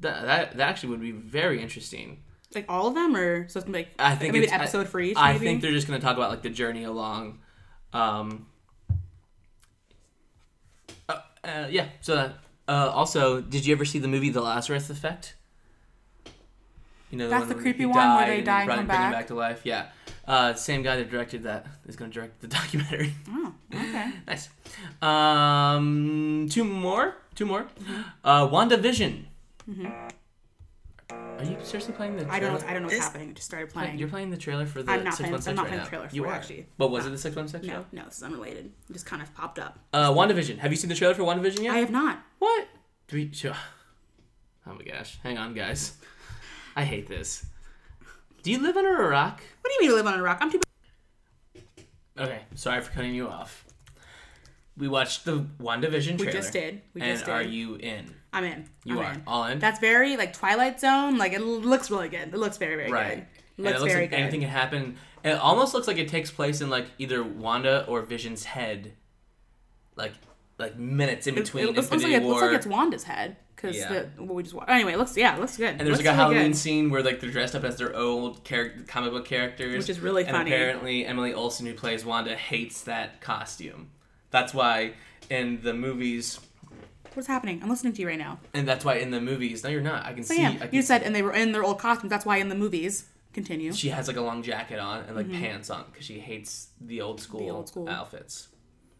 That, 0.00 0.26
that 0.26 0.56
that 0.58 0.68
actually 0.68 0.90
would 0.90 1.00
be 1.00 1.10
very 1.12 1.62
interesting. 1.62 2.22
like 2.54 2.66
all 2.68 2.86
of 2.88 2.94
them, 2.94 3.16
or 3.16 3.48
so 3.48 3.58
it's 3.58 3.64
gonna 3.64 3.78
be 3.78 3.84
like 3.84 3.94
I 3.98 4.14
think 4.14 4.34
maybe 4.34 4.44
it's, 4.44 4.52
an 4.52 4.60
episode 4.60 4.88
for 4.88 5.00
each. 5.00 5.16
I 5.16 5.32
maybe? 5.32 5.46
think 5.46 5.62
they're 5.62 5.72
just 5.72 5.86
gonna 5.86 6.00
talk 6.00 6.16
about 6.18 6.30
like 6.30 6.42
the 6.42 6.50
journey 6.50 6.84
along. 6.84 7.38
Um, 7.94 8.46
uh, 11.08 11.18
uh, 11.42 11.66
yeah. 11.70 11.86
So 12.02 12.14
that, 12.14 12.34
uh, 12.68 12.90
also, 12.94 13.40
did 13.40 13.66
you 13.66 13.74
ever 13.74 13.84
see 13.84 13.98
the 13.98 14.08
movie 14.08 14.30
The 14.30 14.40
Lazarus 14.42 14.90
Effect? 14.90 15.34
You 17.10 17.16
know, 17.18 17.28
That's 17.30 17.46
one 17.46 17.48
the 17.48 17.54
creepy 17.54 17.86
one 17.86 18.16
where 18.16 18.26
they 18.26 18.42
die 18.42 18.60
and 18.60 18.66
brought- 18.66 18.76
come 18.78 18.86
bring 18.86 18.98
him 19.00 19.02
back? 19.10 19.12
back 19.12 19.26
to 19.28 19.34
life. 19.34 19.62
Yeah. 19.64 19.86
Uh, 20.26 20.52
same 20.52 20.82
guy 20.82 20.96
that 20.96 21.10
directed 21.10 21.44
that 21.44 21.64
is 21.86 21.96
gonna 21.96 22.10
direct 22.12 22.40
the 22.42 22.48
documentary. 22.58 23.14
Oh, 23.30 23.54
okay. 23.74 24.12
nice. 24.26 24.50
Um, 25.00 26.48
two 26.50 26.64
more. 26.64 27.16
Two 27.34 27.46
more. 27.46 27.62
Mm-hmm. 27.80 28.02
Uh, 28.24 28.46
Are 31.10 31.44
you 31.44 31.56
seriously 31.62 31.94
playing 31.94 32.16
the? 32.16 32.28
I 32.30 32.40
don't. 32.40 32.62
I 32.64 32.72
don't 32.74 32.82
know 32.82 32.86
what's 32.88 32.96
This- 32.96 33.04
happening. 33.04 33.30
It 33.30 33.36
just 33.36 33.46
started 33.48 33.70
playing. 33.70 33.98
You're 33.98 34.08
playing 34.08 34.30
the 34.30 34.36
trailer 34.36 34.66
for 34.66 34.82
the 34.82 34.92
I'm 34.92 35.04
not 35.04 35.14
six 35.14 35.28
playing- 35.28 35.32
one 35.32 35.48
I'm 35.48 35.54
not 35.56 35.66
playing 35.68 35.82
the 35.84 35.88
trailer 35.88 36.08
you 36.12 36.22
for 36.22 36.28
it, 36.28 36.32
are 36.32 36.34
actually. 36.34 36.66
But 36.76 36.90
was 36.90 37.04
No. 37.04 37.08
it 37.08 37.12
the 37.12 37.18
six 37.18 37.34
one 37.36 37.48
six 37.48 37.64
show? 37.66 37.72
no, 37.72 37.84
no, 37.92 38.04
this 38.04 38.18
is 38.18 38.22
unrelated. 38.22 38.72
It 38.90 38.92
just 38.92 39.06
kind 39.06 39.22
of 39.22 39.32
popped 39.34 39.58
up. 39.58 39.78
Uh, 39.94 40.10
WandaVision. 40.12 40.58
Have 40.58 40.70
you 40.72 40.76
seen 40.76 40.88
the 40.90 40.94
trailer 40.96 41.14
for 41.14 41.22
WandaVision 41.22 41.62
yet? 41.62 41.74
I 41.74 41.78
have 41.78 41.90
not. 41.90 42.22
What? 42.38 42.68
Three. 43.06 43.32
Sure. 43.32 43.54
Oh 44.66 44.74
my 44.74 44.82
gosh! 44.84 45.18
Hang 45.22 45.38
on, 45.38 45.54
guys. 45.54 45.94
I 46.76 46.84
hate 46.84 47.08
this. 47.08 47.46
Do 48.42 48.50
you 48.50 48.58
live 48.58 48.76
under 48.76 49.02
a 49.02 49.08
rock? 49.08 49.40
What 49.62 49.70
do 49.70 49.74
you 49.74 49.80
mean 49.80 49.90
to 49.90 49.96
live 49.96 50.06
on 50.12 50.20
a 50.20 50.22
rock? 50.22 50.38
I'm 50.42 50.52
too. 50.52 50.60
Okay, 52.18 52.40
sorry 52.54 52.82
for 52.82 52.90
cutting 52.90 53.14
you 53.14 53.28
off. 53.28 53.64
We 54.76 54.88
watched 54.88 55.24
the 55.24 55.46
WandaVision 55.60 56.18
trailer. 56.18 56.26
We 56.26 56.32
just 56.32 56.52
did. 56.52 56.82
We 56.94 57.00
and 57.00 57.12
just 57.12 57.24
did. 57.24 57.32
are 57.32 57.42
you 57.42 57.76
in? 57.76 58.14
I'm 58.32 58.44
in. 58.44 58.68
You 58.84 59.00
I'm 59.00 59.06
are 59.06 59.12
in. 59.12 59.22
all 59.26 59.44
in. 59.46 59.58
That's 59.58 59.80
very 59.80 60.16
like 60.16 60.34
Twilight 60.34 60.78
Zone. 60.78 61.16
Like 61.18 61.32
it 61.32 61.40
looks 61.40 61.90
really 61.90 62.08
good. 62.08 62.28
It 62.28 62.36
looks 62.36 62.58
very 62.58 62.76
very 62.76 62.92
right. 62.92 63.08
good. 63.16 63.26
And 63.56 63.66
looks, 63.66 63.76
it 63.76 63.80
looks 63.80 63.92
very 63.92 64.04
like 64.04 64.10
good. 64.10 64.20
anything 64.20 64.40
can 64.40 64.50
happen. 64.50 64.96
It 65.24 65.32
almost 65.32 65.74
looks 65.74 65.88
like 65.88 65.98
it 65.98 66.08
takes 66.08 66.30
place 66.30 66.60
in 66.60 66.70
like 66.70 66.86
either 66.98 67.24
Wanda 67.24 67.86
or 67.86 68.02
Vision's 68.02 68.44
head, 68.44 68.92
like 69.96 70.12
like 70.58 70.76
minutes 70.78 71.26
in 71.26 71.34
between 71.34 71.64
it 71.64 71.66
looks, 71.74 71.90
looks 71.90 72.02
like 72.02 72.12
it 72.12 72.22
looks 72.24 72.42
like 72.42 72.52
it's 72.56 72.66
Wanda's 72.66 73.04
head 73.04 73.36
because 73.54 73.76
Yeah. 73.76 74.04
the 74.16 74.22
what 74.24 74.34
we 74.34 74.42
just 74.42 74.54
watched. 74.54 74.70
Anyway, 74.70 74.92
it 74.92 74.98
looks 74.98 75.16
yeah, 75.16 75.36
it 75.36 75.40
looks 75.40 75.56
good. 75.56 75.68
and 75.70 75.80
there's 75.80 75.88
looks 75.90 75.98
like 75.98 76.06
a 76.06 76.10
really 76.10 76.16
Halloween 76.34 76.50
good. 76.52 76.56
scene 76.58 76.90
where 76.90 77.02
like 77.02 77.20
they're 77.20 77.30
dressed 77.30 77.54
up 77.54 77.64
as 77.64 77.76
their 77.76 77.94
old 77.96 78.44
character, 78.44 78.82
comic 78.88 79.12
book 79.12 79.24
characters, 79.24 79.78
Which 79.78 79.88
is 79.90 80.00
really 80.00 80.24
and 80.24 80.32
funny. 80.36 80.52
apparently 80.52 81.06
Emily 81.06 81.32
Olsen, 81.34 81.66
who 81.66 81.74
plays 81.74 82.04
Wanda, 82.04 82.34
hates 82.36 82.82
that 82.82 83.20
costume. 83.20 83.90
That's 84.30 84.52
why 84.52 84.92
in 85.30 85.60
the 85.62 85.74
movies, 85.74 86.40
What's 87.14 87.26
happening? 87.26 87.60
I'm 87.62 87.70
listening 87.70 87.94
to 87.94 88.02
you 88.02 88.06
right 88.08 88.18
now. 88.18 88.38
and 88.54 88.68
that's 88.68 88.84
why 88.84 88.96
in 88.96 89.10
the 89.10 89.20
movies. 89.20 89.64
No, 89.64 89.70
you're 89.70 89.80
not. 89.80 90.04
I 90.06 90.12
can 90.12 90.22
So 90.22 90.34
see. 90.34 90.42
yeah, 90.42 90.50
I 90.50 90.66
can 90.66 90.74
you 90.74 90.82
said 90.82 91.02
and 91.02 91.14
they 91.14 91.22
were 91.22 91.32
in 91.32 91.52
their 91.52 91.64
old 91.64 91.78
costumes. 91.78 92.10
That's 92.10 92.26
why 92.26 92.36
in 92.36 92.48
the 92.48 92.54
movies. 92.54 93.06
Continue. 93.34 93.72
she 93.72 93.90
has 93.90 94.08
like 94.08 94.16
a 94.16 94.20
long 94.20 94.42
jacket 94.42 94.78
on 94.80 95.04
and 95.04 95.14
like 95.14 95.30
pants 95.30 95.70
on 95.70 95.84
because 95.92 96.04
she 96.04 96.18
hates 96.18 96.68
the 96.80 97.00
old 97.02 97.20
school, 97.20 97.40
Mm-hmm. 97.42 97.56
old 97.56 97.68
school. 97.68 97.88
outfits. 97.88 98.48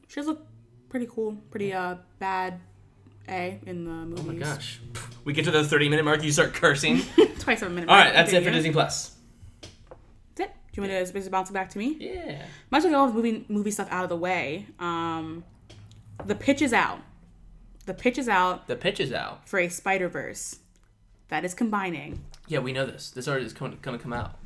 She 0.06 0.20
has 0.20 0.26
look 0.26 0.46
pretty 0.88 1.06
cool, 1.10 1.36
pretty 1.50 1.72
uh 1.72 1.96
bad. 2.18 2.60
A 3.30 3.58
in 3.66 3.84
the 3.84 3.90
movies. 3.90 4.24
Oh 4.24 4.32
my 4.32 4.34
gosh. 4.34 4.80
We 5.24 5.34
get 5.34 5.44
to 5.44 5.50
the 5.50 5.62
30 5.62 5.90
minute 5.90 6.06
mark, 6.06 6.22
you 6.22 6.32
start 6.32 6.54
cursing. 6.54 7.02
Twice 7.40 7.60
a 7.60 7.68
minute. 7.68 7.90
All 7.90 7.96
right, 7.96 8.14
that's 8.14 8.32
it 8.32 8.42
for. 8.42 8.50
Disney 8.50 8.70
Plus. 8.70 9.14
That's 10.34 10.48
it. 10.48 10.52
Do 10.72 10.80
you 10.80 10.88
want 10.88 11.06
to 11.06 11.12
just 11.12 11.30
bounce 11.30 11.50
it 11.50 11.52
back 11.52 11.68
to 11.70 11.78
me? 11.78 11.98
Yeah. 12.00 12.46
Much 12.70 12.84
like 12.84 12.94
all 12.94 13.08
the 13.08 13.12
movie 13.12 13.44
movie 13.50 13.70
stuff 13.70 13.88
out 13.90 14.04
of 14.04 14.08
the 14.08 14.16
way, 14.16 14.66
um, 14.78 15.44
the 16.24 16.34
pitch 16.34 16.62
is 16.62 16.72
out. 16.72 17.00
The 17.84 17.92
pitch 17.92 18.16
is 18.16 18.26
out 18.28 18.68
The 18.68 18.76
pitch 18.76 19.00
is 19.00 19.12
out. 19.12 19.46
for 19.46 19.58
a 19.58 19.68
Spider 19.68 20.08
Verse 20.08 20.60
that 21.28 21.44
is 21.44 21.52
combining. 21.52 22.20
Yeah, 22.46 22.60
we 22.60 22.72
know 22.72 22.86
this. 22.86 23.10
This 23.10 23.28
already 23.28 23.44
is 23.44 23.52
going 23.52 23.72
to 23.76 23.98
come 23.98 24.12
out. 24.14 24.38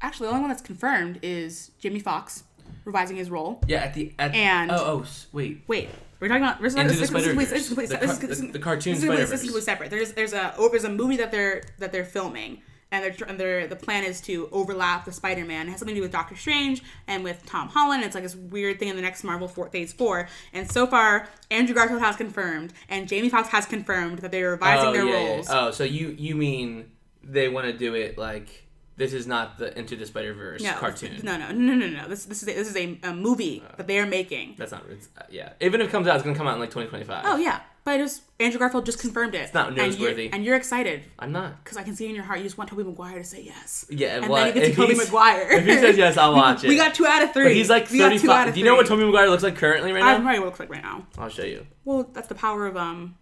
Actually, 0.00 0.26
the 0.26 0.30
only 0.32 0.40
one 0.40 0.50
that's 0.50 0.62
confirmed 0.62 1.20
is 1.22 1.70
Jamie 1.78 2.00
Foxx 2.00 2.42
revising 2.84 3.16
his 3.16 3.30
role. 3.30 3.62
Yeah, 3.66 3.78
at 3.78 3.94
the 3.94 4.12
at 4.18 4.34
And- 4.34 4.70
oh 4.70 4.76
oh 5.04 5.04
wait. 5.32 5.62
Wait, 5.66 5.88
we're 6.20 6.28
talking 6.28 6.42
about 6.42 6.60
this 6.60 6.72
is- 6.74 6.78
Into 6.78 6.88
this 6.90 6.98
the 6.98 7.02
is 7.04 7.10
completely- 7.10 7.44
Spider-Verse. 7.44 7.68
this 7.68 7.68
The 7.68 7.96
this 7.96 8.10
is- 8.10 8.18
this 8.18 8.40
the- 8.40 8.46
the 8.52 8.58
cartoon 8.58 8.94
this 8.94 9.02
is 9.02 9.30
This 9.30 9.44
is 9.44 9.64
separate. 9.64 9.90
There's 9.90 10.12
there's 10.12 10.32
a 10.32 10.54
oh, 10.58 10.68
there's 10.68 10.84
a 10.84 10.90
movie 10.90 11.16
that 11.16 11.30
they're 11.30 11.62
that 11.78 11.92
they're 11.92 12.04
filming. 12.04 12.62
And 12.94 13.02
they're, 13.02 13.26
and 13.26 13.40
they're, 13.40 13.66
the 13.66 13.74
plan 13.74 14.04
is 14.04 14.20
to 14.20 14.50
overlap 14.52 15.06
the 15.06 15.12
Spider-Man. 15.12 15.66
It 15.66 15.70
has 15.70 15.78
something 15.78 15.94
to 15.94 15.98
do 16.00 16.02
with 16.02 16.12
Doctor 16.12 16.36
Strange 16.36 16.82
and 17.08 17.24
with 17.24 17.42
Tom 17.46 17.68
Holland. 17.68 18.04
It's 18.04 18.14
like 18.14 18.22
this 18.22 18.36
weird 18.36 18.78
thing 18.78 18.88
in 18.88 18.96
the 18.96 19.00
next 19.00 19.24
Marvel 19.24 19.48
for, 19.48 19.66
Phase 19.70 19.94
Four. 19.94 20.28
And 20.52 20.70
so 20.70 20.86
far, 20.86 21.26
Andrew 21.50 21.74
Garfield 21.74 22.02
has 22.02 22.16
confirmed, 22.16 22.74
and 22.90 23.08
Jamie 23.08 23.30
Foxx 23.30 23.48
has 23.48 23.64
confirmed 23.64 24.18
that 24.18 24.30
they 24.30 24.42
are 24.42 24.50
revising 24.50 24.88
oh, 24.88 24.92
their 24.92 25.06
yeah, 25.06 25.10
yeah. 25.20 25.26
roles. 25.26 25.46
Oh, 25.48 25.70
so 25.70 25.84
you 25.84 26.08
you 26.18 26.34
mean 26.34 26.90
they 27.24 27.48
want 27.48 27.66
to 27.66 27.72
do 27.72 27.94
it 27.94 28.18
like 28.18 28.61
this 29.02 29.12
is 29.12 29.26
not 29.26 29.58
the 29.58 29.76
Into 29.76 29.96
the 29.96 30.06
Spider 30.06 30.32
Verse 30.32 30.62
no, 30.62 30.72
cartoon? 30.74 31.20
No, 31.24 31.36
no, 31.36 31.50
no, 31.50 31.74
no, 31.74 31.88
no. 31.88 32.08
This 32.08 32.24
this 32.24 32.42
is 32.42 32.48
a, 32.48 32.52
this 32.54 32.68
is 32.70 32.76
a, 32.76 32.98
a 33.02 33.12
movie 33.12 33.62
that 33.76 33.88
they 33.88 33.98
are 33.98 34.06
making. 34.06 34.54
That's 34.56 34.70
not. 34.70 34.84
It's, 34.88 35.08
uh, 35.18 35.22
yeah. 35.28 35.54
Even 35.60 35.80
if 35.80 35.88
it 35.88 35.90
comes 35.90 36.06
out, 36.06 36.14
it's 36.14 36.24
gonna 36.24 36.36
come 36.36 36.46
out 36.46 36.54
in 36.54 36.60
like 36.60 36.70
2025. 36.70 37.24
Oh 37.26 37.36
yeah, 37.36 37.60
but 37.84 37.98
it 37.98 38.04
just 38.04 38.22
Andrew 38.38 38.60
Garfield 38.60 38.86
just 38.86 39.00
confirmed 39.00 39.34
it. 39.34 39.38
It's 39.38 39.54
not 39.54 39.76
and 39.76 39.76
you're, 39.98 40.12
newsworthy. 40.12 40.30
and 40.32 40.44
you're 40.44 40.54
excited 40.54 41.02
I'm 41.18 41.32
not. 41.32 41.62
because 41.64 41.76
I 41.76 41.82
can 41.82 41.96
see 41.96 42.08
in 42.08 42.14
your 42.14 42.24
heart 42.24 42.38
you 42.38 42.44
just 42.44 42.56
want 42.56 42.70
Tobey 42.70 42.84
Maguire 42.84 43.18
to 43.18 43.24
say 43.24 43.42
yes. 43.42 43.86
Yeah. 43.90 44.18
And 44.18 44.28
well, 44.28 44.44
then 44.44 44.48
it 44.48 44.54
gets 44.54 44.68
if 44.68 44.74
to 44.76 44.80
Tobey 44.82 44.94
he's- 44.94 45.06
Maguire. 45.06 45.50
If 45.50 45.64
he 45.66 45.74
says 45.78 45.96
yes, 45.96 46.16
I'll 46.16 46.32
watch 46.36 46.62
it. 46.62 46.68
We 46.68 46.76
got 46.76 46.94
two 46.94 47.06
out 47.06 47.22
of 47.22 47.32
three. 47.32 47.44
But 47.44 47.54
he's 47.54 47.68
like 47.70 47.90
We 47.90 47.98
got 47.98 48.10
two 48.10 48.30
out 48.30 48.46
35. 48.46 48.54
Do 48.54 48.60
you 48.60 48.66
know 48.66 48.76
what. 48.76 48.86
Tobey 48.86 49.04
Maguire 49.04 49.28
looks 49.28 49.42
like 49.42 49.56
currently 49.56 49.92
right 49.92 50.00
now? 50.00 50.14
I 50.14 50.18
no 50.18 50.24
what 50.24 50.34
it 50.36 50.40
looks 50.44 50.60
like 50.60 50.70
right 50.70 50.82
now. 50.82 51.06
I'll 51.18 51.28
show 51.28 51.44
you. 51.44 51.66
Well, 51.84 52.08
that's 52.12 52.28
the 52.28 52.36
power 52.36 52.66
of 52.66 52.76
um, 52.76 53.16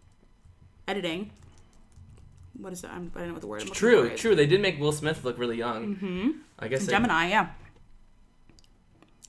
editing. 0.87 1.31
What 2.61 2.73
is 2.73 2.83
that? 2.83 2.93
I'm, 2.93 3.11
I 3.15 3.19
don't 3.21 3.29
know 3.29 3.35
what 3.35 3.41
the 3.43 3.47
word. 3.49 3.63
I'm 3.63 3.69
True, 3.71 4.11
for 4.11 4.17
true. 4.17 4.35
They 4.35 4.47
did 4.47 4.61
make 4.61 4.79
Will 4.79 4.93
Smith 4.93 5.25
look 5.25 5.39
really 5.39 5.57
young. 5.57 5.97
Mm-hmm. 5.97 6.31
I 6.59 6.69
guess. 6.69 6.85
they- 6.87 6.93
Gemini, 6.93 7.29
yeah. 7.31 7.51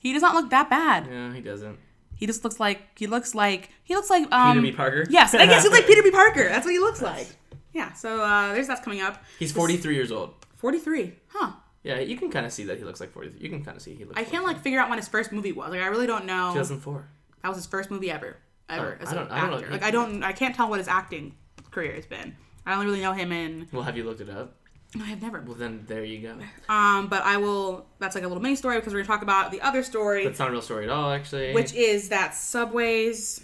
He 0.00 0.12
does 0.12 0.22
not 0.22 0.34
look 0.34 0.50
that 0.50 0.68
bad. 0.68 1.06
Yeah, 1.10 1.32
he 1.34 1.40
doesn't. 1.40 1.78
He 2.16 2.26
just 2.26 2.44
looks 2.44 2.60
like 2.60 2.80
he 2.98 3.06
looks 3.06 3.34
like 3.34 3.70
he 3.84 3.94
looks 3.94 4.10
like 4.10 4.30
um. 4.32 4.56
Peter 4.58 4.70
B. 4.72 4.76
Parker. 4.76 5.06
Yes, 5.10 5.34
I 5.34 5.46
guess 5.46 5.62
he's 5.62 5.72
like 5.72 5.86
Peter 5.88 6.02
B. 6.02 6.10
Parker. 6.10 6.44
That's 6.48 6.64
what 6.64 6.72
he 6.72 6.78
looks 6.78 7.02
like. 7.02 7.26
Yeah. 7.72 7.92
So 7.94 8.20
uh, 8.20 8.52
there's 8.52 8.66
that's 8.68 8.80
coming 8.80 9.00
up. 9.00 9.22
He's 9.38 9.52
43 9.52 9.94
years 9.94 10.12
old. 10.12 10.34
Forty-three. 10.56 11.14
Huh. 11.28 11.52
Yeah, 11.82 11.98
you 11.98 12.16
can 12.16 12.30
kind 12.30 12.46
of 12.46 12.52
see 12.52 12.64
that 12.66 12.78
he 12.78 12.84
looks 12.84 13.00
like 13.00 13.10
43. 13.12 13.40
You 13.40 13.48
can 13.50 13.64
kind 13.64 13.76
of 13.76 13.82
see 13.82 13.94
he 13.94 14.04
looks. 14.04 14.18
I 14.20 14.22
can't 14.24 14.44
like 14.44 14.60
figure 14.60 14.78
out 14.78 14.88
when 14.88 14.98
his 14.98 15.08
first 15.08 15.32
movie 15.32 15.50
was. 15.52 15.70
Like 15.70 15.80
I 15.80 15.86
really 15.86 16.06
don't 16.06 16.26
know. 16.26 16.50
2004. 16.52 17.08
That 17.42 17.48
was 17.48 17.56
his 17.56 17.66
first 17.66 17.90
movie 17.90 18.08
ever, 18.10 18.36
ever 18.68 18.98
Oh, 19.00 19.02
as 19.02 19.08
I 19.08 19.10
an 19.12 19.16
don't- 19.18 19.30
I 19.32 19.40
don't 19.40 19.50
know. 19.50 19.56
actor. 19.58 19.70
Like 19.70 19.82
I 19.82 19.90
don't, 19.90 20.22
I 20.22 20.32
can't 20.32 20.54
tell 20.54 20.68
what 20.70 20.78
his 20.78 20.86
acting 20.86 21.34
career 21.72 21.94
has 21.94 22.06
been. 22.06 22.36
I 22.66 22.74
only 22.74 22.86
really 22.86 23.00
know 23.00 23.12
him 23.12 23.32
in. 23.32 23.68
Well, 23.72 23.82
have 23.82 23.96
you 23.96 24.04
looked 24.04 24.20
it 24.20 24.30
up? 24.30 24.56
No, 24.94 25.04
I 25.04 25.08
have 25.08 25.22
never. 25.22 25.40
Well, 25.40 25.54
then 25.56 25.84
there 25.88 26.04
you 26.04 26.20
go. 26.20 26.36
Um, 26.72 27.08
but 27.08 27.22
I 27.22 27.38
will. 27.38 27.86
That's 27.98 28.14
like 28.14 28.24
a 28.24 28.28
little 28.28 28.42
mini 28.42 28.56
story 28.56 28.78
because 28.78 28.92
we're 28.92 29.00
gonna 29.00 29.08
talk 29.14 29.22
about 29.22 29.50
the 29.50 29.60
other 29.62 29.82
story, 29.82 30.24
That's 30.24 30.38
not 30.38 30.48
a 30.48 30.52
real 30.52 30.60
story 30.62 30.84
at 30.84 30.90
all, 30.90 31.10
actually. 31.12 31.54
which 31.54 31.72
is 31.72 32.10
that 32.10 32.34
Subway's 32.34 33.42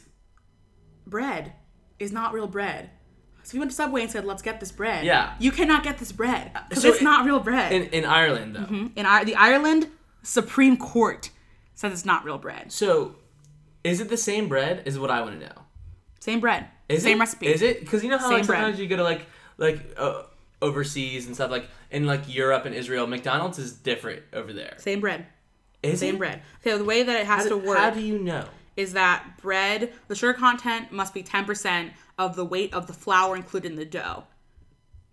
bread 1.06 1.52
is 1.98 2.12
not 2.12 2.32
real 2.32 2.46
bread. 2.46 2.90
So 3.42 3.50
if 3.50 3.54
you 3.54 3.60
went 3.60 3.70
to 3.70 3.76
Subway 3.76 4.02
and 4.02 4.10
said, 4.10 4.24
"Let's 4.26 4.42
get 4.42 4.60
this 4.60 4.70
bread," 4.70 5.04
Yeah. 5.06 5.34
you 5.38 5.50
cannot 5.50 5.82
get 5.82 5.98
this 5.98 6.12
bread 6.12 6.52
because 6.68 6.82
So 6.82 6.90
it's 6.90 7.00
not 7.02 7.24
real 7.24 7.40
bread. 7.40 7.72
In 7.72 7.84
in 7.84 8.04
Ireland 8.04 8.54
though. 8.54 8.90
in 8.94 9.06
Ir- 9.06 9.24
the 9.24 9.34
Ireland 9.34 9.88
Supreme 10.22 10.76
Court 10.76 11.30
says 11.74 11.92
it's 11.92 12.04
not 12.04 12.24
real 12.24 12.38
bread. 12.38 12.72
So, 12.72 13.16
is 13.84 14.00
it 14.00 14.10
the 14.10 14.16
same 14.18 14.48
bread? 14.48 14.82
Is 14.84 14.98
what 14.98 15.10
I 15.10 15.22
want 15.22 15.40
to 15.40 15.46
know. 15.46 15.62
Same 16.20 16.40
bread, 16.40 16.66
Is 16.88 17.02
same 17.02 17.18
it? 17.18 17.20
recipe. 17.20 17.46
Is 17.48 17.62
it? 17.62 17.80
Because 17.80 18.02
you 18.02 18.10
know 18.10 18.18
how 18.18 18.30
like, 18.30 18.38
Same 18.38 18.46
bread. 18.46 18.58
sometimes 18.60 18.80
you 18.80 18.86
go 18.86 18.96
to 18.96 19.02
like 19.02 19.26
like 19.58 19.80
uh, 19.96 20.22
overseas 20.62 21.26
and 21.26 21.34
stuff 21.34 21.50
like 21.50 21.68
in 21.90 22.06
like 22.06 22.32
Europe 22.32 22.64
and 22.64 22.74
Israel, 22.74 23.06
McDonald's 23.06 23.58
is 23.58 23.72
different 23.72 24.22
over 24.32 24.52
there. 24.52 24.74
Same 24.78 25.00
bread, 25.00 25.26
Is 25.82 26.00
same 26.00 26.16
it? 26.16 26.18
bread. 26.18 26.42
So 26.64 26.78
the 26.78 26.84
way 26.84 27.02
that 27.02 27.20
it 27.20 27.26
has 27.26 27.44
How, 27.44 27.56
to 27.56 27.60
do- 27.60 27.66
work 27.66 27.78
how 27.78 27.90
do 27.90 28.00
you 28.00 28.18
know? 28.18 28.44
is 28.76 28.92
that 28.92 29.24
bread, 29.42 29.92
the 30.06 30.14
sugar 30.14 30.32
content 30.34 30.92
must 30.92 31.12
be 31.14 31.22
ten 31.22 31.44
percent 31.44 31.92
of 32.18 32.36
the 32.36 32.44
weight 32.44 32.72
of 32.74 32.86
the 32.86 32.92
flour 32.92 33.36
included 33.36 33.70
in 33.72 33.76
the 33.76 33.84
dough. 33.84 34.24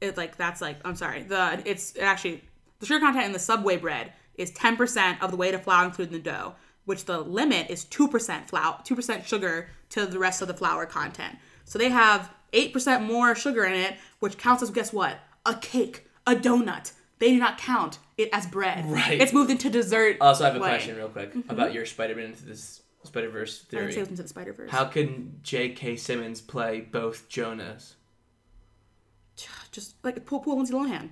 It's 0.01 0.17
like 0.17 0.37
that's 0.37 0.61
like 0.61 0.77
I'm 0.85 0.95
sorry, 0.95 1.23
the 1.23 1.61
it's 1.65 1.97
actually 1.99 2.43
the 2.79 2.85
sugar 2.85 2.99
content 2.99 3.25
in 3.25 3.31
the 3.33 3.39
Subway 3.39 3.77
bread 3.77 4.11
is 4.35 4.51
ten 4.51 4.75
percent 4.77 5.21
of 5.23 5.31
the 5.31 5.37
weight 5.37 5.53
of 5.53 5.63
flour 5.63 5.85
included 5.85 6.13
in 6.15 6.23
the 6.23 6.29
dough, 6.29 6.55
which 6.85 7.05
the 7.05 7.19
limit 7.19 7.69
is 7.69 7.83
two 7.85 8.07
percent 8.07 8.49
flour, 8.49 8.79
two 8.83 8.95
percent 8.95 9.25
sugar 9.27 9.69
to 9.89 10.05
the 10.05 10.19
rest 10.19 10.41
of 10.41 10.47
the 10.47 10.53
flour 10.53 10.85
content. 10.85 11.37
So 11.65 11.77
they 11.77 11.89
have 11.89 12.31
eight 12.53 12.71
percent 12.73 13.03
more 13.03 13.35
sugar 13.35 13.65
in 13.65 13.73
it, 13.73 13.95
which 14.19 14.37
counts 14.37 14.63
as 14.63 14.71
guess 14.71 14.93
what? 14.93 15.19
A 15.45 15.55
cake, 15.55 16.07
a 16.25 16.35
donut. 16.35 16.93
They 17.19 17.29
do 17.29 17.39
not 17.39 17.57
count 17.57 17.99
it 18.17 18.29
as 18.33 18.45
bread. 18.47 18.85
Right. 18.85 19.19
It's 19.19 19.33
moved 19.33 19.49
into 19.51 19.69
dessert. 19.69 20.17
Also, 20.19 20.43
I 20.43 20.47
have 20.47 20.55
a 20.55 20.59
way. 20.59 20.69
question 20.69 20.95
real 20.95 21.09
quick 21.09 21.33
mm-hmm. 21.33 21.49
about 21.49 21.73
your 21.73 21.85
Spider-Man 21.85 22.25
into 22.25 22.45
this 22.45 22.81
Spider-Verse 23.03 23.65
I 23.67 23.71
say 23.71 23.77
theory. 23.77 23.97
into 23.97 24.21
the 24.21 24.27
Spider 24.27 24.53
Verse. 24.53 24.71
How 24.71 24.85
can 24.85 25.39
J.K. 25.43 25.95
Simmons 25.97 26.41
play 26.41 26.81
both 26.81 27.29
Jonahs? 27.29 27.93
Just 29.71 29.95
like 30.03 30.25
pull, 30.25 30.39
pull 30.39 30.55
Lindsay 30.57 30.73
Lohan. 30.73 31.09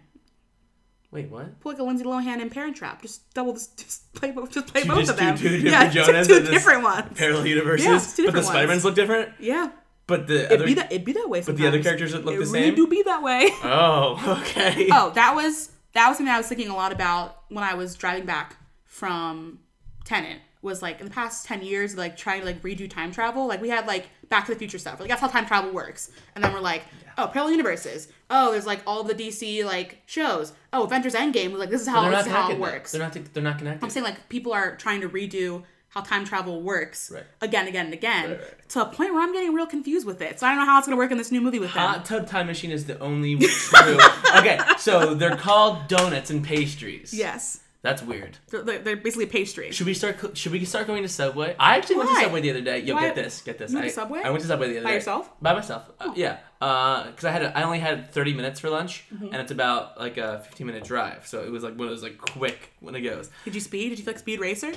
Wait, 1.11 1.29
what? 1.29 1.59
Pull 1.59 1.73
like 1.73 1.79
a 1.79 1.83
Lindsay 1.83 2.03
Lohan 2.03 2.41
in 2.41 2.49
Parent 2.49 2.75
Trap. 2.75 3.01
Just 3.03 3.31
double. 3.35 3.53
This, 3.53 3.67
just 3.77 4.11
play 4.13 4.31
both. 4.31 4.49
Just 4.51 4.67
play 4.67 4.81
You 4.81 4.87
both 4.87 4.99
just 4.99 5.11
of 5.11 5.17
them. 5.17 5.37
two 5.37 5.59
yeah, 5.59 5.87
different 5.91 6.17
Jonahs 6.17 6.27
two 6.27 6.39
this 6.39 6.49
different 6.49 6.83
ones. 6.83 7.11
Parallel 7.15 7.45
universes, 7.45 7.85
Yeah, 7.85 7.99
two 7.99 8.01
but 8.01 8.15
the 8.15 8.23
different 8.23 8.45
Spider-Mans 8.47 8.83
look 8.85 8.95
different. 8.95 9.29
Yeah, 9.39 9.71
But 10.05 10.27
the 10.27 10.45
it'd 10.45 10.51
other, 10.53 10.65
be 10.65 10.73
that. 10.75 10.91
It'd 10.91 11.05
be 11.05 11.13
that 11.13 11.29
way. 11.29 11.41
but 11.41 11.55
the 11.57 11.67
other 11.67 11.77
sometimes. 11.81 11.85
characters 11.85 12.13
look 12.13 12.35
it 12.35 12.39
the 12.39 12.45
really 12.45 12.61
same. 12.65 12.75
do 12.75 12.87
be 12.87 13.03
that 13.03 13.23
way. 13.23 13.49
Oh, 13.63 14.39
okay. 14.41 14.89
oh, 14.91 15.11
that 15.11 15.33
was 15.35 15.71
that 15.93 16.07
was 16.09 16.17
something 16.17 16.33
I 16.33 16.37
was 16.37 16.47
thinking 16.47 16.69
a 16.69 16.75
lot 16.75 16.91
about 16.91 17.37
when 17.49 17.63
I 17.63 17.73
was 17.75 17.95
driving 17.95 18.25
back 18.25 18.57
from 18.85 19.59
Tenet. 20.05 20.39
Was 20.61 20.81
like 20.81 20.99
in 21.01 21.05
the 21.05 21.11
past 21.11 21.45
ten 21.45 21.61
years, 21.61 21.97
like 21.97 22.15
trying 22.15 22.39
to 22.39 22.45
like 22.45 22.61
redo 22.61 22.89
time 22.89 23.11
travel. 23.11 23.47
Like 23.47 23.61
we 23.61 23.67
had 23.69 23.85
like 23.85 24.07
Back 24.29 24.45
to 24.45 24.53
the 24.53 24.57
Future 24.57 24.77
stuff. 24.77 24.97
Like 24.99 25.09
that's 25.09 25.19
how 25.19 25.27
time 25.27 25.45
travel 25.45 25.71
works. 25.71 26.09
And 26.35 26.43
then 26.43 26.53
we're 26.53 26.61
like, 26.61 26.83
oh, 27.17 27.27
parallel 27.27 27.51
universes. 27.51 28.07
Oh, 28.29 28.51
there's 28.53 28.65
like 28.65 28.81
all 28.87 29.03
the 29.03 29.13
DC 29.13 29.65
like 29.65 30.01
shows. 30.05 30.53
Oh, 30.71 30.83
Avengers 30.85 31.15
Endgame 31.15 31.51
was 31.51 31.59
like 31.59 31.69
this 31.69 31.81
is 31.81 31.87
how 31.89 32.09
this 32.09 32.25
is 32.27 32.31
how 32.31 32.49
it 32.49 32.55
though. 32.55 32.61
works. 32.61 32.93
They're 32.93 33.01
not. 33.01 33.11
They're 33.33 33.43
not 33.43 33.57
connected. 33.57 33.83
I'm 33.83 33.89
saying 33.89 34.05
like 34.05 34.29
people 34.29 34.53
are 34.53 34.77
trying 34.77 35.01
to 35.01 35.09
redo 35.09 35.63
how 35.93 36.01
time 36.01 36.25
travel 36.25 36.61
works 36.61 37.11
Right. 37.13 37.23
again, 37.41 37.67
again, 37.67 37.85
and 37.85 37.93
again 37.93 38.29
Right, 38.31 38.39
right. 38.39 38.69
to 38.69 38.81
a 38.81 38.85
point 38.85 39.13
where 39.13 39.21
I'm 39.21 39.31
getting 39.33 39.53
real 39.53 39.67
confused 39.67 40.05
with 40.07 40.21
it. 40.21 40.39
So 40.39 40.47
I 40.47 40.49
don't 40.51 40.59
know 40.59 40.65
how 40.65 40.77
it's 40.79 40.87
gonna 40.87 40.97
work 40.97 41.11
in 41.11 41.17
this 41.17 41.31
new 41.31 41.41
movie 41.41 41.59
with 41.59 41.73
them. 41.73 41.81
Hot 41.87 42.05
Tub 42.05 42.27
Time 42.27 42.47
Machine 42.47 42.71
is 42.71 42.85
the 42.85 42.97
only 42.99 43.37
true. 43.37 43.97
okay, 44.37 44.59
so 44.77 45.13
they're 45.13 45.35
called 45.37 45.87
donuts 45.87 46.29
and 46.29 46.43
pastries. 46.43 47.13
Yes, 47.13 47.59
That's 47.83 48.01
weird. 48.01 48.37
they're, 48.49 48.79
they're 48.79 48.95
basically 48.95 49.25
pastry. 49.25 49.71
Should 49.71 49.85
we 49.87 49.93
start? 49.93 50.37
Should 50.37 50.51
we 50.53 50.63
start 50.65 50.87
going 50.87 51.03
to 51.03 51.09
Subway? 51.09 51.53
I 51.59 51.75
actually 51.77 51.97
went 51.97 52.09
to 52.11 52.15
Subway 52.21 52.41
the 52.41 52.49
other 52.51 52.61
day. 52.61 52.79
Yo, 52.79 52.95
Why? 52.95 53.01
get 53.07 53.15
this, 53.15 53.41
get 53.41 53.57
this. 53.57 53.71
You 53.71 53.75
went 53.77 53.85
I, 53.85 53.89
to 53.89 53.93
Subway? 53.93 54.21
I 54.23 54.29
went 54.29 54.41
to 54.41 54.47
Subway 54.47 54.69
the 54.69 54.77
other 54.77 54.83
By 54.85 54.89
day. 54.91 54.95
yourself? 54.95 55.29
Oh. 55.31 55.37
By 55.41 55.53
myself. 55.53 55.91
Uh, 55.99 56.13
yeah. 56.15 56.37
Because 56.59 57.25
I 57.25 57.31
had 57.31 57.43
a, 57.43 57.57
I 57.57 57.63
only 57.63 57.79
had 57.79 58.09
30 58.13 58.33
minutes 58.35 58.61
for 58.61 58.69
lunch, 58.69 59.03
Mm-hmm. 59.13 59.25
and 59.25 59.35
it's 59.35 59.51
about 59.51 59.99
like 59.99 60.17
a 60.17 60.39
15 60.45 60.65
minute 60.65 60.85
drive, 60.85 61.27
so 61.27 61.43
it 61.43 61.51
was 61.51 61.61
like 61.61 61.77
one 61.77 61.89
of 61.89 61.93
those 61.93 62.03
like 62.03 62.17
quick 62.17 62.71
when 62.79 62.95
it 62.95 63.01
goes. 63.01 63.29
Did 63.43 63.53
you 63.53 63.59
speed? 63.61 63.89
Did 63.89 63.99
you 63.99 64.05
feel 64.05 64.13
like 64.13 64.19
Speed 64.19 64.39
Racer? 64.39 64.71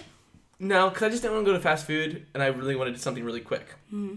No, 0.59 0.89
because 0.89 1.03
I 1.03 1.09
just 1.11 1.23
didn't 1.23 1.35
want 1.35 1.47
to 1.47 1.53
go 1.53 1.57
to 1.57 1.63
fast 1.63 1.87
food, 1.87 2.27
and 2.35 2.43
I 2.43 2.47
really 2.47 2.77
wanted 2.77 2.95
to 2.95 3.01
something 3.01 3.25
really 3.25 3.41
quick. 3.41 3.67
Mm-hmm. 3.93 4.17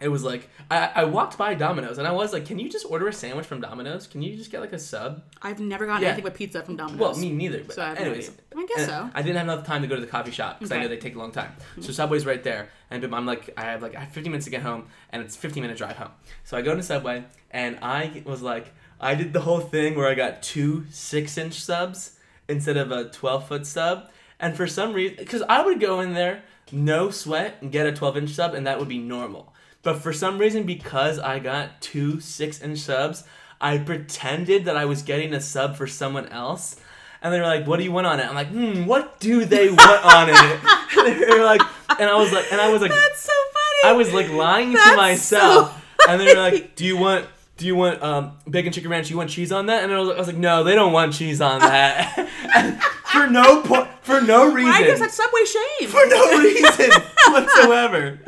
It 0.00 0.08
was 0.08 0.24
like 0.24 0.48
I, 0.70 0.90
I 0.94 1.04
walked 1.04 1.36
by 1.36 1.52
Domino's, 1.54 1.98
and 1.98 2.06
I 2.08 2.12
was 2.12 2.32
like, 2.32 2.46
"Can 2.46 2.58
you 2.58 2.70
just 2.70 2.86
order 2.88 3.06
a 3.08 3.12
sandwich 3.12 3.44
from 3.44 3.60
Domino's? 3.60 4.06
Can 4.06 4.22
you 4.22 4.34
just 4.34 4.50
get 4.50 4.60
like 4.62 4.72
a 4.72 4.78
sub?" 4.78 5.22
I've 5.42 5.60
never 5.60 5.84
gotten 5.84 6.02
Yeah. 6.02 6.08
anything 6.08 6.24
but 6.24 6.34
pizza 6.34 6.62
from 6.62 6.76
Domino's. 6.76 6.98
Well, 7.00 7.16
me 7.16 7.30
neither. 7.30 7.64
But 7.64 7.74
So 7.74 7.82
I 7.82 7.88
have 7.88 7.98
no 7.98 8.04
anyways. 8.04 8.30
I 8.56 8.66
guess 8.66 8.86
so. 8.86 9.10
I 9.12 9.20
didn't 9.20 9.36
have 9.36 9.46
enough 9.46 9.66
time 9.66 9.82
to 9.82 9.88
go 9.88 9.96
to 9.96 10.00
the 10.00 10.06
coffee 10.06 10.30
shop 10.30 10.58
because 10.58 10.72
I 10.72 10.78
know 10.80 10.88
they 10.88 10.96
take 10.96 11.16
a 11.16 11.18
long 11.18 11.32
time. 11.32 11.52
So 11.80 11.92
Subway's 11.92 12.24
right 12.24 12.42
there, 12.42 12.70
and 12.90 13.04
I'm 13.14 13.26
like, 13.26 13.50
I 13.58 13.62
have 13.64 13.82
like 13.82 13.94
I 13.94 14.00
have 14.00 14.12
15 14.12 14.30
minutes 14.32 14.46
to 14.46 14.50
get 14.50 14.62
home, 14.62 14.86
and 15.10 15.22
it's 15.22 15.36
15 15.36 15.60
minute 15.60 15.76
drive 15.76 15.96
home. 15.96 16.12
So 16.44 16.56
I 16.56 16.62
go 16.62 16.74
to 16.74 16.82
Subway, 16.82 17.24
and 17.50 17.78
I 17.82 18.22
was 18.24 18.40
like, 18.40 18.72
I 19.02 19.14
did 19.14 19.34
the 19.34 19.40
whole 19.40 19.60
thing 19.60 19.96
where 19.96 20.08
I 20.08 20.14
got 20.14 20.42
two 20.42 20.86
six 20.90 21.36
inch 21.36 21.60
subs 21.60 22.16
instead 22.48 22.78
of 22.78 22.90
a 22.90 23.10
12 23.10 23.46
foot 23.48 23.66
sub, 23.66 24.08
and 24.40 24.56
for 24.56 24.66
some 24.66 24.92
reason, 24.92 25.16
because 25.18 25.42
I 25.48 25.64
would 25.64 25.80
go 25.80 26.00
in 26.00 26.14
there 26.14 26.42
no 26.72 27.10
sweat 27.10 27.56
and 27.60 27.72
get 27.72 27.86
a 27.86 27.92
12 27.92 28.16
inch 28.16 28.30
sub, 28.30 28.54
and 28.54 28.66
that 28.66 28.78
would 28.78 28.88
be 28.88 28.98
normal. 28.98 29.52
But 29.82 29.98
for 29.98 30.12
some 30.12 30.38
reason, 30.38 30.64
because 30.64 31.18
I 31.18 31.38
got 31.38 31.80
two 31.80 32.20
six 32.20 32.60
inch 32.60 32.78
subs, 32.80 33.24
I 33.60 33.78
pretended 33.78 34.66
that 34.66 34.76
I 34.76 34.84
was 34.84 35.02
getting 35.02 35.32
a 35.34 35.40
sub 35.40 35.76
for 35.76 35.86
someone 35.86 36.28
else. 36.28 36.76
And 37.22 37.32
they 37.32 37.40
were 37.40 37.46
like, 37.46 37.66
"What 37.66 37.76
do 37.78 37.84
you 37.84 37.92
want 37.92 38.06
on 38.06 38.18
it?" 38.20 38.26
I'm 38.26 38.34
like, 38.34 38.48
"Hmm, 38.48 38.86
what 38.86 39.20
do 39.20 39.44
they 39.44 39.68
want 39.70 40.04
on 40.04 40.30
it?" 40.30 40.60
And 40.96 41.22
they 41.30 41.38
were 41.38 41.44
like, 41.44 41.60
and 41.98 42.08
I 42.08 42.14
was 42.14 42.32
like, 42.32 42.50
and 42.50 42.60
I 42.60 42.72
was 42.72 42.80
like, 42.80 42.90
That's 42.90 43.20
so 43.20 43.32
funny. 43.52 43.92
I 43.92 43.96
was 43.96 44.12
like 44.12 44.30
lying 44.30 44.72
to 44.72 44.96
myself. 44.96 45.84
so 46.00 46.08
and 46.10 46.20
they 46.20 46.34
were 46.34 46.40
like, 46.40 46.76
"Do 46.76 46.84
you 46.86 46.96
want, 46.96 47.26
do 47.58 47.66
you 47.66 47.76
want 47.76 48.02
um, 48.02 48.38
bacon 48.48 48.72
chicken 48.72 48.90
ranch? 48.90 49.08
Do 49.08 49.12
You 49.12 49.18
want 49.18 49.28
cheese 49.28 49.52
on 49.52 49.66
that?" 49.66 49.84
And 49.84 49.92
I 49.92 49.98
was, 49.98 50.08
I 50.10 50.18
was 50.18 50.26
like, 50.28 50.36
"No, 50.36 50.64
they 50.64 50.74
don't 50.74 50.92
want 50.92 51.12
cheese 51.12 51.40
on 51.42 51.60
that." 51.60 52.28
for 53.12 53.26
no 53.28 53.62
po- 53.62 53.88
for 54.02 54.20
no 54.20 54.52
reason. 54.52 54.70
Why 54.72 54.82
is 54.82 55.00
that 55.00 55.10
Subway 55.10 55.44
shame? 55.44 55.88
for 55.88 56.06
no 56.06 56.38
reason 56.38 56.90
whatsoever. 57.32 58.20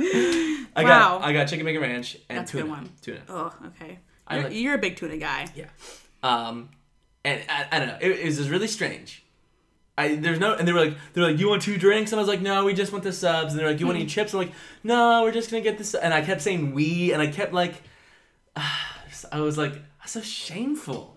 I 0.75 0.85
Wow. 0.85 1.19
got 1.19 1.23
I 1.23 1.33
got 1.33 1.49
chicken 1.49 1.65
bacon 1.67 1.83
ranch 1.83 2.17
and 2.29 2.39
That's 2.39 2.51
a 2.51 2.59
tuna. 2.59 2.65
good 2.65 2.71
one. 2.71 2.91
Tuna. 3.03 3.21
Oh, 3.29 3.53
okay. 3.69 3.99
You're, 4.31 4.43
like- 4.45 4.53
you're 4.55 4.75
a 4.75 4.79
big 4.79 4.97
tuna 4.97 5.17
guy. 5.19 5.47
Yeah. 5.55 5.67
Um, 6.23 6.71
and 7.25 7.43
I, 7.49 7.67
I 7.73 7.79
don't 7.79 7.89
know. 7.89 7.99
It, 8.01 8.11
it 8.21 8.25
was 8.25 8.37
just 8.39 8.49
really 8.51 8.67
strange. 8.69 9.25
I 9.99 10.15
there's 10.15 10.39
no 10.41 10.55
and 10.55 10.67
they 10.67 10.73
were 10.73 10.81
like 10.87 10.97
they're 11.13 11.25
like 11.31 11.39
you 11.39 11.49
want 11.51 11.61
two 11.63 11.77
drinks 11.77 12.13
and 12.13 12.19
I 12.19 12.23
was 12.23 12.29
like 12.29 12.41
no 12.41 12.65
we 12.65 12.73
just 12.73 12.93
want 12.93 13.05
the 13.05 13.13
subs 13.13 13.53
and 13.53 13.61
they're 13.61 13.69
like 13.69 13.79
you 13.79 13.85
want 13.87 13.99
any 13.99 14.07
chips 14.07 14.33
I'm 14.33 14.39
like 14.41 14.53
no 14.83 15.23
we're 15.23 15.33
just 15.33 15.51
gonna 15.51 15.63
get 15.63 15.77
this 15.77 15.95
and 15.95 16.15
I 16.15 16.23
kept 16.23 16.41
saying 16.41 16.73
we 16.73 17.13
and 17.13 17.21
I 17.21 17.27
kept 17.27 17.53
like 17.53 17.75
I 18.57 19.41
was 19.41 19.59
like 19.59 19.75
that's 20.01 20.13
so 20.13 20.21
shameful. 20.23 21.12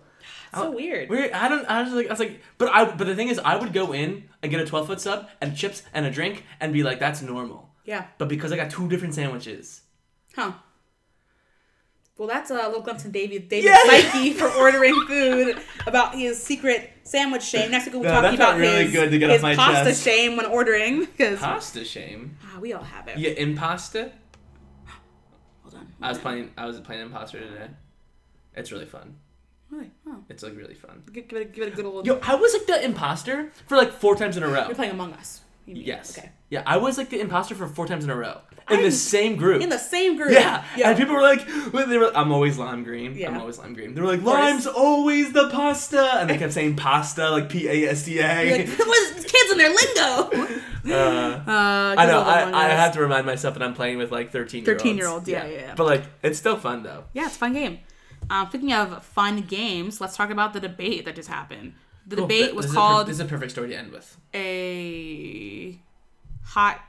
So 0.62 0.70
weird. 0.70 1.08
Weird. 1.08 1.32
I 1.32 1.48
don't. 1.48 1.64
I 1.66 1.82
was 1.82 1.92
like. 1.92 2.06
I 2.06 2.10
was 2.10 2.18
like. 2.20 2.40
But 2.58 2.68
I. 2.70 2.84
But 2.84 3.06
the 3.06 3.14
thing 3.14 3.28
is, 3.28 3.38
I 3.38 3.56
would 3.56 3.72
go 3.72 3.92
in 3.92 4.28
and 4.42 4.50
get 4.50 4.60
a 4.60 4.66
twelve 4.66 4.86
foot 4.86 5.00
sub 5.00 5.28
and 5.40 5.56
chips 5.56 5.82
and 5.94 6.04
a 6.06 6.10
drink 6.10 6.44
and 6.60 6.72
be 6.72 6.82
like, 6.82 6.98
that's 6.98 7.22
normal. 7.22 7.70
Yeah. 7.84 8.06
But 8.18 8.28
because 8.28 8.52
I 8.52 8.56
got 8.56 8.70
two 8.70 8.88
different 8.88 9.14
sandwiches. 9.14 9.82
Huh. 10.34 10.52
Well, 12.18 12.28
that's 12.28 12.50
a 12.50 12.54
little 12.54 12.80
glimpse 12.80 13.04
in 13.04 13.10
David 13.10 13.48
David 13.50 13.66
Yeah. 13.66 13.76
psyche 13.84 14.32
for 14.32 14.48
ordering 14.48 14.94
food 15.06 15.60
about 15.86 16.14
his 16.14 16.42
secret 16.42 16.90
sandwich 17.02 17.42
shame. 17.42 17.70
Next 17.70 17.84
week 17.86 17.94
we'll 17.94 18.04
No, 18.04 18.22
talk 18.22 18.32
about 18.34 18.56
really 18.58 18.84
his, 18.84 18.92
good 18.92 19.10
to 19.10 19.18
get 19.18 19.28
his 19.30 19.42
my 19.42 19.54
pasta 19.54 19.84
chest. 19.90 20.02
shame 20.02 20.36
when 20.36 20.46
ordering 20.46 21.00
because 21.04 21.38
Pasta 21.38 21.84
shame. 21.84 22.38
ah, 22.42 22.58
we 22.58 22.72
all 22.72 22.82
have 22.82 23.06
it. 23.08 23.18
Yeah, 23.18 23.32
impasta. 23.32 24.12
Hold 25.62 25.74
on. 25.74 25.86
I 26.00 26.08
was 26.08 26.18
playing. 26.18 26.52
I 26.56 26.64
was 26.64 26.80
playing 26.80 27.02
imposter 27.02 27.38
today. 27.38 27.68
It's 28.54 28.72
really 28.72 28.86
fun. 28.86 29.16
Really? 29.70 29.90
Oh. 30.06 30.18
It's 30.28 30.42
like 30.42 30.56
really 30.56 30.74
fun. 30.74 31.02
Give, 31.12 31.26
give 31.28 31.38
it, 31.40 31.42
a, 31.42 31.44
give 31.46 31.64
it 31.66 31.72
a 31.72 31.76
good 31.76 31.84
old. 31.86 32.06
Yo, 32.06 32.18
I 32.22 32.34
was 32.36 32.52
like 32.52 32.66
the 32.66 32.84
imposter 32.84 33.50
for 33.66 33.76
like 33.76 33.92
four 33.92 34.14
times 34.16 34.36
in 34.36 34.42
a 34.42 34.48
row. 34.48 34.66
You're 34.66 34.74
playing 34.74 34.92
Among 34.92 35.12
Us. 35.14 35.40
Yes. 35.66 36.16
Okay. 36.16 36.30
Yeah, 36.48 36.62
I 36.64 36.76
was 36.76 36.96
like 36.96 37.10
the 37.10 37.18
imposter 37.20 37.56
for 37.56 37.66
four 37.66 37.88
times 37.88 38.04
in 38.04 38.10
a 38.10 38.14
row 38.14 38.40
in 38.70 38.76
I'm- 38.76 38.84
the 38.84 38.92
same 38.92 39.34
group. 39.34 39.62
In 39.62 39.68
the 39.68 39.78
same 39.78 40.16
group. 40.16 40.30
yeah. 40.30 40.64
Yeah. 40.76 40.90
and 40.90 40.96
people 40.98 41.14
were 41.16 41.20
like, 41.22 41.44
they 41.72 41.98
were, 41.98 42.16
I'm 42.16 42.30
always 42.30 42.56
lime 42.56 42.84
green. 42.84 43.16
Yeah. 43.16 43.30
I'm 43.30 43.40
always 43.40 43.58
lime 43.58 43.74
green. 43.74 43.92
They 43.94 44.00
were 44.00 44.06
like, 44.06 44.22
lime's 44.22 44.68
always 44.68 45.32
the 45.32 45.48
pasta, 45.50 46.00
and 46.20 46.30
they 46.30 46.38
kept 46.38 46.52
saying 46.52 46.76
pasta 46.76 47.30
like 47.30 47.48
P 47.48 47.66
A 47.68 47.90
S 47.90 48.04
T 48.04 48.20
A. 48.20 48.44
You're 48.46 48.54
A. 48.54 48.66
like, 48.66 48.78
what 48.78 49.16
is 49.16 49.24
kids 49.24 49.50
in 49.52 49.58
their 49.58 49.70
lingo? 49.74 50.60
Uh, 50.86 50.92
Uh, 50.92 51.42
I 51.98 52.06
know. 52.06 52.20
I, 52.20 52.66
I 52.66 52.68
have 52.68 52.92
to 52.94 53.00
remind 53.00 53.26
myself 53.26 53.54
that 53.54 53.62
I'm 53.64 53.74
playing 53.74 53.98
with 53.98 54.12
like 54.12 54.30
13 54.30 54.62
year 54.64 54.72
olds. 54.74 54.82
13-year-olds, 54.84 55.28
yeah, 55.28 55.44
yeah, 55.44 55.58
yeah. 55.58 55.74
But 55.74 55.84
like, 55.86 56.04
it's 56.22 56.38
still 56.38 56.56
fun 56.56 56.84
though. 56.84 57.02
Yeah, 57.12 57.26
it's 57.26 57.34
a 57.34 57.38
fun 57.40 57.54
game. 57.54 57.80
Um, 58.30 58.48
speaking 58.48 58.72
of 58.72 59.04
fun 59.04 59.42
games, 59.42 60.00
let's 60.00 60.16
talk 60.16 60.30
about 60.30 60.52
the 60.52 60.60
debate 60.60 61.04
that 61.04 61.14
just 61.14 61.28
happened. 61.28 61.74
The 62.06 62.16
Cool. 62.16 62.26
debate 62.26 62.54
was 62.54 62.66
this 62.66 62.70
is 62.70 62.76
a 62.76 62.80
per- 62.80 62.80
called 62.80 63.06
this 63.08 63.14
is 63.16 63.20
a 63.20 63.24
perfect 63.24 63.50
story 63.52 63.68
to 63.68 63.76
end 63.76 63.92
with. 63.92 64.16
a 64.34 65.78
hot 66.44 66.80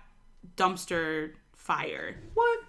dumpster 0.56 1.32
fire. 1.56 2.16
What? 2.34 2.60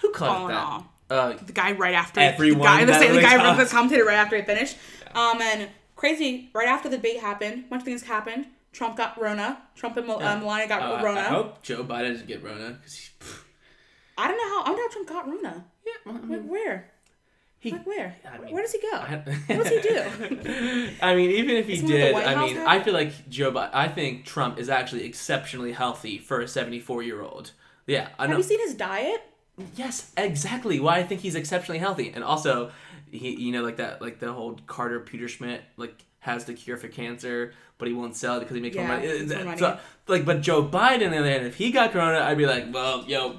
Who 0.00 0.10
called 0.12 0.36
All 0.36 0.48
it 0.48 0.52
that? 0.52 0.64
all. 0.66 0.92
Uh, 1.08 1.32
The 1.34 1.52
guy 1.52 1.72
right 1.72 1.94
after 1.94 2.20
Everyone 2.20 2.58
the 2.60 2.64
guy, 2.64 2.80
the, 2.84 2.92
that 2.92 3.00
same, 3.00 3.14
the 3.14 3.22
guy 3.22 3.36
talked. 3.36 3.58
the 3.58 3.66
commentator 3.66 4.04
right 4.04 4.16
after 4.16 4.36
it 4.36 4.46
finished. 4.46 4.76
Um, 5.14 5.40
and 5.40 5.68
crazy 5.94 6.50
right 6.52 6.68
after 6.68 6.88
the 6.88 6.96
debate 6.96 7.20
happened, 7.20 7.64
a 7.66 7.68
bunch 7.68 7.80
of 7.80 7.86
things 7.86 8.02
happened. 8.02 8.46
Trump 8.72 8.96
got 8.96 9.18
Rona. 9.20 9.62
Trump 9.74 9.96
and 9.96 10.06
Mel- 10.06 10.22
uh, 10.22 10.36
Melania 10.36 10.68
got 10.68 10.82
uh, 11.00 11.04
Rona. 11.04 11.20
I 11.20 11.24
hope 11.24 11.62
Joe 11.62 11.82
Biden 11.84 12.12
doesn't 12.12 12.26
get 12.28 12.42
Rona 12.42 12.72
because 12.72 12.94
he, 12.94 13.08
I 14.18 14.28
don't 14.28 14.36
know 14.36 14.48
how. 14.48 14.62
I 14.62 14.66
don't 14.66 14.76
know 14.76 14.82
how 14.82 14.88
Trump 14.90 15.08
got 15.08 15.26
Rona. 15.28 15.64
yeah, 15.86 15.92
well, 16.04 16.16
I 16.16 16.18
mean, 16.20 16.40
Like 16.42 16.48
where? 16.50 16.90
He, 17.66 17.72
Like 17.72 17.86
where? 17.86 18.16
I 18.30 18.38
mean, 18.38 18.52
where 18.54 18.62
does 18.62 18.72
he 18.72 18.80
go? 18.80 18.92
I- 18.96 19.22
what 19.46 19.64
does 19.64 19.68
he 19.68 19.80
do? 19.80 20.90
I 21.02 21.14
mean, 21.14 21.30
even 21.30 21.56
if 21.56 21.66
he 21.66 21.80
did, 21.80 22.14
I 22.14 22.34
House 22.34 22.46
mean, 22.50 22.56
now? 22.58 22.68
I 22.68 22.82
feel 22.82 22.94
like 22.94 23.28
Joe. 23.28 23.50
Bi- 23.50 23.70
I 23.72 23.88
think 23.88 24.24
Trump 24.24 24.58
is 24.58 24.68
actually 24.68 25.04
exceptionally 25.04 25.72
healthy 25.72 26.18
for 26.18 26.40
a 26.40 26.48
seventy-four-year-old. 26.48 27.52
Yeah, 27.86 28.08
I 28.18 28.22
Have 28.22 28.30
know. 28.30 28.36
you 28.38 28.42
seen 28.42 28.60
his 28.60 28.74
diet? 28.74 29.22
Yes, 29.76 30.12
exactly. 30.16 30.80
Why 30.80 30.98
I 30.98 31.02
think 31.02 31.20
he's 31.22 31.34
exceptionally 31.34 31.78
healthy, 31.78 32.12
and 32.14 32.22
also, 32.22 32.70
he, 33.10 33.30
you 33.34 33.52
know, 33.52 33.62
like 33.62 33.76
that, 33.76 34.02
like 34.02 34.18
the 34.18 34.32
whole 34.32 34.58
Carter 34.66 35.00
Peter 35.00 35.28
Schmidt, 35.28 35.62
like 35.76 36.04
has 36.20 36.44
the 36.44 36.54
cure 36.54 36.76
for 36.76 36.88
cancer, 36.88 37.52
but 37.78 37.86
he 37.88 37.94
won't 37.94 38.16
sell 38.16 38.36
it 38.36 38.40
because 38.40 38.56
he 38.56 38.60
makes 38.60 38.74
Yeah, 38.76 38.82
uh, 38.82 38.86
more 38.88 38.96
money. 38.98 39.44
more 39.44 39.44
money. 39.44 39.78
Like, 40.08 40.24
but 40.24 40.40
Joe 40.42 40.62
Biden, 40.64 41.12
and 41.16 41.24
then 41.24 41.44
if 41.46 41.54
he 41.54 41.70
got 41.70 41.92
corona, 41.92 42.18
I'd 42.20 42.36
be 42.38 42.46
like, 42.46 42.66
well, 42.72 43.04
yo, 43.06 43.36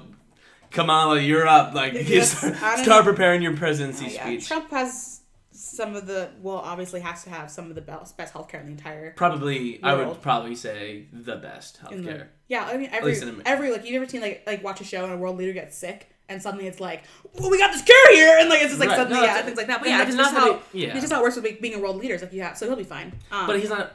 Kamala, 0.70 1.20
you're 1.20 1.46
up. 1.46 1.74
Like, 1.74 1.92
you 1.94 2.00
Yes, 2.00 2.36
start, 2.38 2.78
start 2.80 3.04
preparing 3.04 3.42
your 3.42 3.56
presidency 3.56 4.06
Oh, 4.06 4.10
yeah. 4.10 4.24
speech. 4.26 4.48
Trump 4.48 4.70
has 4.70 5.20
some 5.50 5.96
of 5.96 6.06
the 6.06 6.30
well, 6.40 6.56
obviously 6.56 7.00
has 7.00 7.24
to 7.24 7.30
have 7.30 7.50
some 7.50 7.68
of 7.68 7.74
the 7.74 7.80
best 7.80 8.16
best 8.16 8.32
healthcare 8.34 8.60
in 8.60 8.66
the 8.66 8.72
entire. 8.72 9.12
Probably, 9.12 9.82
I 9.82 9.94
would 9.94 10.22
probably 10.22 10.54
say 10.54 11.06
the 11.12 11.36
best 11.36 11.78
in 11.90 12.04
the- 12.04 12.12
healthcare. 12.12 12.26
yeah, 12.48 12.64
I 12.66 12.76
mean 12.76 12.90
every 12.92 13.16
every 13.44 13.70
like 13.72 13.84
you've 13.84 13.92
never 14.00 14.08
seen 14.08 14.20
like 14.20 14.42
like 14.46 14.62
watch 14.62 14.80
a 14.80 14.84
show 14.84 15.04
and 15.04 15.12
a 15.12 15.16
world 15.16 15.36
leader 15.36 15.52
gets 15.52 15.76
sick 15.76 16.10
and 16.28 16.40
suddenly 16.42 16.66
it's 16.66 16.78
like 16.80 17.02
well, 17.38 17.50
we 17.50 17.58
got 17.58 17.72
this 17.72 17.82
cure 17.82 18.14
here 18.14 18.38
and 18.38 18.48
like 18.48 18.60
it's 18.60 18.68
just 18.70 18.80
like 18.80 18.90
Right. 18.90 18.96
suddenly 18.98 19.18
No, 19.20 19.24
yeah 19.24 19.32
it's- 19.32 19.44
things 19.46 19.56
like 19.58 19.66
that. 19.66 19.80
But 19.80 19.88
yeah, 19.88 20.00
it's 20.02 20.08
it's 20.10 20.16
not 20.16 20.32
just 20.32 20.36
how 20.36 20.52
it- 20.54 20.60
yeah. 20.72 20.88
it's 20.92 21.00
just 21.00 21.12
how 21.12 21.20
it 21.20 21.22
works 21.22 21.36
with 21.36 21.60
being 21.60 21.74
a 21.74 21.78
world 21.80 21.96
leader. 21.96 22.14
Is 22.14 22.22
like 22.22 22.32
you 22.32 22.42
have 22.42 22.56
so 22.56 22.66
he'll 22.66 22.76
be 22.76 22.84
fine. 22.84 23.12
Um, 23.32 23.46
But 23.46 23.58
he's 23.58 23.70
not. 23.70 23.92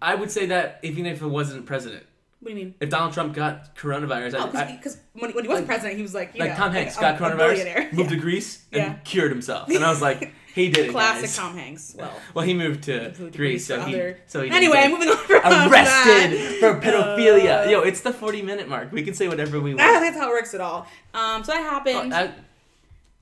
I 0.00 0.14
would 0.14 0.30
say 0.30 0.46
that 0.46 0.80
even 0.82 1.06
if 1.06 1.22
it 1.22 1.26
wasn't 1.28 1.64
president, 1.66 2.04
What 2.42 2.50
do 2.52 2.58
you 2.58 2.64
mean? 2.64 2.74
if 2.80 2.90
Donald 2.90 3.12
Trump 3.14 3.34
got 3.34 3.76
coronavirus, 3.76 4.34
Oh, 4.36 4.46
because 4.76 4.98
when, 5.12 5.30
when 5.30 5.44
he 5.44 5.48
wasn't 5.48 5.68
president, 5.68 5.96
he 5.96 6.02
was 6.02 6.12
like 6.12 6.36
like 6.36 6.50
know, 6.50 6.56
Tom 6.56 6.72
Hanks 6.72 6.96
a- 6.96 7.00
got 7.00 7.14
a 7.14 7.18
coronavirus, 7.24 7.92
moved 7.92 8.10
Yeah. 8.10 8.16
to 8.16 8.20
Greece, 8.20 8.64
and 8.72 8.82
Yeah. 8.82 8.94
cured 9.04 9.30
himself, 9.30 9.68
and 9.68 9.84
I 9.84 9.88
was 9.90 10.02
like, 10.02 10.32
he 10.52 10.68
did 10.68 10.86
it, 10.86 10.90
Classic 10.92 11.22
guys. 11.22 11.36
Tom 11.36 11.56
Hanks. 11.56 11.94
Well, 11.96 12.12
Well, 12.34 12.44
he 12.44 12.52
moved 12.52 12.82
to 12.84 13.04
moved 13.04 13.16
to 13.16 13.22
Greece, 13.30 13.36
Greece 13.36 13.66
so 13.68 13.80
he 13.82 13.94
other- 13.94 14.18
so 14.26 14.42
he 14.42 14.50
anyway, 14.50 14.88
moving 14.88 15.08
on 15.08 15.16
from 15.18 15.36
arrested 15.72 16.58
for 16.58 16.80
pedophilia. 16.80 17.66
Uh, 17.66 17.70
Yo, 17.70 17.80
it's 17.82 18.00
the 18.00 18.12
forty-minute 18.12 18.68
mark. 18.68 18.90
We 18.90 19.04
can 19.04 19.14
say 19.14 19.28
whatever 19.28 19.60
we 19.60 19.74
want. 19.76 19.78
that's 19.78 20.16
how 20.16 20.26
it 20.28 20.30
works 20.30 20.52
at 20.52 20.60
all. 20.60 20.88
Um, 21.14 21.44
so 21.44 21.52
that 21.52 21.60
Oh, 21.60 21.70
happened. 21.70 22.10
that, 22.12 22.38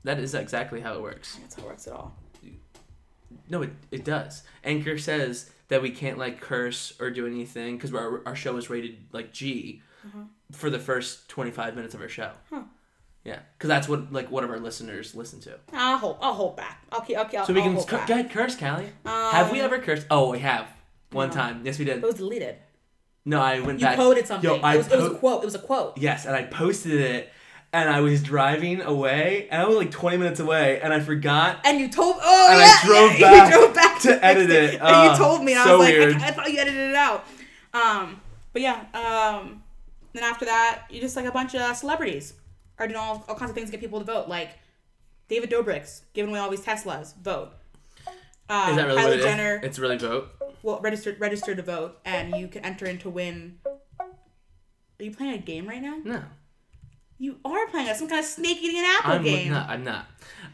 that 0.04 0.18
is 0.18 0.34
exactly 0.34 0.80
how 0.80 0.94
it 0.94 1.02
works. 1.02 1.36
that's 1.42 1.56
how 1.56 1.62
it 1.64 1.66
works 1.66 1.86
at 1.86 1.92
all. 1.92 2.16
No, 3.50 3.62
it, 3.62 3.70
it 3.90 4.04
does. 4.04 4.44
Anchor 4.64 4.96
says 4.96 5.50
that 5.70 5.80
we 5.82 5.90
can't 5.90 6.18
like 6.18 6.40
curse 6.40 6.92
or 7.00 7.10
do 7.10 7.26
anything 7.26 7.76
because 7.76 7.94
our 7.94 8.22
our 8.26 8.36
show 8.36 8.56
is 8.58 8.68
rated 8.70 8.98
like 9.12 9.32
G 9.32 9.82
for 10.52 10.68
the 10.70 10.78
first 10.78 11.28
twenty 11.28 11.50
five 11.50 11.74
minutes 11.74 11.94
of 11.94 12.00
our 12.02 12.08
show. 12.08 12.30
Huh. 12.50 12.62
Yeah, 13.24 13.38
because 13.56 13.68
that's 13.68 13.88
what 13.88 14.12
like 14.12 14.30
one 14.30 14.44
of 14.44 14.50
our 14.50 14.58
listeners 14.58 15.14
listen 15.14 15.40
to. 15.40 15.58
I'll 15.72 15.98
hold. 15.98 16.18
I'll 16.20 16.34
hold 16.34 16.56
back. 16.56 16.82
Okay, 17.00 17.16
okay. 17.16 17.36
I'll, 17.38 17.46
So 17.46 17.52
we 17.52 17.60
I'll 17.60 17.74
can 17.74 17.84
cur- 17.84 18.04
go 18.06 18.14
ahead, 18.14 18.30
curse, 18.30 18.56
Callie. 18.56 18.88
have 19.04 19.52
we 19.52 19.60
Um, 19.60 19.64
ever 19.66 19.78
cursed? 19.78 20.06
Oh, 20.10 20.30
we 20.30 20.38
have. 20.40 20.66
One 21.12 21.28
no. 21.28 21.34
time. 21.34 21.62
Yes, 21.64 21.78
we 21.78 21.84
did. 21.84 21.98
It 21.98 22.02
was 22.02 22.14
deleted. 22.14 22.56
No, 23.26 23.40
I 23.42 23.60
went 23.60 23.78
You 23.80 23.86
back. 23.86 23.96
quoted 23.96 24.26
something. 24.26 24.48
Yo, 24.48 24.56
I 24.60 24.74
it, 24.74 24.78
was, 24.78 24.86
it 24.92 24.96
was 24.96 25.06
a 25.12 25.14
quote. 25.16 25.42
It 25.42 25.44
was 25.44 25.54
a 25.54 25.58
quote. 25.58 25.98
Yes, 25.98 26.24
and 26.24 26.34
I 26.34 26.44
posted 26.44 26.92
it, 26.98 27.30
and 27.74 27.90
I 27.90 28.00
was 28.00 28.22
driving 28.22 28.80
away, 28.80 29.48
and 29.50 29.60
I 29.60 29.66
was 29.66 29.76
like 29.76 29.90
20 29.90 30.16
minutes 30.16 30.40
away, 30.40 30.80
and 30.80 30.90
I 30.94 31.00
forgot. 31.00 31.60
And 31.66 31.78
you 31.78 31.88
told. 31.90 32.16
Oh 32.22 32.48
And 32.50 32.58
I 32.58 32.64
yeah. 32.64 32.86
drove 32.86 33.12
yeah, 33.18 33.30
back 33.30 33.52
you 33.52 33.58
drove 33.58 33.68
back 33.68 33.69
to 34.00 34.24
edit 34.24 34.50
it. 34.50 34.74
And 34.80 34.82
Uh, 34.82 35.08
you 35.12 35.16
told 35.18 35.44
me, 35.44 35.54
and 35.54 35.62
so 35.64 35.74
I 35.74 35.76
was 35.76 35.86
like, 35.86 35.94
weird. 35.96 36.14
I, 36.16 36.28
I 36.28 36.30
thought 36.32 36.52
you 36.52 36.58
edited 36.58 36.90
it 36.90 36.94
out. 36.96 37.24
Um, 37.74 38.20
but 38.52 38.62
yeah. 38.62 38.84
Um, 38.94 39.62
then 40.12 40.24
after 40.24 40.44
that, 40.44 40.82
you 40.90 41.00
just 41.00 41.14
like 41.16 41.26
a 41.26 41.32
bunch 41.32 41.54
of 41.54 41.76
celebrities 41.76 42.34
are 42.78 42.86
doing 42.88 42.98
all, 42.98 43.24
all 43.28 43.34
kinds 43.36 43.50
of 43.50 43.54
things 43.54 43.68
to 43.68 43.72
get 43.72 43.80
people 43.80 43.98
to 44.00 44.04
vote, 44.04 44.28
like 44.28 44.50
David 45.28 45.50
Dobrik's 45.50 46.02
giving 46.14 46.30
away 46.30 46.40
all 46.40 46.50
these 46.50 46.60
Teslas. 46.64 47.14
Vote. 47.16 47.52
Uh, 48.48 48.66
Is 48.70 48.76
that 48.76 48.86
really 48.86 49.00
Kylie 49.00 49.04
what 49.04 49.12
it 49.12 49.18
is? 49.20 49.24
Jenner 49.24 49.60
It's 49.62 49.78
really 49.78 49.96
vote. 49.98 50.30
well 50.62 50.80
registered 50.80 51.20
registered 51.20 51.56
to 51.58 51.62
vote, 51.62 51.98
and 52.04 52.34
you 52.34 52.48
can 52.48 52.64
enter 52.64 52.86
in 52.86 52.98
to 52.98 53.10
win. 53.10 53.58
Are 54.00 55.04
you 55.04 55.12
playing 55.14 55.34
a 55.34 55.38
game 55.38 55.68
right 55.68 55.80
now? 55.80 55.98
No, 56.04 56.22
You 57.20 57.36
are 57.44 57.66
playing 57.68 57.88
a, 57.88 57.94
some 57.94 58.08
kind 58.08 58.18
of 58.18 58.24
snake 58.24 58.58
eating 58.62 58.78
an 58.78 58.86
apple 58.98 59.12
I'm 59.12 59.22
game. 59.22 59.52
not. 59.52 59.68
I'm 59.68 59.84
not. 59.84 60.06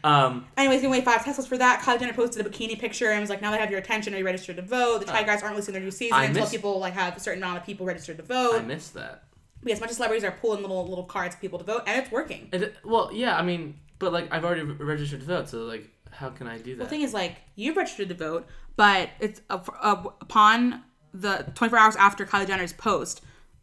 Um, 0.03 0.45
Anyways, 0.57 0.81
giving 0.81 0.93
away 0.95 1.01
five 1.03 1.21
Teslas 1.21 1.47
for 1.47 1.57
that. 1.57 1.81
Kylie 1.81 1.99
Jenner 1.99 2.11
posted 2.13 2.45
a 2.45 2.49
bikini 2.49 2.77
picture 2.77 3.09
and 3.09 3.21
was 3.21 3.29
like, 3.29 3.41
"Now 3.41 3.51
they 3.51 3.57
have 3.57 3.71
your 3.71 3.79
attention. 3.79 4.13
Are 4.13 4.17
you 4.17 4.25
registered 4.25 4.57
to 4.57 4.61
vote?" 4.61 4.99
The 4.99 5.05
Try 5.05 5.23
Guys 5.23 5.41
aren't 5.41 5.53
releasing 5.55 5.73
their 5.73 5.81
new 5.81 5.91
season 5.91 6.17
Uh, 6.17 6.21
I 6.21 6.25
until 6.25 6.41
miss- 6.43 6.51
people 6.51 6.77
like 6.79 6.93
have 6.93 7.15
a 7.15 7.19
certain 7.21 7.41
amount 7.41 7.57
of 7.59 7.65
people 7.65 7.85
registered 7.85 8.17
to 8.17 8.23
vote. 8.23 8.55
I 8.55 8.63
missed 8.63 8.93
that. 8.95 9.23
But 9.63 9.69
yes, 9.69 9.77
a 9.77 9.81
bunch 9.81 9.91
of 9.91 9.95
celebrities 9.95 10.25
are 10.25 10.31
pulling 10.31 10.61
little 10.61 10.85
little 10.87 11.05
cards 11.05 11.35
for 11.35 11.41
people 11.41 11.57
to 11.57 11.65
vote, 11.65 11.83
and 11.87 12.01
it's 12.03 12.11
working. 12.11 12.49
It, 12.51 12.75
well, 12.83 13.11
yeah. 13.13 13.37
I 13.37 13.43
mean, 13.43 13.79
but 13.97 14.11
like 14.11 14.27
I've 14.33 14.43
already 14.43 14.61
re- 14.63 14.75
registered 14.85 15.21
to 15.21 15.25
vote, 15.25 15.47
so 15.47 15.59
like, 15.59 15.89
how 16.11 16.29
can 16.31 16.47
I 16.47 16.57
do 16.57 16.75
that? 16.75 16.83
The 16.83 16.89
thing 16.89 17.01
is, 17.01 17.13
like, 17.13 17.37
you've 17.55 17.77
registered 17.77 18.09
to 18.09 18.15
vote, 18.15 18.45
but 18.75 19.09
it's 19.21 19.41
uh, 19.49 19.59
uh, 19.81 20.03
upon 20.21 20.83
the 21.13 21.49
24 21.55 21.79
hours 21.79 21.95
after 21.95 22.25
Kylie 22.25 22.45
Jenner's 22.47 22.73
post, 22.73 23.21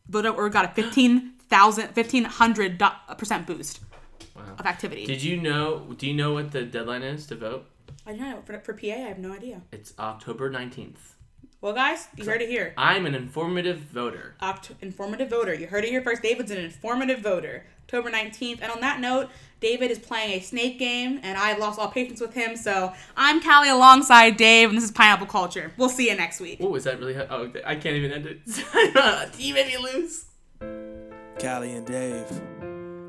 vote.org 0.08 0.52
got 0.52 0.64
a 0.64 0.68
15,000, 1.54 1.94
1,500 1.94 2.78
do- 2.78 3.14
percent 3.16 3.46
boost 3.46 3.80
Wow. 4.34 4.42
of 4.58 4.66
activity. 4.66 5.06
Did 5.06 5.22
you 5.22 5.40
know? 5.40 5.94
Do 5.96 6.06
you 6.08 6.14
know 6.14 6.32
what 6.32 6.50
the 6.50 6.64
deadline 6.64 7.02
is 7.02 7.26
to 7.28 7.36
vote? 7.36 7.66
I 8.06 8.10
don't 8.10 8.20
know. 8.20 8.42
For, 8.44 8.58
for 8.60 8.74
PA, 8.74 8.86
I 8.86 9.08
have 9.08 9.18
no 9.18 9.32
idea. 9.32 9.62
It's 9.72 9.94
October 9.98 10.50
19th. 10.50 10.96
Well, 11.60 11.72
guys, 11.72 12.08
you 12.16 12.24
heard 12.26 12.42
it 12.42 12.48
here. 12.48 12.74
I'm 12.76 13.06
an 13.06 13.14
informative 13.14 13.78
voter. 13.78 14.34
Oct- 14.42 14.72
informative 14.82 15.30
voter. 15.30 15.54
You 15.54 15.66
heard 15.68 15.84
it 15.84 15.90
here 15.90 16.02
first. 16.02 16.20
David's 16.22 16.50
an 16.50 16.58
informative 16.58 17.20
voter. 17.20 17.64
October 17.84 18.10
19th. 18.10 18.58
And 18.60 18.70
on 18.72 18.80
that 18.80 19.00
note, 19.00 19.30
David 19.60 19.90
is 19.90 19.98
playing 19.98 20.32
a 20.32 20.40
snake 20.40 20.78
game, 20.78 21.20
and 21.22 21.38
I 21.38 21.56
lost 21.56 21.78
all 21.78 21.88
patience 21.88 22.20
with 22.20 22.34
him. 22.34 22.56
So 22.56 22.92
I'm 23.16 23.40
Callie 23.40 23.68
alongside 23.70 24.36
Dave, 24.36 24.68
and 24.68 24.76
this 24.76 24.84
is 24.84 24.90
Pineapple 24.92 25.26
Culture. 25.28 25.72
We'll 25.78 25.88
see 25.88 26.10
you 26.10 26.16
next 26.16 26.40
week. 26.40 26.58
Oh, 26.60 26.74
is 26.74 26.84
that 26.84 26.98
really? 26.98 27.14
How, 27.14 27.26
oh, 27.30 27.52
I 27.64 27.76
can't 27.76 27.96
even 27.96 28.10
end 28.12 28.26
it. 28.26 28.40
you 29.38 29.54
made 29.54 29.68
me 29.68 29.78
lose. 29.78 30.26
Callie 31.40 31.74
and 31.74 31.86
Dave. 31.86 32.26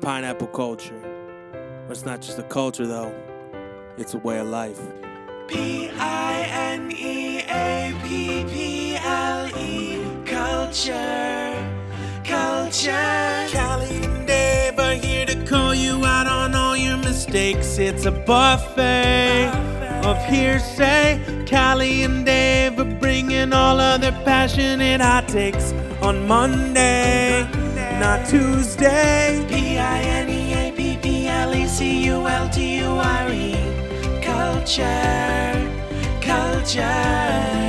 Pineapple 0.00 0.48
culture. 0.48 1.00
But 1.86 1.96
it's 1.96 2.04
not 2.04 2.20
just 2.20 2.38
a 2.38 2.42
culture, 2.42 2.86
though, 2.86 3.14
it's 3.96 4.14
a 4.14 4.18
way 4.18 4.38
of 4.38 4.48
life. 4.48 4.80
P 5.48 5.88
I 5.90 6.42
N 6.50 6.90
E 6.92 7.38
A 7.48 7.94
P 8.02 8.44
P 8.44 8.96
L 8.96 9.48
E. 9.58 10.02
Culture. 10.24 11.54
Culture. 12.24 13.48
Callie 13.52 14.04
and 14.04 14.26
Dave 14.26 14.78
are 14.78 14.94
here 14.94 15.24
to 15.26 15.44
call 15.46 15.74
you 15.74 16.04
out 16.04 16.26
on 16.26 16.54
all 16.54 16.76
your 16.76 16.96
mistakes. 16.96 17.78
It's 17.78 18.06
a 18.06 18.10
buffet 18.10 19.50
of 20.04 20.22
hearsay. 20.26 21.44
Callie 21.48 22.02
and 22.02 22.26
Dave 22.26 22.78
are 22.80 22.98
bringing 22.98 23.52
all 23.52 23.78
of 23.78 24.00
their 24.00 24.12
passionate 24.24 25.00
hot 25.00 25.28
takes 25.28 25.72
on 26.02 26.26
Monday, 26.26 27.48
not 27.98 28.26
Tuesday. 28.26 29.44
P 29.48 29.78
I 29.78 30.00
N 30.02 30.28
E 30.28 30.52
A 30.54 30.72
P 30.72 30.96
P 31.02 31.28
L 31.28 31.54
E 31.54 31.66
C 31.66 32.04
U 32.06 32.26
L 32.26 32.48
T 32.48 32.78
U 32.78 32.86
R 32.86 33.30
E. 33.30 33.54
Culture, 34.22 35.54
culture. 36.20 37.65